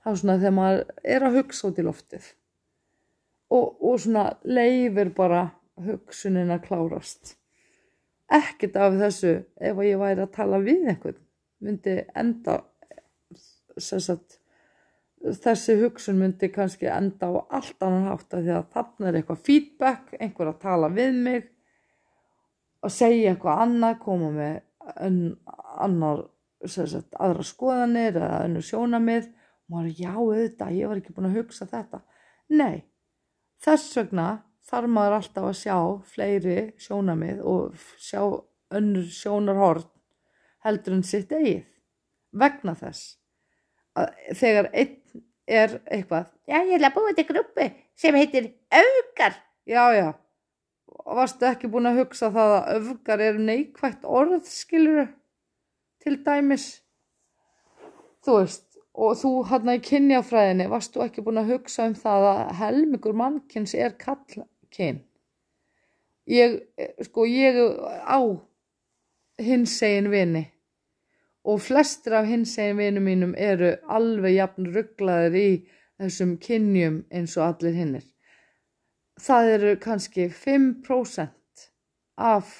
Það 0.00 0.12
er 0.12 0.20
svona 0.22 0.40
þegar 0.40 0.56
maður 0.56 0.84
er 1.16 1.26
að 1.26 1.40
hugsa 1.42 1.68
út 1.68 1.80
í 1.82 1.84
loftið 1.84 2.32
og, 3.50 3.76
og 3.82 4.00
svona 4.02 4.30
leifir 4.44 5.12
bara 5.16 5.48
hugsunin 5.86 6.52
að 6.54 6.64
klárast. 6.68 7.36
Ekkert 8.32 8.78
af 8.80 8.96
þessu 8.98 9.36
ef 9.62 9.84
ég 9.86 10.00
væri 10.00 10.24
að 10.24 10.34
tala 10.34 10.58
við 10.62 10.88
einhvern 10.90 11.20
myndi 11.62 12.00
enda 12.16 12.58
sagt, 13.76 14.38
þessi 15.42 15.76
hugsun 15.80 16.18
myndi 16.20 16.48
kannski 16.52 16.88
enda 16.90 17.28
á 17.32 17.34
allt 17.58 17.82
annan 17.82 18.08
hátt 18.10 18.34
að 18.34 18.48
því 18.48 18.54
að 18.56 18.70
þarna 18.74 19.08
er 19.08 19.18
eitthvað 19.20 19.44
feedback, 19.48 20.16
einhver 20.20 20.50
að 20.52 20.60
tala 20.64 20.90
við 20.92 21.20
mig 21.26 21.46
að 22.84 22.94
segja 22.96 23.32
eitthvað 23.32 23.62
annað, 23.66 23.98
koma 24.02 24.32
með 24.34 24.58
annar, 25.86 26.26
sagt, 26.70 27.14
aðra 27.18 27.46
skoðanir 27.46 28.18
eða 28.20 28.42
önnu 28.46 28.62
sjónamið 28.64 29.30
og 29.30 29.74
maður, 29.74 29.94
já 29.98 30.12
auðvitað, 30.14 30.76
ég 30.76 30.90
var 30.90 31.00
ekki 31.00 31.16
búin 31.16 31.30
að 31.30 31.40
hugsa 31.40 31.66
þetta. 31.70 32.02
Nei, 32.54 32.84
þess 33.64 33.96
vegna 33.98 34.26
þarf 34.66 34.90
maður 34.90 35.16
alltaf 35.20 35.48
að 35.50 35.58
sjá 35.60 35.76
fleiri 36.10 36.58
sjónamið 36.82 37.42
og 37.46 37.76
sjá 38.02 38.20
önnur 38.74 39.06
sjónarhort 39.14 39.90
heldur 40.66 40.96
en 40.98 41.06
sitt 41.06 41.32
eigið. 41.32 41.64
Vegna 42.36 42.74
þess 42.76 43.16
að 43.96 44.12
þegar 44.36 44.70
einn 44.74 45.22
er 45.46 45.76
eitthvað, 45.86 46.30
já 46.50 46.58
ég 46.58 46.74
ætla 46.76 46.90
að 46.90 46.96
búa 46.96 47.12
þetta 47.12 47.26
gruppi 47.30 47.66
sem 47.96 48.16
heitir 48.18 48.48
augar, 48.74 49.36
já 49.64 49.84
já. 49.94 50.08
Varstu 51.06 51.46
ekki 51.46 51.70
búin 51.70 51.86
að 51.86 52.00
hugsa 52.00 52.32
það 52.34 52.54
að 52.56 52.72
öfgar 52.80 53.22
eru 53.22 53.44
neikvægt 53.46 54.04
orð, 54.08 54.40
skiluru, 54.48 55.06
til 56.02 56.16
dæmis. 56.26 56.66
Þú 58.26 58.40
veist, 58.40 58.65
og 58.96 59.18
þú 59.20 59.32
hann 59.50 59.70
að 59.70 59.78
í 59.78 59.84
kynjafræðinni, 59.90 60.66
varstu 60.72 61.04
ekki 61.04 61.24
búin 61.24 61.42
að 61.42 61.52
hugsa 61.52 61.86
um 61.90 61.94
það 61.98 62.26
að 62.32 62.42
helmingur 62.60 63.16
mannkynns 63.20 63.76
er 63.76 63.94
kallkyn. 64.00 65.02
Ég, 66.26 66.58
sko, 67.06 67.26
ég 67.28 67.60
á 68.02 68.20
hins 69.38 69.76
egin 69.84 70.10
vini 70.10 70.46
og 71.46 71.60
flestir 71.62 72.16
af 72.18 72.26
hins 72.26 72.56
egin 72.58 72.80
vinum 72.80 73.06
mínum 73.06 73.36
eru 73.38 73.76
alveg 73.86 74.40
jafn 74.40 74.72
rugglaðir 74.74 75.38
í 75.38 75.48
þessum 76.00 76.34
kynjum 76.42 77.04
eins 77.14 77.36
og 77.38 77.46
allir 77.46 77.76
hinnir 77.76 78.08
það 79.20 79.50
eru 79.54 79.74
kannski 79.80 80.28
5% 80.28 81.68
af 82.16 82.52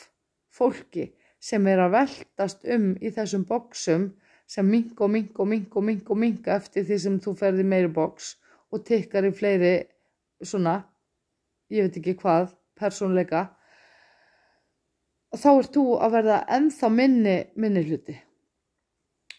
fólki 0.53 1.11
sem 1.43 1.67
er 1.69 1.83
að 1.85 1.97
veltast 1.97 2.65
um 2.73 2.95
í 3.01 3.13
þessum 3.13 3.45
boksum 3.49 4.09
sem 4.47 4.67
mink 4.71 5.01
og 5.01 5.11
mink 5.11 5.39
og 5.41 5.49
mink 5.51 5.77
og 5.77 5.85
mink 5.85 6.11
og 6.11 6.21
mink 6.23 6.49
eftir 6.55 6.87
því 6.87 6.99
sem 7.03 7.19
þú 7.23 7.35
ferði 7.39 7.67
meiri 7.67 7.91
boks 7.93 8.37
og 8.73 8.85
tikkar 8.87 9.27
í 9.27 9.33
fleiri 9.35 9.75
svona, 10.45 10.81
ég 11.73 11.87
veit 11.87 11.99
ekki 12.01 12.17
hvað, 12.21 12.53
persónleika 12.79 13.47
og 15.33 15.43
þá 15.43 15.51
ert 15.53 15.75
þú 15.75 15.85
að 16.01 16.17
verða 16.17 16.39
ennþá 16.57 16.91
minni 16.93 17.37
minni 17.61 17.83
hluti. 17.85 18.15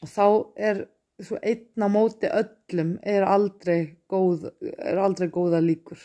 Og 0.04 0.12
þá 0.12 0.26
er 0.70 0.84
svo 1.24 1.40
einna 1.42 1.88
móti 1.90 2.30
öllum 2.30 2.98
er 3.02 3.26
aldrei 3.26 3.98
góð, 4.12 4.52
er 4.62 5.00
aldrei 5.02 5.32
góða 5.34 5.62
líkur. 5.64 5.98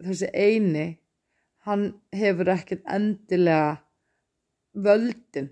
Þessi 0.00 0.30
eini 0.30 0.86
hann 1.66 1.88
hefur 2.14 2.52
ekkert 2.54 2.84
endilega 2.88 3.80
völdin 4.74 5.50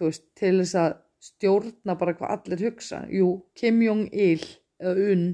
veist, 0.00 0.24
til 0.34 0.62
þess 0.62 0.78
að 0.80 0.94
stjórna 1.20 1.96
bara 2.00 2.16
hvað 2.16 2.34
allir 2.36 2.64
hugsa. 2.68 3.04
Jú, 3.12 3.34
Kim 3.54 3.80
Jong-il 3.84 4.44
eða 4.80 5.12
Un 5.12 5.24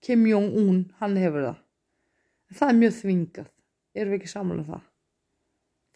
Kim 0.00 0.26
Jong-un, 0.28 0.84
hann 1.00 1.16
hefur 1.18 1.48
það. 1.48 1.62
En 2.48 2.58
það 2.58 2.72
er 2.72 2.76
mjög 2.80 2.92
þvingað. 2.98 3.48
Erum 3.98 4.12
við 4.12 4.20
ekki 4.20 4.30
saman 4.30 4.60
um 4.60 4.68
það? 4.68 4.84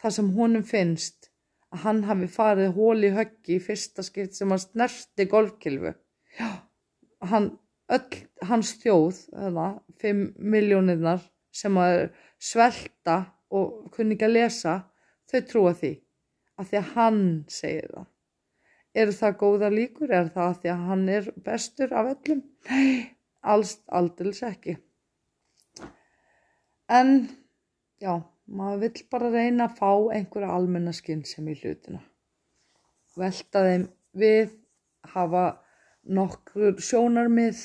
Það 0.03 0.15
sem 0.17 0.31
honum 0.37 0.65
finnst 0.67 1.29
að 1.73 1.85
hann 1.85 2.01
hafi 2.09 2.29
farið 2.35 2.73
hól 2.77 3.07
í 3.07 3.13
höggi 3.15 3.57
í 3.57 3.63
fyrsta 3.63 4.05
skipt 4.05 4.35
sem 4.37 4.51
hann 4.51 4.61
snerti 4.61 5.29
golfkilfu 5.31 5.93
já, 6.37 6.49
hann 7.31 7.53
öll 7.93 8.19
hans 8.49 8.75
þjóð, 8.83 9.21
það, 9.31 9.79
5 10.03 10.25
miljónirnar 10.55 11.23
sem 11.55 11.77
að 11.79 12.09
svelta 12.43 13.19
og 13.53 13.93
kunni 13.95 14.17
ekki 14.17 14.27
að 14.27 14.37
lesa, 14.39 14.77
þau 15.29 15.41
trúa 15.49 15.75
því. 15.77 15.93
Að 16.59 16.71
því 16.71 16.79
að 16.81 16.93
hann 16.97 17.23
segir 17.53 17.91
það. 17.93 18.12
Eru 18.93 19.13
það 19.17 19.37
góða 19.41 19.69
líkur? 19.73 20.11
Er 20.13 20.29
það 20.33 20.49
að 20.49 20.57
því 20.63 20.71
að 20.73 20.87
hann 20.89 21.05
er 21.09 21.29
bestur 21.47 21.93
af 21.97 22.11
öllum? 22.13 22.43
Nei, 22.69 23.17
alls 23.41 23.77
aldils 23.89 24.43
ekki. 24.45 24.77
En, 26.93 27.13
já, 28.03 28.19
maður 28.45 28.83
vill 28.83 29.07
bara 29.15 29.31
reyna 29.33 29.71
að 29.71 29.79
fá 29.79 29.93
einhverja 30.19 30.51
almennaskinn 30.53 31.23
sem 31.25 31.49
í 31.49 31.57
hlutina. 31.57 32.03
Velta 33.17 33.63
þeim 33.65 33.87
við, 34.21 34.53
hafa 35.15 35.47
nokkur 36.03 36.77
sjónarmið 36.83 37.63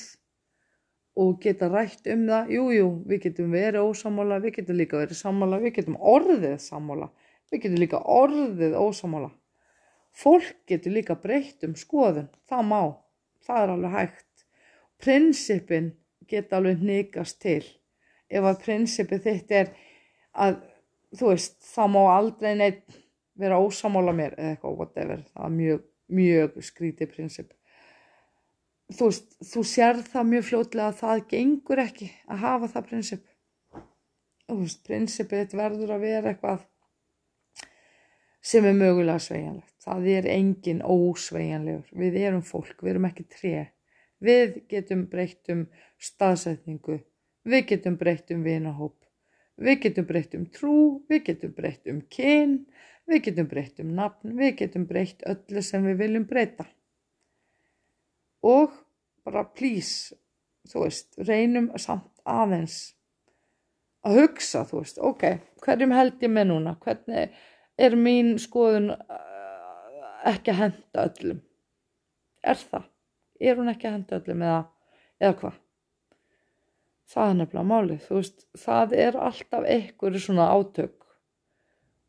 og 1.18 1.36
geta 1.42 1.68
rætt 1.68 2.08
um 2.08 2.24
það, 2.30 2.54
jújú, 2.54 2.72
jú, 2.78 2.88
við 3.10 3.22
getum 3.26 3.52
verið 3.52 3.84
ósamála, 3.84 4.40
við 4.40 4.60
getum 4.60 4.80
líka 4.80 5.00
verið 5.02 5.20
samála, 5.20 5.60
við 5.60 5.74
getum 5.80 5.98
orðið 5.98 6.56
samála, 6.62 7.10
við 7.50 7.64
getum 7.66 7.80
líka 7.82 8.00
orðið 8.16 8.78
ósamála 8.78 9.32
fólk 10.16 10.54
getur 10.68 10.94
líka 10.94 11.16
breytt 11.18 11.64
um 11.66 11.74
skoðun, 11.78 12.30
það 12.48 12.64
má, 12.70 12.80
það 13.46 13.62
er 13.62 13.74
alveg 13.74 13.96
hægt. 13.96 14.46
Prinsipin 14.98 15.92
geta 16.28 16.58
alveg 16.58 16.82
nýgast 16.84 17.38
til. 17.42 17.62
Ef 18.28 18.44
að 18.44 18.62
prinsipið 18.64 19.22
þitt 19.24 19.54
er 19.56 19.70
að, 20.36 20.58
þú 21.16 21.30
veist, 21.32 21.60
það 21.64 21.92
má 21.94 22.00
aldrei 22.12 22.50
neitt 22.58 22.98
vera 23.38 23.60
ósamála 23.62 24.12
mér 24.16 24.34
eða 24.36 24.54
eitthvað, 24.54 24.76
whatever, 24.80 25.22
það 25.32 25.46
er 25.46 25.54
mjög, 25.54 25.86
mjög 26.18 26.58
skrítið 26.66 27.12
prinsip. 27.14 27.54
Þú 28.88 29.10
veist, 29.10 29.34
þú 29.44 29.62
sér 29.68 30.02
það 30.08 30.30
mjög 30.32 30.46
fljótlega 30.48 30.90
að 30.90 31.00
það 31.02 31.24
gengur 31.32 31.82
ekki 31.84 32.08
að 32.26 32.42
hafa 32.44 32.70
það 32.74 32.88
prinsip. 32.88 33.24
Þú 34.48 34.58
veist, 34.62 34.82
prinsipið 34.88 35.56
verður 35.60 35.94
að 35.94 36.04
vera 36.06 36.32
eitthvað 36.32 36.66
sem 38.44 38.64
er 38.66 38.76
mögulega 38.76 39.18
sveigjanlegt. 39.22 39.74
Það 39.84 40.08
er 40.12 40.28
engin 40.32 40.80
ósveigjanlegur. 40.84 41.90
Við 41.98 42.16
erum 42.22 42.44
fólk, 42.46 42.76
við 42.82 42.94
erum 42.94 43.08
ekki 43.08 43.26
tre. 43.32 43.66
Við 44.24 44.62
getum 44.70 45.04
breytt 45.10 45.50
um 45.52 45.66
staðsetningu, 46.02 46.98
við 47.46 47.66
getum 47.72 47.98
breytt 47.98 48.32
um 48.34 48.42
vinahóp, 48.46 48.96
við 49.58 49.80
getum 49.84 50.08
breytt 50.08 50.34
um 50.38 50.46
trú, 50.54 50.78
við 51.10 51.22
getum 51.30 51.54
breytt 51.54 51.86
um 51.90 52.00
kyn, 52.10 52.58
við 53.08 53.28
getum 53.28 53.48
breytt 53.50 53.78
um 53.82 53.94
nafn, 53.94 54.34
við 54.38 54.56
getum 54.62 54.86
breytt 54.90 55.22
öllu 55.26 55.62
sem 55.62 55.86
við 55.86 56.02
viljum 56.02 56.26
breyta. 56.28 56.66
Og 58.42 58.74
bara 59.26 59.44
please, 59.46 60.16
þú 60.68 60.86
veist, 60.86 61.12
reynum 61.18 61.70
samt 61.78 62.10
aðeins 62.26 62.96
að 64.06 64.22
hugsa, 64.22 64.64
þú 64.66 64.82
veist, 64.82 64.98
ok, 64.98 65.24
hverjum 65.62 65.94
held 65.94 66.22
ég 66.22 66.32
með 66.32 66.50
núna, 66.52 66.74
hvernig 66.82 67.38
er 67.78 67.96
mín 67.98 68.34
skoðun 68.42 68.92
uh, 68.92 70.18
ekki 70.28 70.52
að 70.54 70.60
henda 70.64 71.06
öllum? 71.06 71.40
Er 72.42 72.60
það? 72.60 72.86
Er 73.38 73.58
hún 73.58 73.72
ekki 73.72 73.88
að 73.88 73.96
henda 73.98 74.20
öllum 74.20 74.44
eða, 74.46 74.60
eða 75.22 75.40
hvað? 75.42 75.58
Það 77.08 77.30
er 77.30 77.36
nefnilega 77.38 77.68
málið, 77.70 78.00
þú 78.04 78.16
veist, 78.18 78.46
það 78.58 78.94
er 79.06 79.16
alltaf 79.16 79.64
einhverju 79.64 80.20
svona 80.20 80.50
átök 80.52 80.98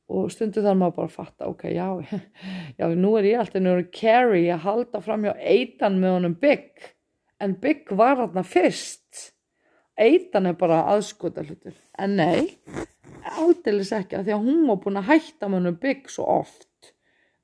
og 0.09 0.31
stundu 0.33 0.63
þarf 0.65 0.79
maður 0.79 0.95
bara 0.97 1.13
fatta, 1.13 1.47
ok, 1.47 1.67
já, 1.71 1.87
já, 2.79 2.85
nú 2.97 3.13
er 3.19 3.29
ég 3.29 3.43
alltaf 3.43 3.63
nú 3.63 3.75
Carrie 3.93 4.49
að 4.55 4.65
halda 4.65 5.01
fram 5.05 5.27
hjá 5.27 5.35
eitan 5.37 5.99
með 6.01 6.15
honum 6.17 6.37
Big, 6.41 6.65
en 7.39 7.53
Big 7.61 7.91
var 7.95 8.17
þarna 8.19 8.43
fyrst, 8.43 9.29
eitan 9.99 10.49
er 10.49 10.57
bara 10.59 10.81
aðskota 10.95 11.45
hlutur, 11.45 11.77
en 12.01 12.17
nei, 12.17 12.57
aldeilis 13.39 13.91
ekki, 13.95 14.17
að 14.19 14.29
því 14.29 14.35
að 14.35 14.47
hún 14.47 14.65
var 14.69 14.81
búin 14.83 14.99
að 15.01 15.09
hætta 15.11 15.49
honum 15.51 15.77
Big 15.81 16.09
svo 16.11 16.25
oft, 16.39 16.93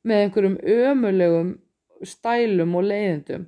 með 0.06 0.26
einhverjum 0.26 0.58
ömulegum 0.76 1.54
stælum 2.06 2.76
og 2.78 2.88
leiðindum, 2.90 3.48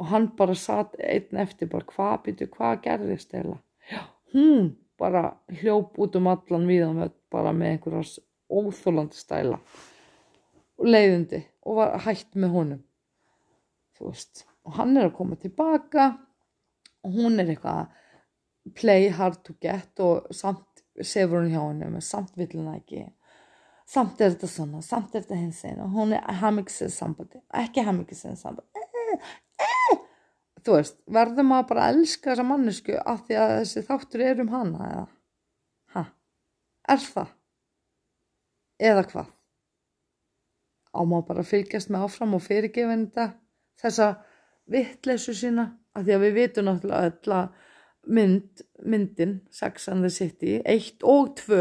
og 0.00 0.08
hann 0.10 0.30
bara 0.38 0.56
satt 0.58 0.96
einn 0.98 1.42
eftir, 1.42 1.70
bara 1.70 1.86
hvað 1.90 2.16
býtu, 2.26 2.48
hvað 2.54 2.80
gerðist 2.86 3.34
eða, 3.36 3.58
hún 4.34 4.72
bara 4.98 5.34
hljóp 5.60 5.98
út 5.98 6.16
um 6.18 6.30
allan 6.30 6.68
viðan 6.68 7.10
bara 7.32 7.52
með 7.54 7.74
einhverjas 7.74 8.18
óþólandi 8.50 9.18
stæla 9.18 9.58
og 10.78 10.88
leiðindi 10.88 11.40
og 11.64 11.78
var 11.80 11.96
hætt 12.04 12.34
með 12.38 12.54
honum. 12.54 12.82
Þú 13.94 14.10
veist 14.10 14.44
og 14.64 14.78
hann 14.78 14.96
er 14.96 15.08
að 15.08 15.16
koma 15.18 15.38
tilbaka 15.40 16.06
og 17.04 17.18
hún 17.18 17.40
er 17.40 17.52
eitthvað 17.52 18.72
play 18.78 19.10
hard 19.12 19.42
to 19.44 19.54
get 19.60 20.00
og 20.02 20.30
samt 20.34 20.73
sefur 21.02 21.42
hún 21.42 21.50
hjá 21.52 21.60
henni 21.62 21.90
með 21.90 22.06
samt 22.06 22.36
vill 22.38 22.52
hún 22.54 22.72
ekki. 22.74 23.04
Samt 23.88 24.20
er 24.24 24.32
þetta 24.32 24.48
svona, 24.48 24.80
samt 24.84 25.14
er 25.14 25.24
þetta 25.24 25.38
hins 25.38 25.60
einn 25.68 25.82
og 25.84 25.92
hún 25.92 26.14
er 26.16 26.38
hemmikisinn 26.40 26.92
sambandi 26.92 27.42
ekki 27.60 27.82
hemmikisinn 27.84 28.38
sambandi 28.40 28.80
eh, 28.80 29.26
eh. 29.60 29.98
þú 30.64 30.78
veist, 30.78 30.96
verður 31.04 31.44
maður 31.50 31.68
bara 31.72 31.88
að 31.88 31.98
elska 31.98 32.30
þessa 32.30 32.46
mannesku 32.48 32.96
af 32.96 33.26
því 33.26 33.38
að 33.42 33.52
þessi 33.58 33.82
þáttur 33.90 34.24
er 34.24 34.40
um 34.40 34.52
hana 34.54 34.88
eða? 34.88 35.04
Hæ, 35.92 36.02
er 36.96 37.04
það? 37.10 37.34
Eða 38.90 39.04
hvað? 39.12 39.28
Á 40.94 41.00
maður 41.04 41.28
bara 41.28 41.46
fylgjast 41.50 41.92
með 41.92 42.06
áfram 42.08 42.38
og 42.38 42.44
fyrirgefin 42.46 43.08
þetta 43.10 43.28
þessa 43.84 44.10
vittleysu 44.72 45.36
sína 45.36 45.68
af 45.92 46.06
því 46.06 46.16
að 46.16 46.24
við 46.24 46.36
vitum 46.40 46.70
náttúrulega 46.70 47.12
öll 47.12 47.36
að 47.42 47.64
mynd, 48.06 48.64
myndin 48.84 49.40
Sex 49.50 49.88
and 49.88 50.04
the 50.04 50.10
City 50.10 50.60
1 50.64 51.02
og 51.02 51.34
2 51.40 51.58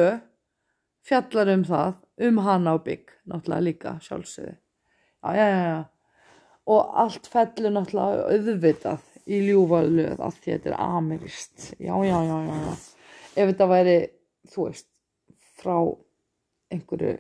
fjallar 1.08 1.54
um 1.54 1.66
það 1.68 2.28
um 2.28 2.44
hana 2.46 2.76
og 2.78 2.86
Big 2.88 3.12
náttúrulega 3.28 3.68
líka 3.68 3.98
sjálfsögði 4.04 4.56
já 5.24 5.34
já 5.36 5.64
já 5.64 5.82
og 6.66 6.96
allt 7.04 7.28
fellur 7.28 7.76
náttúrulega 7.76 8.30
auðvitað 8.32 9.10
í 9.28 9.40
ljúvalöð 9.48 10.20
að 10.20 10.40
þetta 10.46 10.72
er 10.72 10.80
amirist 10.80 11.70
já 11.80 11.94
já 12.04 12.18
já, 12.28 12.38
já. 12.48 12.74
ef 13.36 13.52
þetta 13.52 13.70
væri 13.72 13.98
þú 14.52 14.68
veist 14.68 14.90
frá 15.60 15.78
einhverju 16.74 17.18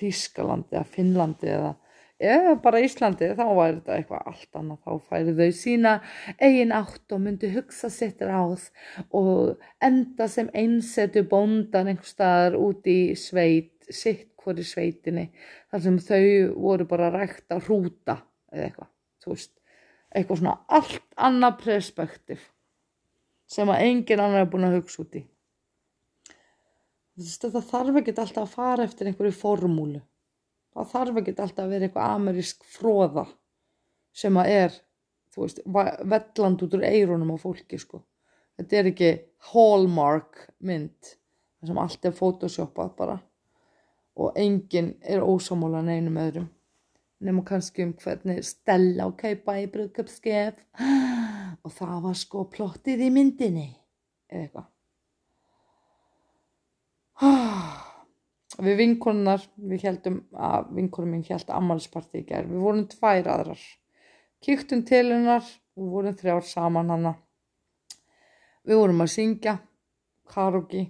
Þískalandi 0.00 0.76
eða 0.78 0.88
Finnlandi 0.88 1.48
eða, 1.52 1.74
eða 2.20 2.54
bara 2.62 2.82
Íslandi 2.84 3.30
þá 3.36 3.44
væri 3.56 3.76
þetta 3.78 3.96
eitthvað 3.96 4.26
allt 4.30 4.58
annað. 4.60 4.80
Þá 4.84 5.08
færi 5.08 5.34
þau 5.38 5.56
sína 5.56 5.92
eigin 6.36 6.74
átt 6.76 7.14
og 7.16 7.22
myndi 7.24 7.50
hugsa 7.54 7.90
sitt 7.92 8.20
ráð 8.24 8.66
og 9.16 9.64
enda 9.84 10.28
sem 10.28 10.50
einsetu 10.54 11.24
bóndan 11.28 11.90
einhver 11.90 12.08
staðar 12.08 12.58
út 12.60 12.86
í 12.90 13.16
sveit 13.18 13.72
sitt 13.90 14.28
hvori 14.40 14.64
sveitinni 14.64 15.26
þar 15.70 15.84
sem 15.86 15.98
þau 16.00 16.22
voru 16.60 16.86
bara 16.88 17.10
rægt 17.14 17.50
að 17.52 17.66
hrúta 17.66 18.20
eða 18.52 18.68
eitthvað, 18.68 18.92
þú 19.24 19.34
veist. 19.34 19.52
Eitthvað 20.10 20.40
svona 20.40 20.56
allt 20.78 21.20
annað 21.28 21.58
perspektiv 21.64 22.46
sem 23.50 23.70
að 23.70 23.84
engin 23.86 24.22
annar 24.22 24.44
er 24.44 24.50
búin 24.50 24.66
að 24.66 24.80
hugsa 24.80 25.04
út 25.04 25.18
í. 25.18 25.24
Þetta 27.20 27.60
þarf 27.68 27.98
ekki 28.00 28.14
alltaf 28.16 28.46
að 28.46 28.54
fara 28.54 28.86
eftir 28.86 29.10
einhverju 29.10 29.34
formúlu 29.36 30.00
það 30.74 30.92
þarf 30.92 31.20
ekki 31.20 31.34
alltaf 31.36 31.64
að 31.64 31.74
vera 31.74 31.88
eitthvað 31.88 32.14
amerísk 32.16 32.64
fróða 32.76 33.26
sem 34.20 34.38
að 34.40 34.52
er 34.54 34.78
þú 35.34 35.44
veist, 35.44 35.60
velland 35.66 36.62
út 36.64 36.76
úr 36.76 36.86
eirunum 36.86 37.34
á 37.34 37.36
fólki 37.40 37.78
sko. 37.80 38.02
Þetta 38.58 38.76
er 38.76 38.90
ekki 38.90 39.10
hallmark 39.52 40.46
mynd 40.66 41.12
þar 41.60 41.70
sem 41.70 41.82
allt 41.84 42.08
er 42.08 42.16
photoshopað 42.16 42.96
bara. 42.98 43.18
Og 44.20 44.36
enginn 44.38 44.94
er 45.00 45.24
ósámála 45.24 45.82
neinum 45.86 46.18
öðrum. 46.20 46.48
Nema 47.20 47.44
kannski 47.46 47.84
um 47.84 47.94
hvernig 48.00 48.42
Stella 48.48 49.06
og 49.08 49.16
Keipa 49.20 49.58
í 49.60 49.66
brugköpskef 49.70 50.54
og 51.64 51.72
það 51.76 51.96
var 52.06 52.16
sko 52.16 52.46
plottið 52.52 53.06
í 53.06 53.10
myndinni 53.12 53.68
eða 54.32 54.40
eitthvað 54.40 54.68
við 58.64 58.78
vinkonunar 58.80 59.42
við 59.56 59.84
heldum 59.86 60.20
að 60.34 60.70
vinkonum 60.76 61.14
mín 61.14 61.26
held 61.28 61.50
ammaliðsparti 61.54 62.22
í 62.22 62.26
gerð 62.28 62.54
við 62.54 62.64
vorum 62.64 62.86
tvær 62.90 63.30
aðrar. 63.34 63.64
Kýktum 64.40 64.84
til 64.88 65.04
hennar 65.10 65.44
og 65.76 65.90
vorum 65.94 66.16
þrjár 66.16 66.46
saman 66.48 66.92
hana. 66.94 67.14
Við 68.66 68.80
vorum 68.80 69.04
að 69.04 69.12
syngja 69.14 69.56
karogi 70.30 70.86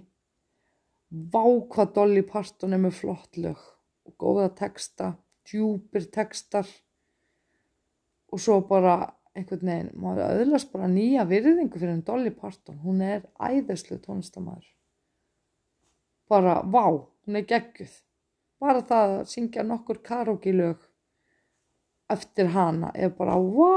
vá 1.11 1.43
hvað 1.43 1.93
Dolly 1.95 2.23
Parton 2.27 2.75
er 2.75 2.83
með 2.83 2.97
flott 3.01 3.39
lög. 3.39 3.59
Og 4.07 4.15
góða 4.19 4.49
texta 4.55 5.13
djúpir 5.47 6.07
textar. 6.13 6.67
Og 8.31 8.39
svo 8.39 8.61
bara 8.67 8.97
einhvern 9.35 9.67
veginn, 9.67 9.95
maður 9.99 10.41
öðlast 10.41 10.71
bara 10.71 10.91
nýja 10.91 11.27
virðingu 11.27 11.79
fyrir 11.79 11.97
en 11.97 12.05
Dolly 12.07 12.31
Parton. 12.35 12.79
Hún 12.83 13.03
er 13.03 13.27
æðislu 13.39 13.99
tónlistamæður 14.03 14.69
bara 16.31 16.61
vá, 16.63 16.85
hún 17.25 17.39
er 17.39 17.47
gegguð 17.49 17.97
bara 18.61 18.83
það 18.85 19.15
að 19.19 19.29
syngja 19.33 19.65
nokkur 19.65 20.01
karaoke 20.05 20.53
lög 20.53 20.87
eftir 22.11 22.51
hana 22.53 22.91
er 22.93 23.13
bara 23.15 23.37
vá, 23.39 23.71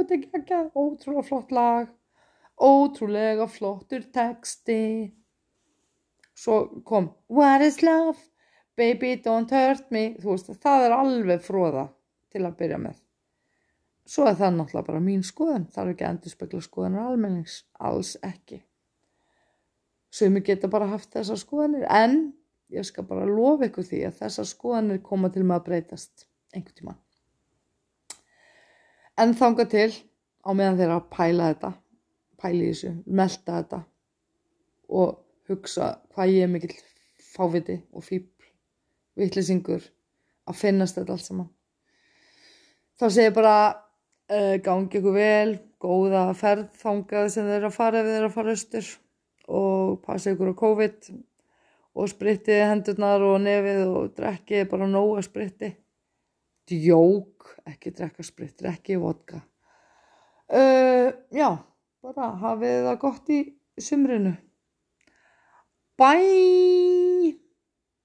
þetta 0.00 0.14
er 0.16 0.26
geggjað 0.26 0.70
ótrúlega 0.74 1.28
flott 1.28 1.54
lag 1.54 1.94
ótrúlega 2.58 3.46
flottur 3.48 4.02
texti. 4.12 5.12
Svo 6.34 6.82
kom 6.84 7.10
what 7.26 7.62
is 7.62 7.82
love, 7.82 8.18
baby 8.76 9.16
don't 9.16 9.50
hurt 9.50 9.90
me. 9.90 10.14
Þú 10.20 10.34
veist, 10.34 10.50
það 10.62 10.86
er 10.86 10.96
alveg 10.96 11.44
fróða 11.44 11.88
til 12.32 12.44
að 12.46 12.56
byrja 12.58 12.80
með. 12.82 12.96
Svo 14.08 14.24
er 14.28 14.38
það 14.38 14.56
náttúrulega 14.56 14.88
bara 14.88 15.04
mín 15.04 15.24
skoðan 15.26 15.68
þarf 15.72 15.92
ekki 15.92 16.06
að 16.06 16.14
endur 16.14 16.32
spekla 16.32 16.62
skoðanar 16.64 17.10
almennings 17.10 17.62
alls 17.74 18.14
ekki. 18.24 18.62
Sumi 20.08 20.40
geta 20.40 20.70
bara 20.72 20.88
haft 20.88 21.12
þessar 21.12 21.40
skoðanir 21.40 21.84
en 21.92 22.32
ég 22.74 22.86
skal 22.86 23.06
bara 23.08 23.28
lofa 23.28 23.68
ykkur 23.68 23.86
því 23.88 24.02
að 24.08 24.18
þessar 24.22 24.48
skoðanir 24.50 25.02
koma 25.04 25.30
til 25.32 25.44
með 25.44 25.60
að 25.60 25.68
breytast 25.68 26.26
einhvern 26.54 26.78
tíma. 26.80 26.96
En 29.18 29.34
þanga 29.34 29.66
til 29.72 29.90
á 30.44 30.50
meðan 30.54 30.78
þeirra 30.78 30.98
að 31.00 31.08
pæla 31.14 31.52
þetta, 31.52 31.72
pæli 32.38 32.70
þessu, 32.70 32.94
melda 33.06 33.60
þetta 33.60 33.82
og 34.88 35.18
hugsa 35.48 35.92
hvað 36.14 36.34
ég 36.34 36.46
er 36.46 36.52
mikill 36.52 36.74
fáviti 37.28 37.78
og 37.92 38.04
fýbl, 38.04 38.50
vittlisingur 39.18 39.84
að 40.48 40.60
finnast 40.62 40.98
þetta 40.98 41.16
allt 41.16 41.26
saman 41.26 41.50
þá 42.98 43.06
segir 43.14 43.34
bara 43.36 43.56
uh, 43.70 44.56
gangi 44.64 45.00
ykkur 45.00 45.16
vel 45.16 45.56
góða 45.82 46.24
ferð 46.38 46.70
þangað 46.80 47.30
sem 47.34 47.46
þeir 47.46 47.60
eru 47.60 47.70
að 47.70 47.76
fara 47.76 48.00
ef 48.00 48.08
þeir 48.08 48.18
eru 48.18 48.30
að 48.30 48.36
fara 48.36 48.54
austur 48.56 48.92
og 49.58 49.98
passa 50.04 50.34
ykkur 50.34 50.52
á 50.52 50.60
COVID 50.62 51.10
og 51.98 52.10
sprittið 52.12 52.64
hendurnar 52.70 53.24
og 53.26 53.40
nefið 53.42 53.82
og 53.88 54.12
drekkið 54.18 54.68
bara 54.70 54.88
nóga 54.90 55.24
spritti. 55.26 55.72
Djók, 56.68 57.56
ekki 57.66 57.94
drekka 57.96 58.26
spritt, 58.26 58.58
drekki 58.60 58.98
vodka. 59.00 59.40
Uh, 60.48 61.10
já, 61.34 61.50
bara 62.04 62.30
hafið 62.44 62.86
það 62.88 63.02
gott 63.04 63.34
í 63.34 63.42
sumrinu. 63.82 64.36
Bye 65.98 67.47